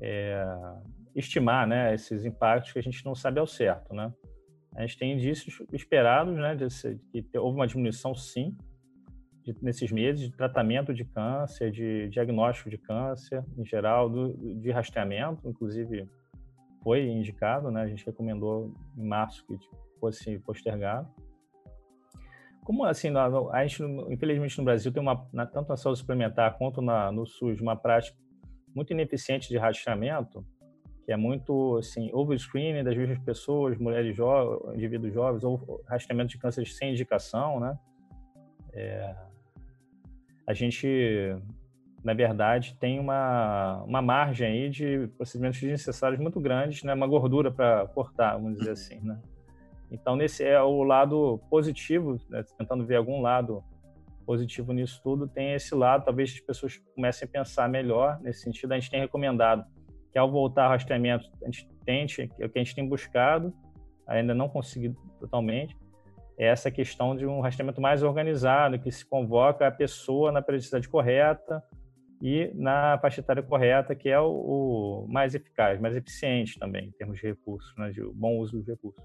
é, 0.00 0.44
estimar, 1.14 1.66
né? 1.66 1.94
Esses 1.94 2.24
impactos 2.24 2.72
que 2.72 2.78
a 2.78 2.82
gente 2.82 3.04
não 3.04 3.14
sabe 3.14 3.40
ao 3.40 3.46
certo, 3.46 3.94
né? 3.94 4.12
A 4.76 4.82
gente 4.82 4.98
tem 4.98 5.12
indícios 5.12 5.62
esperados, 5.72 6.34
né? 6.36 6.54
De 6.54 7.22
que 7.22 7.38
houve 7.38 7.56
uma 7.56 7.66
diminuição, 7.66 8.14
sim, 8.14 8.56
de, 9.44 9.56
nesses 9.62 9.90
meses 9.90 10.30
de 10.30 10.36
tratamento 10.36 10.92
de 10.92 11.04
câncer, 11.04 11.70
de 11.70 12.08
diagnóstico 12.08 12.70
de 12.70 12.78
câncer 12.78 13.44
em 13.56 13.64
geral, 13.64 14.08
do, 14.08 14.34
de 14.60 14.70
rastreamento, 14.70 15.48
inclusive 15.48 16.08
foi 16.82 17.06
indicado, 17.08 17.70
né? 17.70 17.82
A 17.82 17.86
gente 17.88 18.04
recomendou 18.06 18.72
em 18.96 19.06
março 19.06 19.44
que 19.46 19.56
fosse 19.98 20.38
postergado. 20.40 21.08
Como 22.68 22.84
assim, 22.84 23.08
a 23.16 23.66
gente, 23.66 23.82
infelizmente 24.12 24.58
no 24.58 24.64
Brasil 24.64 24.92
tem 24.92 25.00
uma, 25.00 25.16
tanto 25.46 25.70
na 25.70 25.76
saúde 25.78 26.00
suplementar 26.00 26.58
quanto 26.58 26.82
na, 26.82 27.10
no 27.10 27.24
SUS, 27.24 27.62
uma 27.62 27.74
prática 27.74 28.14
muito 28.74 28.92
ineficiente 28.92 29.48
de 29.48 29.56
rastreamento, 29.56 30.44
que 31.02 31.10
é 31.10 31.16
muito 31.16 31.78
assim, 31.78 32.10
overscreening 32.12 32.84
das 32.84 32.94
mesmas 32.94 33.20
pessoas, 33.20 33.78
mulheres 33.78 34.14
jovens, 34.14 34.76
indivíduos 34.76 35.14
jovens, 35.14 35.44
ou 35.44 35.82
rastreamento 35.86 36.28
de 36.28 36.36
cânceres 36.36 36.76
sem 36.76 36.90
indicação, 36.90 37.58
né? 37.58 37.74
É, 38.74 39.16
a 40.46 40.52
gente, 40.52 40.86
na 42.04 42.12
verdade, 42.12 42.76
tem 42.78 43.00
uma, 43.00 43.82
uma 43.84 44.02
margem 44.02 44.46
aí 44.46 44.68
de 44.68 45.08
procedimentos 45.16 45.58
desnecessários 45.58 46.20
muito 46.20 46.38
grandes, 46.38 46.82
né? 46.82 46.92
uma 46.92 47.06
gordura 47.06 47.50
para 47.50 47.86
cortar, 47.86 48.34
vamos 48.34 48.58
dizer 48.58 48.72
assim. 48.72 49.00
Né? 49.00 49.18
Então, 49.90 50.16
nesse 50.16 50.44
é 50.44 50.60
o 50.60 50.82
lado 50.82 51.40
positivo, 51.48 52.16
né? 52.28 52.44
tentando 52.58 52.84
ver 52.84 52.96
algum 52.96 53.20
lado 53.20 53.62
positivo 54.26 54.72
nisso 54.72 55.00
tudo, 55.02 55.26
tem 55.26 55.54
esse 55.54 55.74
lado, 55.74 56.04
talvez 56.04 56.30
as 56.34 56.40
pessoas 56.40 56.78
comecem 56.94 57.26
a 57.26 57.30
pensar 57.30 57.68
melhor 57.68 58.20
nesse 58.20 58.42
sentido. 58.42 58.72
A 58.72 58.78
gente 58.78 58.90
tem 58.90 59.00
recomendado 59.00 59.64
que 60.12 60.18
ao 60.18 60.30
voltar 60.30 60.64
ao 60.64 60.70
rastreamento, 60.70 61.30
a 61.42 61.46
gente 61.46 61.66
tente, 61.84 62.30
é 62.38 62.44
o 62.44 62.50
que 62.50 62.58
a 62.58 62.62
gente 62.62 62.74
tem 62.74 62.86
buscado, 62.86 63.54
ainda 64.06 64.34
não 64.34 64.48
consegui 64.48 64.94
totalmente, 65.18 65.74
é 66.38 66.46
essa 66.46 66.70
questão 66.70 67.16
de 67.16 67.26
um 67.26 67.40
rastreamento 67.40 67.80
mais 67.80 68.02
organizado, 68.02 68.78
que 68.78 68.90
se 68.90 69.04
convoca 69.04 69.66
a 69.66 69.70
pessoa 69.70 70.30
na 70.30 70.40
periodicidade 70.40 70.88
correta 70.88 71.62
e 72.22 72.50
na 72.54 72.98
faixa 72.98 73.20
etária 73.20 73.42
correta, 73.42 73.94
que 73.94 74.08
é 74.08 74.20
o, 74.20 75.04
o, 75.04 75.06
mais 75.08 75.34
eficaz, 75.34 75.80
mais 75.80 75.96
eficiente 75.96 76.58
também, 76.58 76.88
em 76.88 76.92
termos 76.92 77.18
de 77.18 77.26
recursos, 77.26 77.74
né, 77.76 77.90
de 77.90 78.02
bom 78.14 78.38
uso 78.38 78.58
dos 78.58 78.66
recursos. 78.66 79.02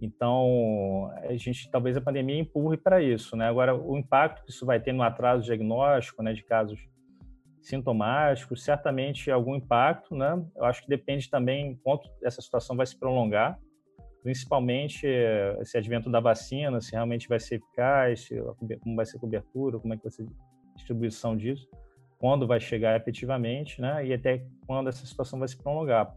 Então, 0.00 1.10
a 1.22 1.36
gente 1.36 1.70
talvez 1.70 1.96
a 1.96 2.00
pandemia 2.00 2.38
empurre 2.38 2.76
para 2.76 3.02
isso, 3.02 3.36
né? 3.36 3.48
Agora, 3.48 3.74
o 3.74 3.98
impacto 3.98 4.42
que 4.44 4.50
isso 4.50 4.64
vai 4.64 4.80
ter 4.80 4.92
no 4.92 5.02
atraso 5.02 5.44
diagnóstico, 5.44 6.22
né, 6.22 6.32
de 6.32 6.42
casos 6.42 6.80
sintomáticos, 7.60 8.64
certamente 8.64 9.30
algum 9.30 9.54
impacto, 9.54 10.14
né? 10.14 10.42
Eu 10.56 10.64
acho 10.64 10.82
que 10.82 10.88
depende 10.88 11.28
também 11.28 11.78
quanto 11.82 12.08
essa 12.22 12.40
situação 12.40 12.76
vai 12.76 12.86
se 12.86 12.98
prolongar 12.98 13.58
principalmente 14.22 15.06
eh, 15.06 15.56
esse 15.60 15.76
advento 15.76 16.10
da 16.10 16.20
vacina, 16.20 16.80
se 16.80 16.92
realmente 16.92 17.28
vai 17.28 17.40
ser 17.40 17.56
eficaz, 17.56 18.28
como 18.80 18.96
vai 18.96 19.06
ser 19.06 19.16
a 19.16 19.20
cobertura, 19.20 19.78
como 19.78 19.94
é 19.94 19.96
que 19.96 20.02
vai 20.02 20.12
ser 20.12 20.22
a 20.24 20.76
distribuição 20.76 21.36
disso, 21.36 21.68
quando 22.18 22.46
vai 22.46 22.60
chegar 22.60 22.96
efetivamente, 22.96 23.80
né? 23.80 24.06
E 24.06 24.12
até 24.12 24.44
quando 24.66 24.88
essa 24.88 25.04
situação 25.06 25.38
vai 25.38 25.48
se 25.48 25.56
prolongar, 25.56 26.14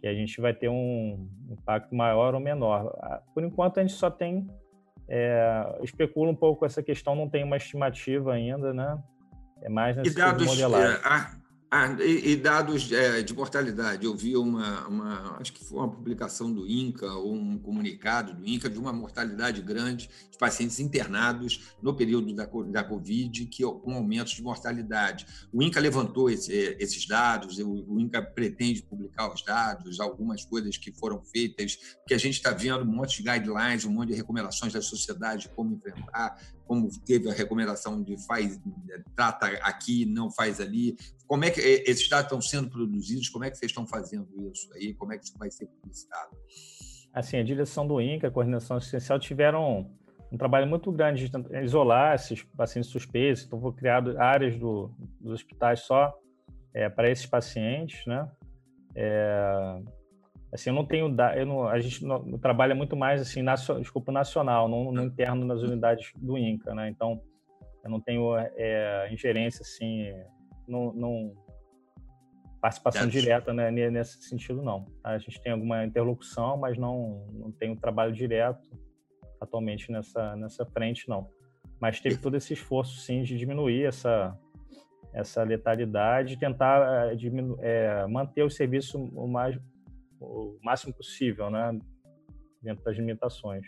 que 0.00 0.06
a 0.06 0.14
gente 0.14 0.40
vai 0.40 0.54
ter 0.54 0.68
um 0.68 1.28
impacto 1.50 1.94
maior 1.94 2.34
ou 2.34 2.40
menor. 2.40 2.96
Ah, 3.00 3.22
por 3.34 3.42
enquanto 3.42 3.78
a 3.78 3.80
gente 3.82 3.94
só 3.94 4.10
tem 4.10 4.48
é, 5.08 5.78
especula 5.82 6.30
um 6.30 6.36
pouco 6.36 6.66
essa 6.66 6.82
questão, 6.82 7.14
não 7.14 7.28
tem 7.28 7.42
uma 7.42 7.56
estimativa 7.56 8.34
ainda, 8.34 8.74
né? 8.74 9.02
É 9.62 9.68
mais 9.68 9.96
nesse 9.96 10.10
e 10.10 10.14
dados, 10.14 10.46
modelagem. 10.46 10.96
É, 10.96 11.37
ah, 11.70 11.94
e, 12.00 12.34
dados 12.34 12.90
é, 12.90 13.20
de 13.20 13.34
mortalidade. 13.34 14.06
Eu 14.06 14.16
vi 14.16 14.34
uma, 14.34 14.88
uma, 14.88 15.36
acho 15.38 15.52
que 15.52 15.62
foi 15.62 15.78
uma 15.78 15.90
publicação 15.90 16.50
do 16.50 16.66
INCA 16.66 17.12
ou 17.12 17.34
um 17.34 17.58
comunicado 17.58 18.32
do 18.32 18.48
INCA 18.48 18.70
de 18.70 18.78
uma 18.78 18.90
mortalidade 18.90 19.60
grande 19.60 20.08
de 20.30 20.38
pacientes 20.38 20.80
internados 20.80 21.74
no 21.82 21.94
período 21.94 22.34
da, 22.34 22.46
da 22.46 22.82
Covid, 22.82 23.44
que 23.46 23.62
com 23.64 23.92
aumentos 23.92 24.32
de 24.32 24.42
mortalidade. 24.42 25.26
O 25.52 25.62
INCA 25.62 25.78
levantou 25.78 26.30
esse, 26.30 26.52
esses 26.80 27.06
dados, 27.06 27.58
o, 27.58 27.84
o 27.86 28.00
INCA 28.00 28.22
pretende 28.22 28.82
publicar 28.82 29.30
os 29.30 29.42
dados, 29.42 30.00
algumas 30.00 30.46
coisas 30.46 30.78
que 30.78 30.90
foram 30.90 31.22
feitas, 31.22 31.76
que 32.06 32.14
a 32.14 32.18
gente 32.18 32.36
está 32.36 32.50
vendo 32.50 32.82
um 32.82 32.96
monte 32.96 33.22
de 33.22 33.30
guidelines, 33.30 33.84
um 33.84 33.90
monte 33.90 34.08
de 34.08 34.14
recomendações 34.14 34.72
da 34.72 34.80
sociedade 34.80 35.42
de 35.42 35.48
como 35.50 35.74
enfrentar 35.74 36.40
como 36.68 36.86
teve 37.06 37.30
a 37.30 37.32
recomendação 37.32 38.02
de 38.02 38.16
faz, 38.26 38.60
trata 39.16 39.46
aqui, 39.62 40.04
não 40.04 40.30
faz 40.30 40.60
ali. 40.60 40.96
Como 41.26 41.44
é 41.44 41.50
que 41.50 41.60
esses 41.60 42.06
dados 42.08 42.26
estão 42.26 42.40
sendo 42.40 42.68
produzidos? 42.68 43.30
Como 43.30 43.44
é 43.44 43.50
que 43.50 43.56
vocês 43.56 43.70
estão 43.70 43.86
fazendo 43.86 44.28
isso 44.52 44.72
aí? 44.74 44.92
Como 44.94 45.12
é 45.12 45.18
que 45.18 45.24
isso 45.24 45.38
vai 45.38 45.50
ser 45.50 45.66
publicitado? 45.66 46.36
Assim, 47.12 47.38
a 47.38 47.42
direção 47.42 47.86
do 47.86 48.00
INCA, 48.00 48.28
a 48.28 48.30
coordenação 48.30 48.76
assistencial, 48.76 49.18
tiveram 49.18 49.90
um 50.30 50.36
trabalho 50.36 50.66
muito 50.66 50.92
grande 50.92 51.28
de 51.28 51.64
isolar 51.64 52.14
esses 52.14 52.42
pacientes 52.42 52.90
suspeitos. 52.90 53.44
Então, 53.44 53.58
foi 53.58 53.72
criado 53.72 54.20
áreas 54.20 54.58
do, 54.58 54.94
dos 55.18 55.32
hospitais 55.32 55.80
só 55.80 56.14
é, 56.74 56.90
para 56.90 57.10
esses 57.10 57.24
pacientes, 57.24 58.04
né? 58.06 58.30
É, 58.94 59.82
assim, 60.52 60.70
eu 60.70 60.74
não 60.74 60.84
tenho, 60.84 61.14
eu 61.36 61.46
não, 61.46 61.68
a 61.68 61.78
gente 61.80 62.04
não, 62.04 62.38
trabalha 62.38 62.74
muito 62.74 62.96
mais 62.96 63.20
assim, 63.20 63.42
nacio, 63.42 63.80
desculpa, 63.80 64.10
nacional, 64.10 64.68
não, 64.68 64.92
no 64.92 65.04
interno 65.04 65.44
nas 65.44 65.62
unidades 65.62 66.12
do 66.16 66.38
INCA, 66.38 66.74
né? 66.74 66.88
Então, 66.88 67.20
eu 67.84 67.90
não 67.90 68.00
tenho 68.00 68.36
é, 68.36 69.08
ingerência 69.12 69.62
assim, 69.62 70.12
não, 70.66 70.92
não 70.92 71.34
participação 72.60 73.04
é. 73.04 73.06
direta 73.06 73.52
né, 73.52 73.70
nesse 73.70 74.22
sentido 74.22 74.62
não. 74.62 74.86
A 75.02 75.18
gente 75.18 75.40
tem 75.40 75.52
alguma 75.52 75.84
interlocução, 75.84 76.56
mas 76.56 76.76
não 76.76 77.26
não 77.32 77.52
tem 77.52 77.70
um 77.70 77.76
trabalho 77.76 78.12
direto 78.12 78.68
atualmente 79.40 79.90
nessa 79.92 80.36
nessa 80.36 80.66
frente 80.66 81.08
não. 81.08 81.28
Mas 81.80 82.00
teve 82.00 82.16
todo 82.16 82.36
esse 82.36 82.52
esforço 82.52 82.98
sim 83.00 83.22
de 83.22 83.36
diminuir 83.36 83.84
essa 83.84 84.36
essa 85.12 85.42
letalidade, 85.42 86.36
tentar 86.36 87.14
diminu 87.16 87.56
é, 87.60 88.06
manter 88.06 88.42
o 88.42 88.50
serviço 88.50 88.98
o 88.98 89.26
mais 89.26 89.58
o 90.20 90.58
máximo 90.62 90.92
possível, 90.94 91.50
né, 91.50 91.78
dentro 92.62 92.84
das 92.84 92.96
limitações. 92.96 93.64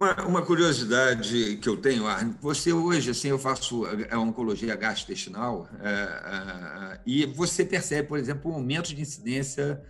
Uma, 0.00 0.26
uma, 0.26 0.42
curiosidade 0.44 1.56
que 1.56 1.68
eu 1.68 1.76
tenho, 1.76 2.06
Arne, 2.06 2.34
você 2.40 2.72
hoje, 2.72 3.10
assim, 3.10 3.28
eu 3.28 3.38
faço 3.38 3.84
a 4.10 4.18
oncologia 4.18 4.74
gastrointestinal 4.74 5.68
é, 5.80 6.94
é, 6.96 7.00
e 7.06 7.26
você 7.26 7.64
percebe, 7.64 8.08
por 8.08 8.18
exemplo, 8.18 8.50
um 8.50 8.54
aumento 8.54 8.94
de 8.94 9.00
incidência 9.00 9.82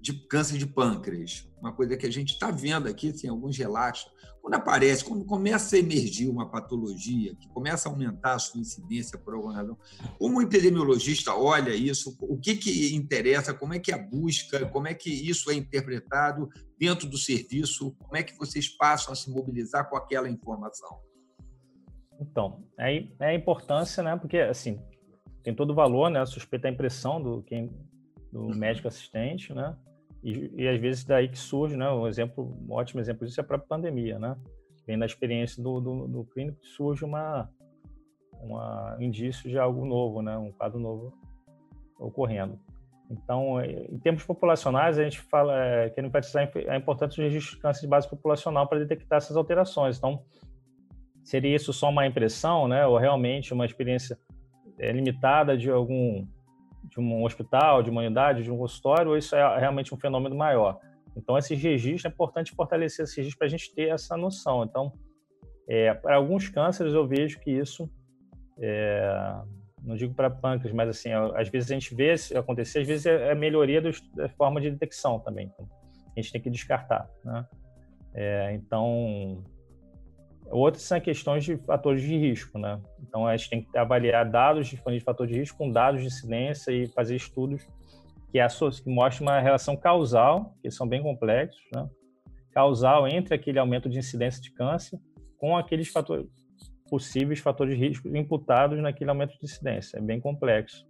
de 0.00 0.14
câncer 0.26 0.58
de 0.58 0.66
pâncreas, 0.66 1.48
uma 1.60 1.72
coisa 1.72 1.96
que 1.96 2.06
a 2.06 2.10
gente 2.10 2.32
está 2.32 2.50
vendo 2.50 2.88
aqui, 2.88 3.12
tem 3.12 3.30
alguns 3.30 3.56
relatos. 3.56 4.06
Quando 4.42 4.54
aparece, 4.54 5.04
quando 5.04 5.24
começa 5.24 5.76
a 5.76 5.78
emergir 5.78 6.28
uma 6.28 6.50
patologia, 6.50 7.32
que 7.36 7.48
começa 7.48 7.88
a 7.88 7.92
aumentar 7.92 8.34
a 8.34 8.38
sua 8.40 8.60
incidência 8.60 9.16
por 9.16 9.34
alguma 9.34 9.54
razão, 9.54 9.78
como 10.18 10.38
o 10.38 10.42
epidemiologista 10.42 11.32
olha 11.32 11.72
isso, 11.72 12.16
o 12.20 12.36
que, 12.36 12.56
que 12.56 12.92
interessa, 12.92 13.54
como 13.54 13.72
é 13.72 13.78
que 13.78 13.92
é 13.92 13.94
a 13.94 13.98
busca, 14.02 14.66
como 14.66 14.88
é 14.88 14.94
que 14.94 15.10
isso 15.10 15.48
é 15.48 15.54
interpretado 15.54 16.48
dentro 16.76 17.08
do 17.08 17.16
serviço, 17.16 17.94
como 18.00 18.16
é 18.16 18.24
que 18.24 18.36
vocês 18.36 18.68
passam 18.68 19.12
a 19.12 19.16
se 19.16 19.30
mobilizar 19.30 19.88
com 19.88 19.96
aquela 19.96 20.28
informação? 20.28 20.98
Então, 22.20 22.64
aí 22.76 23.14
é 23.20 23.26
a 23.26 23.34
importância, 23.34 24.02
né? 24.02 24.16
Porque, 24.16 24.38
assim, 24.38 24.80
tem 25.44 25.54
todo 25.54 25.70
o 25.70 25.74
valor, 25.74 26.10
né? 26.10 26.26
Suspeita 26.26 26.66
a 26.66 26.70
impressão 26.70 27.22
do, 27.22 27.44
quem, 27.44 27.70
do 28.32 28.40
uhum. 28.40 28.56
médico 28.56 28.88
assistente, 28.88 29.54
né? 29.54 29.76
E, 30.22 30.62
e, 30.62 30.68
às 30.68 30.80
vezes 30.80 31.04
daí 31.04 31.28
que 31.28 31.38
surge, 31.38 31.76
né? 31.76 31.90
Um 31.90 32.06
exemplo, 32.06 32.56
um 32.68 32.72
ótimo 32.72 33.00
exemplo 33.00 33.26
disso 33.26 33.40
é 33.40 33.42
a 33.42 33.46
própria 33.46 33.68
pandemia, 33.68 34.18
né? 34.18 34.36
Vem 34.86 34.98
da 34.98 35.06
experiência 35.06 35.62
do, 35.62 35.80
do, 35.80 36.08
do 36.08 36.24
clínico 36.24 36.58
surge 36.64 37.04
uma, 37.04 37.50
uma 38.40 38.96
indício 39.00 39.50
de 39.50 39.58
algo 39.58 39.84
novo, 39.84 40.22
né? 40.22 40.36
Um 40.38 40.52
quadro 40.52 40.78
novo 40.78 41.12
ocorrendo. 41.98 42.58
Então, 43.10 43.62
em 43.62 43.98
termos 43.98 44.24
populacionais, 44.24 44.98
a 44.98 45.04
gente 45.04 45.20
fala, 45.20 45.54
é, 45.62 45.90
quer 45.90 46.04
enfatizar 46.04 46.50
a 46.68 46.76
importância 46.76 47.22
do 47.22 47.28
registro 47.28 47.56
de 47.56 47.62
câncer 47.62 47.82
de 47.82 47.86
base 47.86 48.08
populacional 48.08 48.66
para 48.66 48.78
detectar 48.78 49.18
essas 49.18 49.36
alterações. 49.36 49.98
Então, 49.98 50.24
seria 51.22 51.54
isso 51.54 51.72
só 51.72 51.90
uma 51.90 52.06
impressão, 52.06 52.66
né? 52.66 52.86
Ou 52.86 52.96
realmente 52.96 53.52
uma 53.52 53.66
experiência 53.66 54.18
é, 54.78 54.90
limitada 54.92 55.56
de 55.58 55.70
algum 55.70 56.26
de 56.84 57.00
um 57.00 57.24
hospital, 57.24 57.82
de 57.82 57.90
uma 57.90 58.00
unidade, 58.00 58.42
de 58.42 58.50
um 58.50 58.58
consultório, 58.58 59.10
ou 59.10 59.16
isso 59.16 59.34
é 59.34 59.58
realmente 59.58 59.94
um 59.94 59.98
fenômeno 59.98 60.34
maior? 60.34 60.78
Então, 61.16 61.36
esses 61.36 61.60
registros, 61.60 62.04
é 62.04 62.08
importante 62.08 62.52
fortalecer 62.52 63.04
esses 63.04 63.16
registros 63.16 63.38
para 63.38 63.46
a 63.46 63.50
gente 63.50 63.74
ter 63.74 63.88
essa 63.88 64.16
noção. 64.16 64.64
Então, 64.64 64.92
é, 65.68 65.92
para 65.94 66.16
alguns 66.16 66.48
cânceres, 66.48 66.92
eu 66.94 67.06
vejo 67.06 67.38
que 67.40 67.50
isso, 67.50 67.90
é, 68.58 69.34
não 69.82 69.94
digo 69.94 70.14
para 70.14 70.30
pâncreas, 70.30 70.74
mas 70.74 70.88
assim, 70.88 71.10
às 71.12 71.48
vezes 71.48 71.70
a 71.70 71.74
gente 71.74 71.94
vê 71.94 72.14
isso 72.14 72.36
acontecer, 72.36 72.80
às 72.80 72.86
vezes 72.86 73.06
é 73.06 73.28
é 73.30 73.34
melhoria 73.34 73.80
dos, 73.80 74.00
da 74.14 74.28
forma 74.30 74.60
de 74.60 74.70
detecção 74.70 75.20
também. 75.20 75.50
Então, 75.52 75.68
a 76.16 76.20
gente 76.20 76.32
tem 76.32 76.40
que 76.40 76.50
descartar. 76.50 77.08
Né? 77.24 77.46
É, 78.14 78.54
então, 78.54 79.44
Outras 80.52 80.82
são 80.82 81.00
questões 81.00 81.44
de 81.44 81.56
fatores 81.56 82.02
de 82.02 82.16
risco, 82.16 82.58
né? 82.58 82.78
Então, 83.00 83.26
a 83.26 83.34
gente 83.34 83.48
tem 83.48 83.62
que 83.62 83.78
avaliar 83.78 84.28
dados 84.28 84.68
disponíveis 84.68 85.00
de 85.00 85.04
fator 85.04 85.26
de 85.26 85.34
risco 85.34 85.56
com 85.56 85.72
dados 85.72 86.02
de 86.02 86.06
incidência 86.06 86.70
e 86.70 86.86
fazer 86.88 87.16
estudos 87.16 87.66
que, 88.30 88.38
que 88.82 88.90
mostram 88.90 89.28
uma 89.28 89.40
relação 89.40 89.74
causal, 89.76 90.54
que 90.62 90.70
são 90.70 90.86
bem 90.86 91.02
complexos, 91.02 91.62
né? 91.74 91.88
Causal 92.52 93.08
entre 93.08 93.34
aquele 93.34 93.58
aumento 93.58 93.88
de 93.88 93.98
incidência 93.98 94.42
de 94.42 94.50
câncer 94.52 94.98
com 95.38 95.56
aqueles 95.56 95.88
fatores, 95.88 96.28
possíveis 96.88 97.40
fatores 97.40 97.74
de 97.74 97.82
risco 97.82 98.14
imputados 98.14 98.78
naquele 98.78 99.08
aumento 99.08 99.38
de 99.38 99.44
incidência. 99.44 99.96
É 99.96 100.00
bem 100.02 100.20
complexo 100.20 100.86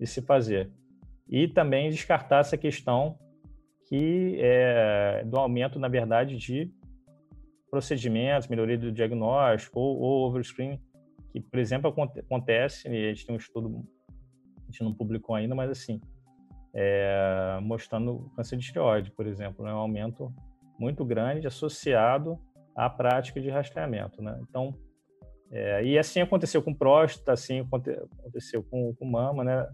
de 0.00 0.06
se 0.06 0.22
fazer. 0.22 0.70
E 1.28 1.46
também 1.46 1.90
descartar 1.90 2.40
essa 2.40 2.56
questão 2.56 3.18
que 3.88 4.38
é 4.40 5.22
do 5.26 5.36
aumento, 5.36 5.78
na 5.78 5.88
verdade, 5.88 6.38
de 6.38 6.72
procedimentos, 7.72 8.48
melhoria 8.48 8.76
do 8.76 8.92
diagnóstico 8.92 9.80
ou, 9.80 9.98
ou 9.98 10.28
overscreening, 10.28 10.78
que, 11.32 11.40
por 11.40 11.58
exemplo, 11.58 11.90
acontece, 12.20 12.86
a 12.86 12.92
gente 12.92 13.24
tem 13.24 13.34
um 13.34 13.38
estudo, 13.38 13.82
a 14.58 14.70
gente 14.70 14.84
não 14.84 14.92
publicou 14.92 15.34
ainda, 15.34 15.54
mas 15.54 15.70
assim, 15.70 15.98
é, 16.74 17.58
mostrando 17.62 18.30
câncer 18.36 18.58
de 18.58 18.66
tireoide, 18.66 19.10
por 19.10 19.26
exemplo, 19.26 19.64
né, 19.64 19.72
um 19.72 19.78
aumento 19.78 20.30
muito 20.78 21.02
grande 21.02 21.46
associado 21.46 22.38
à 22.76 22.90
prática 22.90 23.40
de 23.40 23.48
rastreamento, 23.48 24.20
né? 24.20 24.38
Então, 24.42 24.74
é, 25.50 25.82
e 25.82 25.98
assim 25.98 26.20
aconteceu 26.20 26.62
com 26.62 26.74
próstata, 26.74 27.32
assim 27.32 27.60
aconteceu 27.60 28.62
com, 28.62 28.94
com 28.94 29.06
mama, 29.06 29.44
né? 29.44 29.66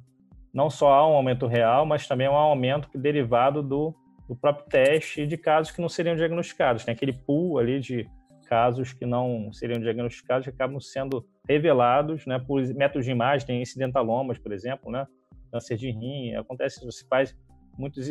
Não 0.55 0.71
só 0.71 0.93
há 0.93 1.09
um 1.09 1.15
aumento 1.15 1.47
real, 1.49 1.85
mas 1.85 2.07
também 2.07 2.29
há 2.29 2.31
um 2.31 2.37
aumento 2.37 2.89
derivado 2.97 3.61
do 3.61 3.95
do 4.29 4.37
próprio 4.37 4.67
teste 4.67 5.27
de 5.27 5.39
casos 5.39 5.73
que 5.73 5.81
não 5.81 5.89
seriam 5.89 6.15
diagnosticados. 6.15 6.85
Tem 6.85 6.93
aquele 6.93 7.13
pool 7.13 7.59
ali 7.59 7.81
de 7.81 8.07
casos 8.47 8.93
que 8.93 9.05
não 9.05 9.53
seriam 9.53 9.81
diagnosticados 9.81 10.45
que 10.45 10.51
acabam 10.51 10.81
sendo 10.81 11.27
revelados 11.49 12.27
né, 12.27 12.39
por 12.39 12.63
métodos 12.75 13.05
de 13.05 13.11
imagem, 13.13 13.47
tem 13.47 13.63
incidentalomas, 13.63 14.39
por 14.39 14.53
exemplo, 14.53 14.91
né, 14.91 15.07
câncer 15.51 15.77
de 15.77 15.91
rim. 15.91 16.35
Acontece, 16.35 16.85
você 16.85 17.07
faz 17.07 17.37
muitos 17.77 18.09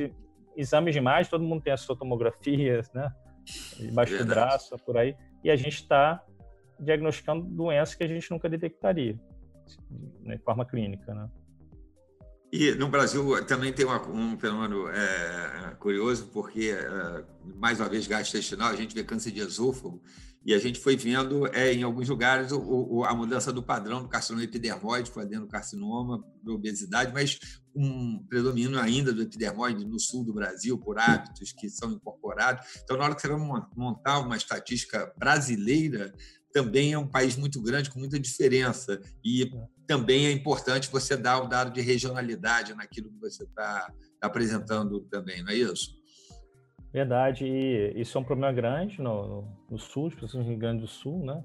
exames 0.55 0.93
de 0.93 0.99
imagem, 0.99 1.29
todo 1.29 1.43
mundo 1.43 1.63
tem 1.63 1.73
a 1.73 1.77
sua 1.77 1.97
tomografia, 1.97 2.81
né, 2.93 3.11
debaixo 3.79 4.17
do 4.17 4.25
braço, 4.25 4.77
por 4.85 4.97
aí, 4.97 5.15
e 5.43 5.49
a 5.49 5.55
gente 5.55 5.75
está 5.75 6.23
diagnosticando 6.79 7.43
doenças 7.43 7.95
que 7.95 8.03
a 8.03 8.07
gente 8.07 8.29
nunca 8.29 8.47
detectaria 8.47 9.19
né, 10.21 10.35
de 10.35 10.43
forma 10.43 10.65
clínica, 10.65 11.13
né. 11.13 11.29
E 12.51 12.71
no 12.75 12.87
Brasil 12.87 13.45
também 13.45 13.73
tem 13.73 13.85
uma, 13.85 14.01
um 14.09 14.39
fenômeno 14.39 14.87
é, 14.87 15.75
curioso, 15.79 16.29
porque, 16.31 16.69
é, 16.69 17.25
mais 17.55 17.79
uma 17.79 17.89
vez, 17.89 18.07
gastrointestinal, 18.07 18.69
a 18.69 18.75
gente 18.75 18.95
vê 18.95 19.03
câncer 19.03 19.31
de 19.31 19.41
esôfago, 19.41 20.01
e 20.45 20.53
a 20.53 20.59
gente 20.59 20.79
foi 20.79 20.95
vendo 20.95 21.45
é, 21.47 21.73
em 21.73 21.83
alguns 21.83 22.07
lugares 22.07 22.53
o, 22.53 22.61
o, 22.61 23.03
a 23.03 23.13
mudança 23.13 23.51
do 23.51 23.61
padrão 23.61 24.01
do 24.01 24.07
carcinoma 24.07 24.45
epidermoide, 24.45 25.11
fazendo 25.11 25.45
carcinoma, 25.45 26.23
obesidade, 26.47 27.11
mas 27.11 27.37
um 27.75 28.25
predomínio 28.29 28.79
ainda 28.79 29.11
do 29.11 29.23
epidermoide 29.23 29.83
no 29.83 29.99
sul 29.99 30.23
do 30.23 30.33
Brasil, 30.33 30.77
por 30.77 30.97
hábitos 30.97 31.51
que 31.51 31.69
são 31.69 31.91
incorporados. 31.91 32.65
Então, 32.81 32.95
na 32.95 33.03
hora 33.03 33.15
que 33.15 33.21
você 33.21 33.27
vai 33.27 33.37
montar 33.75 34.19
uma 34.19 34.37
estatística 34.37 35.13
brasileira, 35.17 36.13
também 36.53 36.93
é 36.93 36.97
um 36.97 37.07
país 37.07 37.35
muito 37.35 37.61
grande, 37.61 37.89
com 37.89 37.99
muita 37.99 38.17
diferença. 38.17 39.01
E 39.21 39.51
também 39.87 40.27
é 40.27 40.31
importante 40.31 40.91
você 40.91 41.15
dar 41.15 41.41
o 41.41 41.47
dado 41.47 41.71
de 41.71 41.81
regionalidade 41.81 42.75
naquilo 42.75 43.09
que 43.09 43.19
você 43.19 43.43
está 43.43 43.91
tá 44.19 44.27
apresentando 44.27 44.99
também, 45.01 45.41
não 45.41 45.51
é 45.51 45.55
isso? 45.55 45.95
Verdade, 46.91 47.45
e 47.45 47.93
isso 47.99 48.17
é 48.17 48.21
um 48.21 48.23
problema 48.23 48.51
grande 48.51 49.01
no, 49.01 49.47
no 49.69 49.77
sul, 49.77 50.07
especialmente 50.07 50.47
no 50.47 50.51
Rio 50.51 50.59
Grande 50.59 50.81
do 50.81 50.87
Sul, 50.87 51.25
né? 51.25 51.43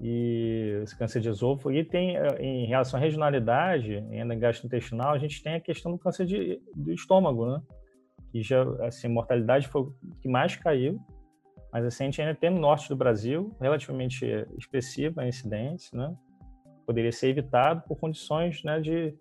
E 0.00 0.80
esse 0.82 0.96
câncer 0.96 1.20
de 1.20 1.28
esôfago. 1.28 1.72
E 1.72 1.84
tem, 1.84 2.16
eh, 2.16 2.40
em 2.40 2.66
relação 2.66 2.98
à 2.98 3.02
regionalidade, 3.02 3.96
ainda 4.10 4.34
gastrointestinal, 4.34 5.12
a 5.12 5.18
gente 5.18 5.42
tem 5.42 5.54
a 5.54 5.60
questão 5.60 5.92
do 5.92 5.98
câncer 5.98 6.26
de, 6.26 6.60
do 6.74 6.92
estômago, 6.92 7.46
né? 7.46 7.62
Que 8.32 8.42
já, 8.42 8.62
assim, 8.84 9.08
mortalidade 9.08 9.68
foi 9.68 9.82
o 9.82 9.94
que 10.20 10.28
mais 10.28 10.56
caiu, 10.56 10.98
mas 11.72 11.84
assim, 11.84 12.04
a 12.04 12.06
gente 12.06 12.20
ainda 12.20 12.34
tem 12.34 12.50
no 12.50 12.60
norte 12.60 12.88
do 12.88 12.96
Brasil, 12.96 13.54
relativamente 13.60 14.26
expressiva 14.58 15.22
a 15.22 15.28
incidência, 15.28 15.96
né? 15.96 16.14
Poderia 16.86 17.12
ser 17.12 17.28
evitado 17.28 17.82
por 17.86 17.96
condições 17.96 18.62
né, 18.64 18.80
de, 18.80 19.14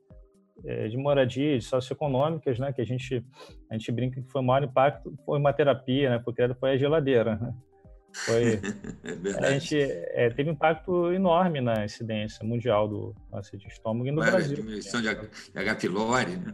eh, 0.65 0.87
de 0.87 0.97
moradia, 0.97 1.57
de 1.57 1.63
socioeconômicas, 1.63 2.59
né, 2.59 2.71
que 2.73 2.81
a 2.81 2.85
gente, 2.85 3.23
a 3.69 3.73
gente 3.73 3.91
brinca 3.91 4.21
que 4.21 4.31
foi 4.31 4.41
o 4.41 4.43
maior 4.43 4.63
impacto, 4.63 5.13
foi 5.25 5.39
uma 5.39 5.53
terapia, 5.53 6.09
né, 6.09 6.19
porque 6.23 6.41
foi 6.55 6.71
a 6.71 6.77
geladeira. 6.77 7.35
Né? 7.35 7.53
Foi, 8.13 8.59
é 9.41 9.45
a 9.45 9.51
gente 9.51 9.77
é, 9.79 10.29
teve 10.29 10.49
um 10.49 10.53
impacto 10.53 11.11
enorme 11.13 11.61
na 11.61 11.85
incidência 11.85 12.45
mundial 12.45 12.87
do 12.87 13.15
câncer 13.31 13.57
de 13.57 13.67
estômago 13.67 14.07
e 14.07 14.11
no 14.11 14.17
claro, 14.17 14.31
Brasil. 14.33 14.55
diminuição 14.55 15.01
de 15.01 15.07
H. 15.07 15.75
pylori, 15.75 16.37
né? 16.37 16.53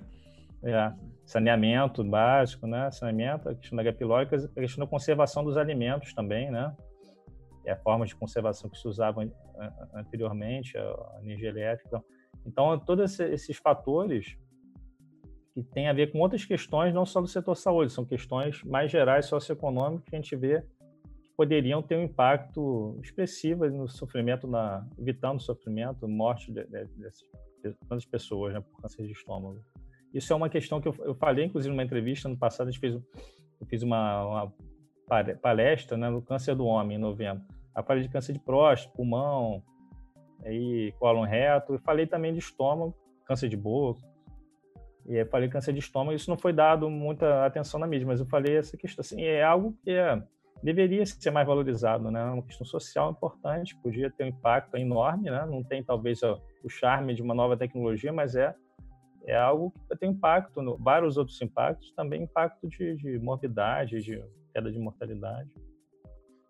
É, 0.64 0.92
saneamento 1.26 2.04
básico, 2.04 2.68
né? 2.68 2.90
Saneamento, 2.92 3.50
a 3.50 3.56
questão 3.56 3.76
da 3.76 3.84
H. 3.84 3.94
pylori, 3.94 4.28
a 4.32 4.62
questão 4.62 4.84
da 4.84 4.90
conservação 4.90 5.44
dos 5.44 5.58
alimentos 5.58 6.14
também, 6.14 6.52
né? 6.52 6.76
é, 7.68 7.76
formas 7.76 8.10
de 8.10 8.16
conservação 8.16 8.70
que 8.70 8.80
se 8.80 8.88
usavam 8.88 9.30
anteriormente, 9.94 10.78
a 10.78 11.20
energia 11.22 11.50
elétrica. 11.50 12.04
Então, 12.46 12.78
todos 12.80 13.20
esses 13.20 13.58
fatores 13.58 14.38
que 15.54 15.64
tem 15.64 15.88
a 15.88 15.94
ver 15.94 16.12
com 16.12 16.20
outras 16.20 16.46
questões, 16.46 16.94
não 16.94 17.04
só 17.04 17.20
do 17.20 17.28
setor 17.28 17.56
saúde, 17.56 17.92
são 17.92 18.06
questões 18.06 18.64
mais 18.64 18.92
gerais 18.92 19.26
socioeconômicas 19.26 20.08
que 20.08 20.16
a 20.16 20.22
gente 20.22 20.36
vê 20.36 20.62
que 21.24 21.32
poderiam 21.36 21.82
ter 21.82 21.98
um 21.98 22.04
impacto 22.04 23.00
expressivo 23.02 23.68
no 23.68 23.88
sofrimento, 23.88 24.46
na, 24.46 24.88
evitando 25.00 25.38
o 25.38 25.42
sofrimento, 25.42 26.08
morte 26.08 26.52
de, 26.52 26.64
de, 26.66 26.86
de, 26.86 28.08
pessoas 28.08 28.54
né, 28.54 28.62
por 28.62 28.82
câncer 28.82 29.06
de 29.08 29.12
estômago. 29.12 29.60
Isso 30.14 30.32
é 30.32 30.36
uma 30.36 30.48
questão 30.48 30.80
que 30.80 30.88
eu, 30.88 30.96
eu 31.00 31.16
falei, 31.16 31.46
inclusive, 31.46 31.74
numa 31.74 31.84
entrevista 31.84 32.30
no 32.30 32.38
passado, 32.38 32.68
a 32.68 32.72
gente 32.72 32.80
fez, 32.80 32.94
eu 32.94 33.66
fiz 33.68 33.82
uma, 33.82 34.26
uma 34.26 34.54
palestra 35.42 35.98
né, 35.98 36.08
no 36.08 36.22
câncer 36.22 36.54
do 36.54 36.66
homem, 36.66 36.98
em 36.98 37.02
novembro. 37.02 37.44
Eu 37.78 37.84
falei 37.84 38.04
de 38.04 38.10
câncer 38.10 38.34
de 38.34 38.40
próstata, 38.40 38.94
pulmão, 38.96 39.64
aí, 40.44 40.94
cólon 41.00 41.24
reto, 41.24 41.76
e 41.76 41.80
falei 41.80 42.08
também 42.08 42.34
de 42.34 42.40
estômago, 42.40 42.96
câncer 43.26 43.50
de 43.50 43.58
boca, 43.58 44.02
e 45.06 45.18
aí 45.18 45.26
falei 45.26 45.48
câncer 45.48 45.74
de 45.74 45.80
estômago, 45.80 46.16
isso 46.16 46.30
não 46.30 46.38
foi 46.38 46.52
dado 46.52 46.90
muita 46.90 47.46
atenção 47.46 47.80
na 47.80 47.88
mídia, 47.88 48.08
mas 48.08 48.20
eu 48.20 48.26
falei 48.26 48.58
essa 48.58 48.76
questão, 48.76 49.02
assim, 49.02 49.22
é 49.22 49.44
algo 49.44 49.78
que 49.84 49.92
é, 49.92 50.22
deveria 50.62 51.06
ser 51.06 51.32
mais 51.32 51.48
valorizado, 51.48 52.12
né? 52.12 52.20
É 52.20 52.32
uma 52.32 52.44
questão 52.44 52.66
social 52.66 53.12
importante, 53.12 53.76
podia 53.78 54.12
ter 54.12 54.26
um 54.26 54.28
impacto 54.28 54.76
enorme, 54.76 55.30
né? 55.30 55.46
Não 55.46 55.64
tem 55.64 55.84
talvez 55.84 56.22
o 56.24 56.70
charme 56.70 57.14
de 57.14 57.22
uma 57.22 57.34
nova 57.34 57.56
tecnologia, 57.56 58.12
mas 58.12 58.36
é 58.36 58.54
é 59.28 59.36
algo 59.36 59.72
que 59.72 59.98
tem 59.98 60.12
impacto, 60.12 60.62
no, 60.62 60.78
vários 60.78 61.18
outros 61.18 61.40
impactos, 61.42 61.92
também 61.92 62.24
impacto 62.24 62.66
de, 62.68 62.96
de 62.96 63.20
morbidade, 63.20 64.02
de 64.02 64.24
queda 64.54 64.72
de 64.72 64.80
mortalidade. 64.80 65.50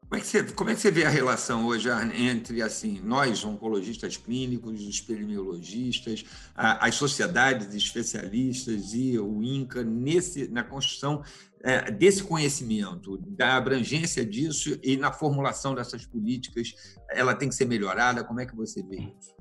Como 0.10 0.18
é, 0.18 0.20
que 0.22 0.28
você, 0.28 0.54
como 0.54 0.70
é 0.70 0.74
que 0.74 0.80
você 0.80 0.90
vê 0.90 1.04
a 1.04 1.10
relação 1.10 1.66
hoje 1.68 1.90
entre 2.16 2.62
assim 2.62 3.02
nós, 3.04 3.44
oncologistas 3.44 4.16
clínicos, 4.16 4.82
os 4.82 5.02
epidemiologistas, 5.02 6.24
as 6.56 6.96
sociedades 6.96 7.70
de 7.70 7.78
especialistas 7.78 8.94
e 8.94 9.20
o 9.20 9.44
INCA 9.44 9.84
nesse, 9.84 10.50
na 10.50 10.64
construção 10.64 11.22
é, 11.62 11.92
desse 11.92 12.24
conhecimento, 12.24 13.18
da 13.18 13.58
abrangência 13.58 14.26
disso 14.26 14.80
e 14.82 14.96
na 14.96 15.12
formulação 15.12 15.76
dessas 15.76 16.06
políticas, 16.06 16.98
ela 17.12 17.36
tem 17.36 17.50
que 17.50 17.56
ser 17.56 17.66
melhorada? 17.66 18.24
Como 18.24 18.40
é 18.40 18.46
que 18.46 18.56
você 18.56 18.82
vê 18.82 18.98
isso? 19.20 19.36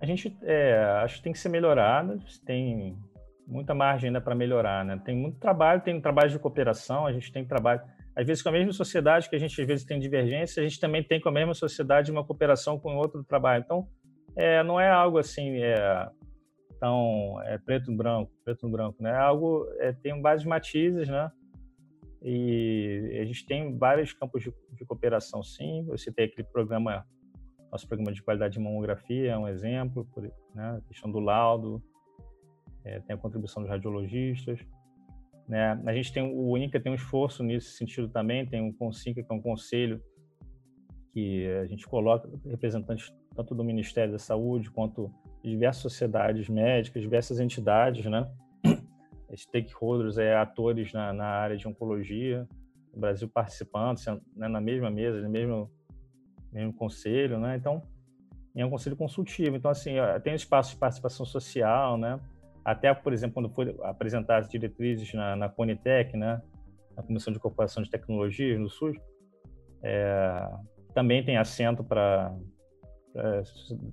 A 0.00 0.06
gente 0.06 0.36
é, 0.42 1.00
acho 1.02 1.16
que 1.16 1.22
tem 1.24 1.32
que 1.32 1.38
ser 1.40 1.48
melhorada, 1.48 2.16
tem 2.44 2.96
muita 3.44 3.74
margem 3.74 4.06
ainda 4.06 4.20
para 4.20 4.36
melhorar, 4.36 4.84
né? 4.84 5.00
Tem 5.04 5.16
muito 5.16 5.38
trabalho, 5.40 5.80
tem 5.80 6.00
trabalho 6.00 6.30
de 6.30 6.38
cooperação, 6.38 7.06
a 7.06 7.12
gente 7.12 7.32
tem 7.32 7.44
trabalho 7.44 7.80
às 8.16 8.26
vezes 8.26 8.42
com 8.42 8.48
a 8.48 8.52
mesma 8.52 8.72
sociedade 8.72 9.28
que 9.28 9.36
a 9.36 9.38
gente 9.38 9.60
às 9.60 9.66
vezes 9.66 9.84
tem 9.84 10.00
divergência, 10.00 10.62
a 10.62 10.66
gente 10.66 10.80
também 10.80 11.02
tem 11.02 11.20
com 11.20 11.28
a 11.28 11.32
mesma 11.32 11.52
sociedade 11.52 12.10
uma 12.10 12.24
cooperação 12.24 12.78
com 12.78 12.96
outro 12.96 13.22
trabalho. 13.22 13.62
Então, 13.62 13.86
é, 14.34 14.62
não 14.62 14.80
é 14.80 14.88
algo 14.88 15.18
assim 15.18 15.58
é, 15.58 16.08
tão 16.80 17.38
é, 17.42 17.58
preto 17.58 17.92
e 17.92 17.94
branco, 17.94 18.32
preto 18.42 18.66
e 18.66 18.70
branco, 18.70 19.02
né? 19.02 19.10
É 19.10 19.16
algo 19.16 19.66
é, 19.78 19.92
tem 19.92 20.20
vários 20.22 20.46
matizes, 20.46 21.08
né? 21.08 21.30
E 22.22 23.18
a 23.20 23.24
gente 23.26 23.44
tem 23.44 23.76
vários 23.76 24.14
campos 24.14 24.42
de, 24.42 24.52
de 24.72 24.84
cooperação, 24.86 25.42
sim. 25.42 25.84
Você 25.88 26.10
tem 26.10 26.24
aquele 26.24 26.48
programa, 26.48 27.06
nosso 27.70 27.86
programa 27.86 28.12
de 28.12 28.22
qualidade 28.22 28.54
de 28.54 28.60
mamografia 28.60 29.32
é 29.32 29.38
um 29.38 29.46
exemplo, 29.46 30.06
por, 30.06 30.22
né? 30.54 30.78
A 30.78 30.88
questão 30.88 31.10
do 31.10 31.20
laudo, 31.20 31.82
é, 32.82 32.98
tem 33.00 33.14
a 33.14 33.18
contribuição 33.18 33.62
dos 33.62 33.70
radiologistas. 33.70 34.58
Né? 35.48 35.80
A 35.86 35.92
gente 35.94 36.12
tem 36.12 36.22
o 36.22 36.56
INCA 36.56 36.80
tem 36.80 36.90
um 36.90 36.96
esforço 36.96 37.42
nesse 37.42 37.70
sentido 37.72 38.08
também, 38.08 38.46
tem 38.46 38.60
um 38.60 38.72
CONSINCA, 38.72 39.22
que 39.22 39.32
é 39.32 39.34
um 39.34 39.40
conselho 39.40 40.02
que 41.12 41.46
a 41.62 41.66
gente 41.66 41.86
coloca 41.86 42.28
representantes 42.44 43.12
tanto 43.34 43.54
do 43.54 43.62
Ministério 43.62 44.12
da 44.12 44.18
Saúde 44.18 44.70
quanto 44.70 45.10
diversas 45.42 45.82
sociedades 45.82 46.48
médicas, 46.48 47.02
diversas 47.02 47.38
entidades, 47.38 48.04
né? 48.06 48.28
stakeholders, 49.34 50.18
é, 50.18 50.34
atores 50.36 50.92
na, 50.92 51.12
na 51.12 51.26
área 51.26 51.56
de 51.56 51.68
oncologia, 51.68 52.46
o 52.92 52.98
Brasil 52.98 53.28
participando, 53.28 53.98
né, 54.34 54.48
na 54.48 54.60
mesma 54.60 54.90
mesa, 54.90 55.20
no 55.20 55.28
mesmo, 55.28 55.70
mesmo 56.50 56.72
conselho, 56.72 57.38
né? 57.38 57.56
Então, 57.56 57.82
é 58.54 58.64
um 58.64 58.70
conselho 58.70 58.96
consultivo. 58.96 59.54
Então, 59.54 59.70
assim, 59.70 59.92
tem 60.22 60.34
espaço 60.34 60.70
de 60.70 60.76
participação 60.78 61.26
social, 61.26 61.98
né? 61.98 62.18
Até, 62.66 62.92
por 62.92 63.12
exemplo, 63.12 63.34
quando 63.34 63.48
foi 63.48 63.76
apresentar 63.84 64.38
as 64.38 64.48
diretrizes 64.48 65.14
na, 65.14 65.36
na 65.36 65.48
Conitec, 65.48 66.16
né, 66.16 66.42
na 66.96 67.02
Comissão 67.04 67.32
de 67.32 67.38
Incorporação 67.38 67.80
de 67.80 67.88
Tecnologias 67.88 68.58
no 68.58 68.68
SUS, 68.68 68.96
é, 69.84 70.50
também 70.92 71.24
tem 71.24 71.36
assento 71.36 71.84
para 71.84 72.36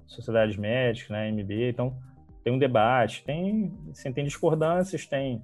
sociedades 0.07 0.57
médicas, 0.57 1.11
né, 1.11 1.31
MBA, 1.31 1.69
então 1.69 1.95
tem 2.43 2.51
um 2.51 2.57
debate, 2.57 3.23
tem, 3.23 3.71
assim, 3.91 4.11
tem 4.11 4.25
discordâncias, 4.25 5.05
tem 5.05 5.39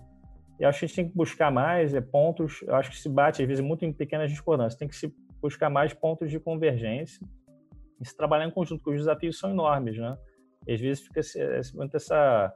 eu 0.60 0.68
acho 0.68 0.80
que 0.80 0.86
a 0.86 0.88
gente 0.88 0.96
tem 0.96 1.08
que 1.08 1.16
buscar 1.16 1.52
mais 1.52 1.94
é, 1.94 2.02
pontos, 2.02 2.64
eu 2.64 2.76
acho 2.76 2.90
que 2.90 2.98
se 2.98 3.08
bate 3.08 3.44
às 3.44 3.48
vezes 3.48 3.64
muito 3.64 3.86
em 3.86 3.94
pequenas 3.94 4.32
discordâncias, 4.32 4.76
tem 4.76 4.88
que 4.88 4.96
se 4.96 5.14
buscar 5.40 5.70
mais 5.70 5.94
pontos 5.94 6.32
de 6.32 6.40
convergência 6.40 7.24
e 8.02 8.06
se 8.08 8.18
trabalhar 8.18 8.48
em 8.48 8.52
conjunto, 8.52 8.82
porque 8.82 8.98
os 8.98 9.06
desafios 9.06 9.38
são 9.38 9.52
enormes, 9.52 10.00
né? 10.00 10.18
E 10.68 10.74
às 10.74 10.82
vezes 10.82 11.04
fica 11.04 11.22
muito 11.76 11.96
essa 11.96 12.52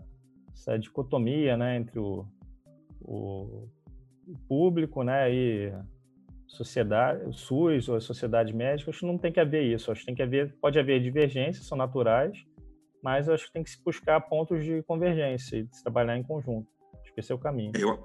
essa 0.54 0.78
dicotomia 0.78 1.58
né, 1.58 1.76
entre 1.78 2.00
o, 2.00 2.26
o, 3.02 3.68
público 4.48 5.04
né, 5.04 5.34
e 5.34 5.74
sociedade, 6.48 7.26
o 7.26 7.34
SUS 7.34 7.90
ou 7.90 7.98
médica, 8.54 8.92
acho 8.92 9.00
que 9.00 9.06
não 9.06 9.18
tem 9.18 9.32
que 9.32 9.40
haver 9.40 9.64
isso. 9.64 9.92
Acho 9.92 10.02
que 10.02 10.06
tem 10.06 10.16
que 10.16 10.22
haver, 10.22 10.56
pode 10.62 10.80
haver 10.80 11.02
divergências, 11.02 11.66
são 11.66 11.78
naturais, 11.78 12.38
mas 13.04 13.28
acho 13.28 13.48
que 13.48 13.54
tem 13.54 13.64
que 13.64 13.70
se 13.70 13.84
buscar 13.84 14.22
pontos 14.22 14.64
de 14.64 14.82
convergência 14.84 15.58
e 15.58 15.68
se 15.72 15.84
trabalhar 15.84 16.18
em 16.18 16.24
conjunto. 16.24 16.68
Acho 17.02 17.14
que 17.14 17.20
esse 17.20 17.32
é 17.32 17.36
o 17.36 17.40
caminho. 17.40 17.72
Eu, 17.76 18.04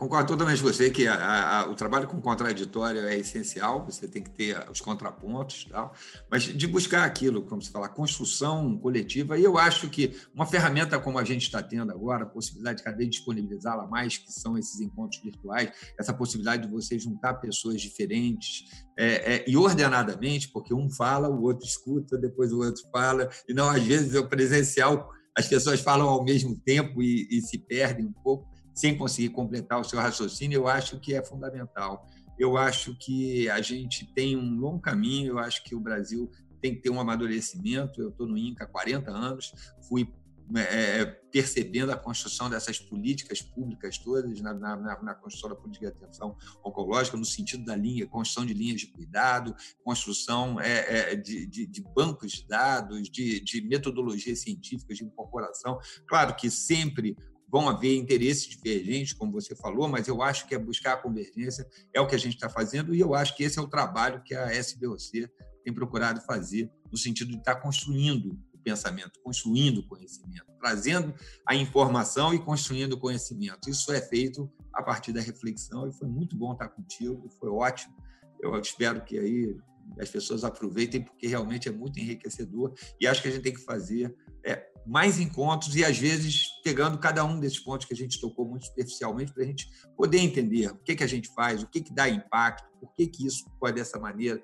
Concordo 0.00 0.28
totalmente 0.28 0.62
com 0.62 0.66
você 0.66 0.88
que 0.88 1.06
a, 1.06 1.60
a, 1.60 1.70
o 1.70 1.74
trabalho 1.74 2.08
com 2.08 2.18
contraditório 2.22 3.02
é 3.02 3.18
essencial, 3.18 3.84
você 3.84 4.08
tem 4.08 4.22
que 4.22 4.30
ter 4.30 4.56
os 4.70 4.80
contrapontos, 4.80 5.66
tal, 5.70 5.92
mas 6.30 6.44
de 6.44 6.66
buscar 6.66 7.04
aquilo, 7.04 7.42
como 7.42 7.60
se 7.60 7.70
fala, 7.70 7.86
construção 7.86 8.78
coletiva, 8.78 9.36
e 9.36 9.44
eu 9.44 9.58
acho 9.58 9.90
que 9.90 10.16
uma 10.34 10.46
ferramenta 10.46 10.98
como 10.98 11.18
a 11.18 11.22
gente 11.22 11.42
está 11.42 11.62
tendo 11.62 11.92
agora, 11.92 12.24
a 12.24 12.26
possibilidade 12.26 12.78
de 12.78 12.84
cada 12.84 12.96
vez 12.96 13.10
disponibilizá-la 13.10 13.86
mais, 13.88 14.16
que 14.16 14.32
são 14.32 14.56
esses 14.56 14.80
encontros 14.80 15.22
virtuais, 15.22 15.70
essa 15.98 16.14
possibilidade 16.14 16.66
de 16.66 16.72
você 16.72 16.98
juntar 16.98 17.34
pessoas 17.34 17.78
diferentes 17.78 18.70
é, 18.96 19.34
é, 19.34 19.44
e 19.46 19.54
ordenadamente, 19.54 20.48
porque 20.48 20.72
um 20.72 20.88
fala, 20.88 21.28
o 21.28 21.42
outro 21.42 21.66
escuta, 21.66 22.16
depois 22.16 22.54
o 22.54 22.62
outro 22.62 22.82
fala, 22.90 23.28
e 23.46 23.52
não, 23.52 23.68
às 23.68 23.82
vezes, 23.82 24.14
o 24.14 24.26
presencial, 24.26 25.10
as 25.36 25.46
pessoas 25.46 25.78
falam 25.78 26.08
ao 26.08 26.24
mesmo 26.24 26.58
tempo 26.58 27.02
e, 27.02 27.28
e 27.30 27.42
se 27.42 27.58
perdem 27.58 28.06
um 28.06 28.12
pouco 28.24 28.48
sem 28.80 28.96
conseguir 28.96 29.28
completar 29.28 29.78
o 29.78 29.84
seu 29.84 30.00
raciocínio, 30.00 30.56
eu 30.56 30.66
acho 30.66 30.98
que 30.98 31.14
é 31.14 31.22
fundamental. 31.22 32.06
Eu 32.38 32.56
acho 32.56 32.96
que 32.98 33.46
a 33.50 33.60
gente 33.60 34.06
tem 34.14 34.38
um 34.38 34.58
longo 34.58 34.80
caminho, 34.80 35.32
eu 35.32 35.38
acho 35.38 35.62
que 35.64 35.74
o 35.74 35.80
Brasil 35.80 36.30
tem 36.62 36.74
que 36.74 36.80
ter 36.80 36.88
um 36.88 36.98
amadurecimento. 36.98 38.00
Eu 38.00 38.08
estou 38.08 38.26
no 38.26 38.38
INCA 38.38 38.64
há 38.64 38.66
40 38.66 39.10
anos, 39.10 39.52
fui 39.86 40.10
é, 40.56 41.00
é, 41.00 41.04
percebendo 41.04 41.92
a 41.92 41.96
construção 41.96 42.48
dessas 42.48 42.78
políticas 42.78 43.42
públicas 43.42 43.98
todas 43.98 44.40
na, 44.40 44.54
na, 44.54 44.76
na, 45.02 45.14
construção 45.14 45.50
da 45.50 45.56
política 45.56 45.90
de 45.90 45.98
atenção 45.98 46.34
oncológica, 46.64 47.18
no 47.18 47.24
sentido 47.24 47.66
da 47.66 47.76
linha, 47.76 48.06
construção 48.06 48.46
de 48.46 48.54
linhas 48.54 48.80
de 48.80 48.86
cuidado, 48.86 49.54
construção 49.84 50.58
é, 50.58 51.12
é, 51.12 51.16
de, 51.16 51.44
de, 51.44 51.66
de, 51.66 51.82
bancos 51.94 52.32
de 52.32 52.48
dados, 52.48 53.10
de, 53.10 53.40
de 53.40 53.60
metodologias 53.60 54.40
científicas 54.40 54.96
de 54.96 55.04
incorporação. 55.04 55.78
Claro 56.08 56.34
que 56.34 56.50
sempre 56.50 57.14
vão 57.50 57.68
haver 57.68 57.96
interesses 57.96 58.46
divergentes, 58.46 59.12
como 59.12 59.32
você 59.32 59.56
falou, 59.56 59.88
mas 59.88 60.06
eu 60.06 60.22
acho 60.22 60.46
que 60.46 60.54
é 60.54 60.58
buscar 60.58 60.94
a 60.94 60.96
convergência, 60.96 61.66
é 61.92 62.00
o 62.00 62.06
que 62.06 62.14
a 62.14 62.18
gente 62.18 62.34
está 62.34 62.48
fazendo, 62.48 62.94
e 62.94 63.00
eu 63.00 63.14
acho 63.14 63.36
que 63.36 63.42
esse 63.42 63.58
é 63.58 63.62
o 63.62 63.66
trabalho 63.66 64.22
que 64.22 64.34
a 64.34 64.54
SBOC 64.54 65.28
tem 65.64 65.74
procurado 65.74 66.20
fazer, 66.20 66.70
no 66.90 66.96
sentido 66.96 67.32
de 67.32 67.38
estar 67.38 67.56
tá 67.56 67.60
construindo 67.60 68.38
o 68.52 68.58
pensamento, 68.58 69.18
construindo 69.22 69.78
o 69.78 69.86
conhecimento, 69.86 70.46
trazendo 70.60 71.14
a 71.46 71.54
informação 71.54 72.32
e 72.32 72.38
construindo 72.38 72.92
o 72.92 72.98
conhecimento. 72.98 73.68
Isso 73.68 73.92
é 73.92 74.00
feito 74.00 74.50
a 74.72 74.82
partir 74.82 75.12
da 75.12 75.20
reflexão, 75.20 75.88
e 75.88 75.92
foi 75.92 76.08
muito 76.08 76.36
bom 76.36 76.52
estar 76.52 76.68
contigo, 76.68 77.28
foi 77.38 77.48
ótimo. 77.48 77.94
Eu 78.40 78.58
espero 78.60 79.04
que 79.04 79.18
aí 79.18 79.56
as 79.98 80.08
pessoas 80.08 80.44
aproveitem, 80.44 81.02
porque 81.02 81.26
realmente 81.26 81.68
é 81.68 81.72
muito 81.72 81.98
enriquecedor, 81.98 82.72
e 83.00 83.08
acho 83.08 83.20
que 83.20 83.28
a 83.28 83.30
gente 83.32 83.42
tem 83.42 83.54
que 83.54 83.64
fazer 83.64 84.14
é, 84.44 84.70
mais 84.86 85.20
encontros 85.20 85.74
e, 85.76 85.84
às 85.84 85.98
vezes, 85.98 86.48
pegando 86.64 86.98
cada 86.98 87.24
um 87.24 87.38
desses 87.38 87.58
pontos 87.58 87.86
que 87.86 87.94
a 87.94 87.96
gente 87.96 88.20
tocou 88.20 88.46
muito 88.46 88.66
superficialmente 88.66 89.32
para 89.32 89.42
a 89.42 89.46
gente 89.46 89.68
poder 89.96 90.18
entender 90.18 90.70
o 90.70 90.76
que, 90.78 90.96
que 90.96 91.04
a 91.04 91.06
gente 91.06 91.28
faz, 91.34 91.62
o 91.62 91.66
que, 91.66 91.80
que 91.80 91.94
dá 91.94 92.08
impacto, 92.08 92.68
por 92.80 92.92
que, 92.94 93.06
que 93.06 93.26
isso 93.26 93.44
pode, 93.60 93.76
dessa 93.76 93.98
maneira, 93.98 94.40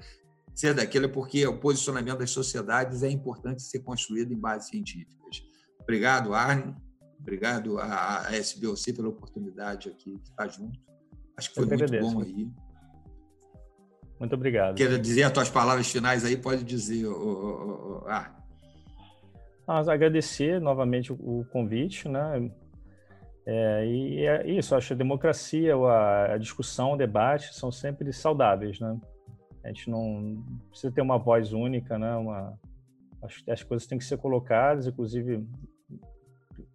ser 0.55 0.75
daquilo, 0.75 1.09
porque 1.09 1.47
o 1.47 1.59
posicionamento 1.59 2.19
das 2.19 2.31
sociedades 2.31 3.03
é 3.03 3.11
importante 3.11 3.63
ser 3.63 3.81
construído 3.81 4.33
em 4.33 4.39
bases 4.39 4.69
científicas. 4.69 5.43
Obrigado, 5.81 6.35
Arne. 6.35 6.75
Obrigado 7.21 7.79
à 7.79 8.29
SBOC 8.33 8.93
pela 8.93 9.09
oportunidade 9.09 9.89
aqui 9.89 10.17
de 10.17 10.29
estar 10.29 10.49
junto. 10.49 10.79
Acho 11.37 11.51
que 11.51 11.55
foi 11.57 11.67
muito 11.67 12.01
bom 12.01 12.23
aí. 12.23 12.51
Muito 14.19 14.35
obrigado. 14.35 14.77
Quer 14.77 14.99
dizer 14.99 15.25
as 15.25 15.33
tuas 15.33 15.51
palavras 15.51 15.91
finais 15.91 16.25
aí? 16.25 16.37
Pode 16.37 16.65
dizer, 16.65 17.07
Arne. 18.07 18.36
Agradecer 19.67 20.61
novamente 20.61 21.13
o 21.13 21.45
convite, 21.51 22.09
né? 22.09 22.51
É, 23.45 23.87
e 23.87 24.27
é 24.27 24.49
isso, 24.49 24.75
acho 24.75 24.89
que 24.89 24.93
a 24.95 24.97
democracia, 24.97 25.75
a, 25.77 26.37
discussão, 26.37 26.93
o 26.93 26.97
debate 26.97 27.55
são 27.55 27.71
sempre 27.71 28.13
saudáveis, 28.13 28.81
né? 28.81 28.99
A 29.65 29.69
gente 29.69 29.91
não 29.91 30.45
precisa 30.71 30.93
ter 30.93 31.01
uma 31.01 31.19
voz 31.19 31.53
única, 31.53 31.99
né? 31.99 32.15
Uma, 32.17 32.59
as, 33.23 33.43
as 33.49 33.63
coisas 33.63 33.87
têm 33.87 33.99
que 33.99 34.05
ser 34.05 34.19
colocadas, 34.19 34.87
inclusive, 34.87 35.45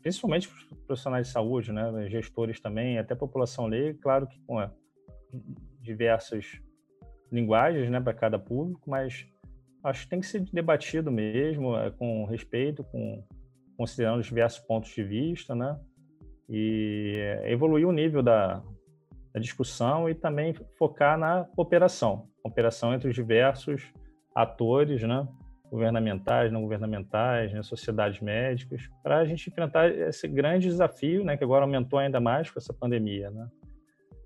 principalmente 0.02 0.50
profissionais 0.86 1.28
de 1.28 1.34
saúde, 1.34 1.72
né? 1.72 2.10
Gestores 2.10 2.60
também, 2.60 2.98
até 2.98 3.16
população 3.16 3.68
leiga, 3.68 3.98
claro 4.02 4.28
que 4.28 4.40
com 4.42 4.60
diversas 5.82 6.62
linguagens, 7.32 7.90
né, 7.90 8.00
para 8.00 8.14
cada 8.14 8.38
público, 8.38 8.90
mas 8.90 9.26
acho 9.84 10.04
que 10.04 10.10
tem 10.10 10.20
que 10.20 10.28
ser 10.28 10.42
debatido 10.52 11.12
mesmo, 11.12 11.76
é, 11.76 11.92
com 11.92 12.26
respeito, 12.26 12.84
com 12.84 13.24
considerando 13.78 14.20
os 14.20 14.28
diversos 14.28 14.60
pontos 14.60 14.94
de 14.94 15.04
vista, 15.04 15.56
né? 15.56 15.80
e 16.52 17.16
evoluir 17.46 17.88
o 17.88 17.94
nível 17.94 18.22
da, 18.22 18.62
da 19.34 19.40
discussão 19.40 20.10
e 20.10 20.14
também 20.14 20.54
focar 20.78 21.18
na 21.18 21.46
cooperação, 21.56 22.28
cooperação 22.44 22.94
entre 22.94 23.08
os 23.08 23.16
diversos 23.16 23.94
atores, 24.36 25.02
né, 25.02 25.26
governamentais, 25.72 26.52
não 26.52 26.62
governamentais, 26.62 27.54
né, 27.54 27.64
sociedades 27.64 28.20
médicas, 28.20 28.82
para 29.02 29.20
a 29.20 29.26
gente 29.26 29.50
enfrentar 29.50 29.90
esse 29.90 30.28
grande 30.28 30.68
desafio, 30.68 31.24
né, 31.24 31.38
que 31.38 31.44
agora 31.44 31.64
aumentou 31.64 32.00
ainda 32.00 32.20
mais 32.20 32.52
com 32.52 32.60
essa 32.60 32.74
pandemia, 32.74 33.32
né, 33.32 33.48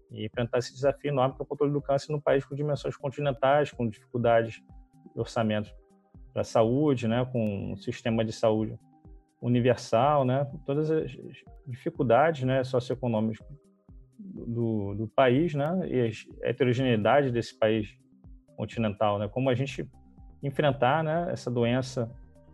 e 0.10 0.26
enfrentar 0.26 0.58
esse 0.58 0.74
desafio 0.74 1.10
enorme 1.10 1.36
é 1.40 1.44
o 1.44 1.46
controle 1.46 1.74
do 1.74 1.82
câncer 1.82 2.12
no 2.12 2.22
país 2.22 2.44
com 2.44 2.56
dimensões 2.56 2.98
continentais, 2.98 3.72
com 3.72 3.88
dificuldades 3.88 4.56
de 4.56 4.64
orçamento 5.16 5.70
para 6.34 6.44
saúde, 6.44 7.08
né, 7.08 7.26
com 7.32 7.74
um 7.74 7.78
sistema 7.78 8.24
de 8.24 8.32
saúde 8.32 8.78
universal, 9.42 10.26
né? 10.26 10.46
Todas 10.66 10.90
as 10.90 11.12
dificuldades, 11.68 12.44
né, 12.44 12.64
socioeconômicas 12.64 13.46
do, 14.20 14.96
do 14.96 15.08
país, 15.08 15.54
né? 15.54 15.80
E 15.88 16.02
a 16.02 16.50
heterogeneidade 16.50 17.32
desse 17.32 17.58
país 17.58 17.88
continental, 18.58 19.20
né? 19.20 19.28
Como 19.28 19.50
a 19.50 19.56
gente 19.56 19.88
enfrentar, 20.42 21.04
né, 21.04 21.28
essa 21.32 21.50
doença 21.50 22.10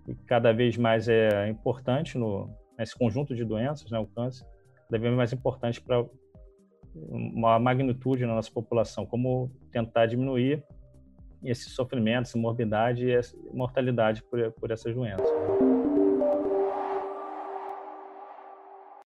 que 0.05 0.15
cada 0.25 0.51
vez 0.51 0.77
mais 0.77 1.07
é 1.07 1.47
importante 1.49 2.17
no 2.17 2.49
nesse 2.77 2.97
conjunto 2.97 3.35
de 3.35 3.45
doenças, 3.45 3.91
né, 3.91 3.99
o 3.99 4.07
câncer, 4.07 4.43
cada 4.89 4.97
vez 4.97 5.13
mais 5.13 5.31
importante 5.31 5.79
para 5.79 6.03
uma 6.95 7.59
magnitude 7.59 8.25
na 8.25 8.33
nossa 8.33 8.51
população, 8.51 9.05
como 9.05 9.51
tentar 9.71 10.07
diminuir 10.07 10.63
esse 11.43 11.69
sofrimento, 11.69 12.27
essa 12.27 12.37
morbidade 12.37 13.05
e 13.05 13.11
essa 13.11 13.35
mortalidade 13.53 14.23
por, 14.23 14.51
por 14.53 14.71
essas 14.71 14.93
doenças. 14.93 15.27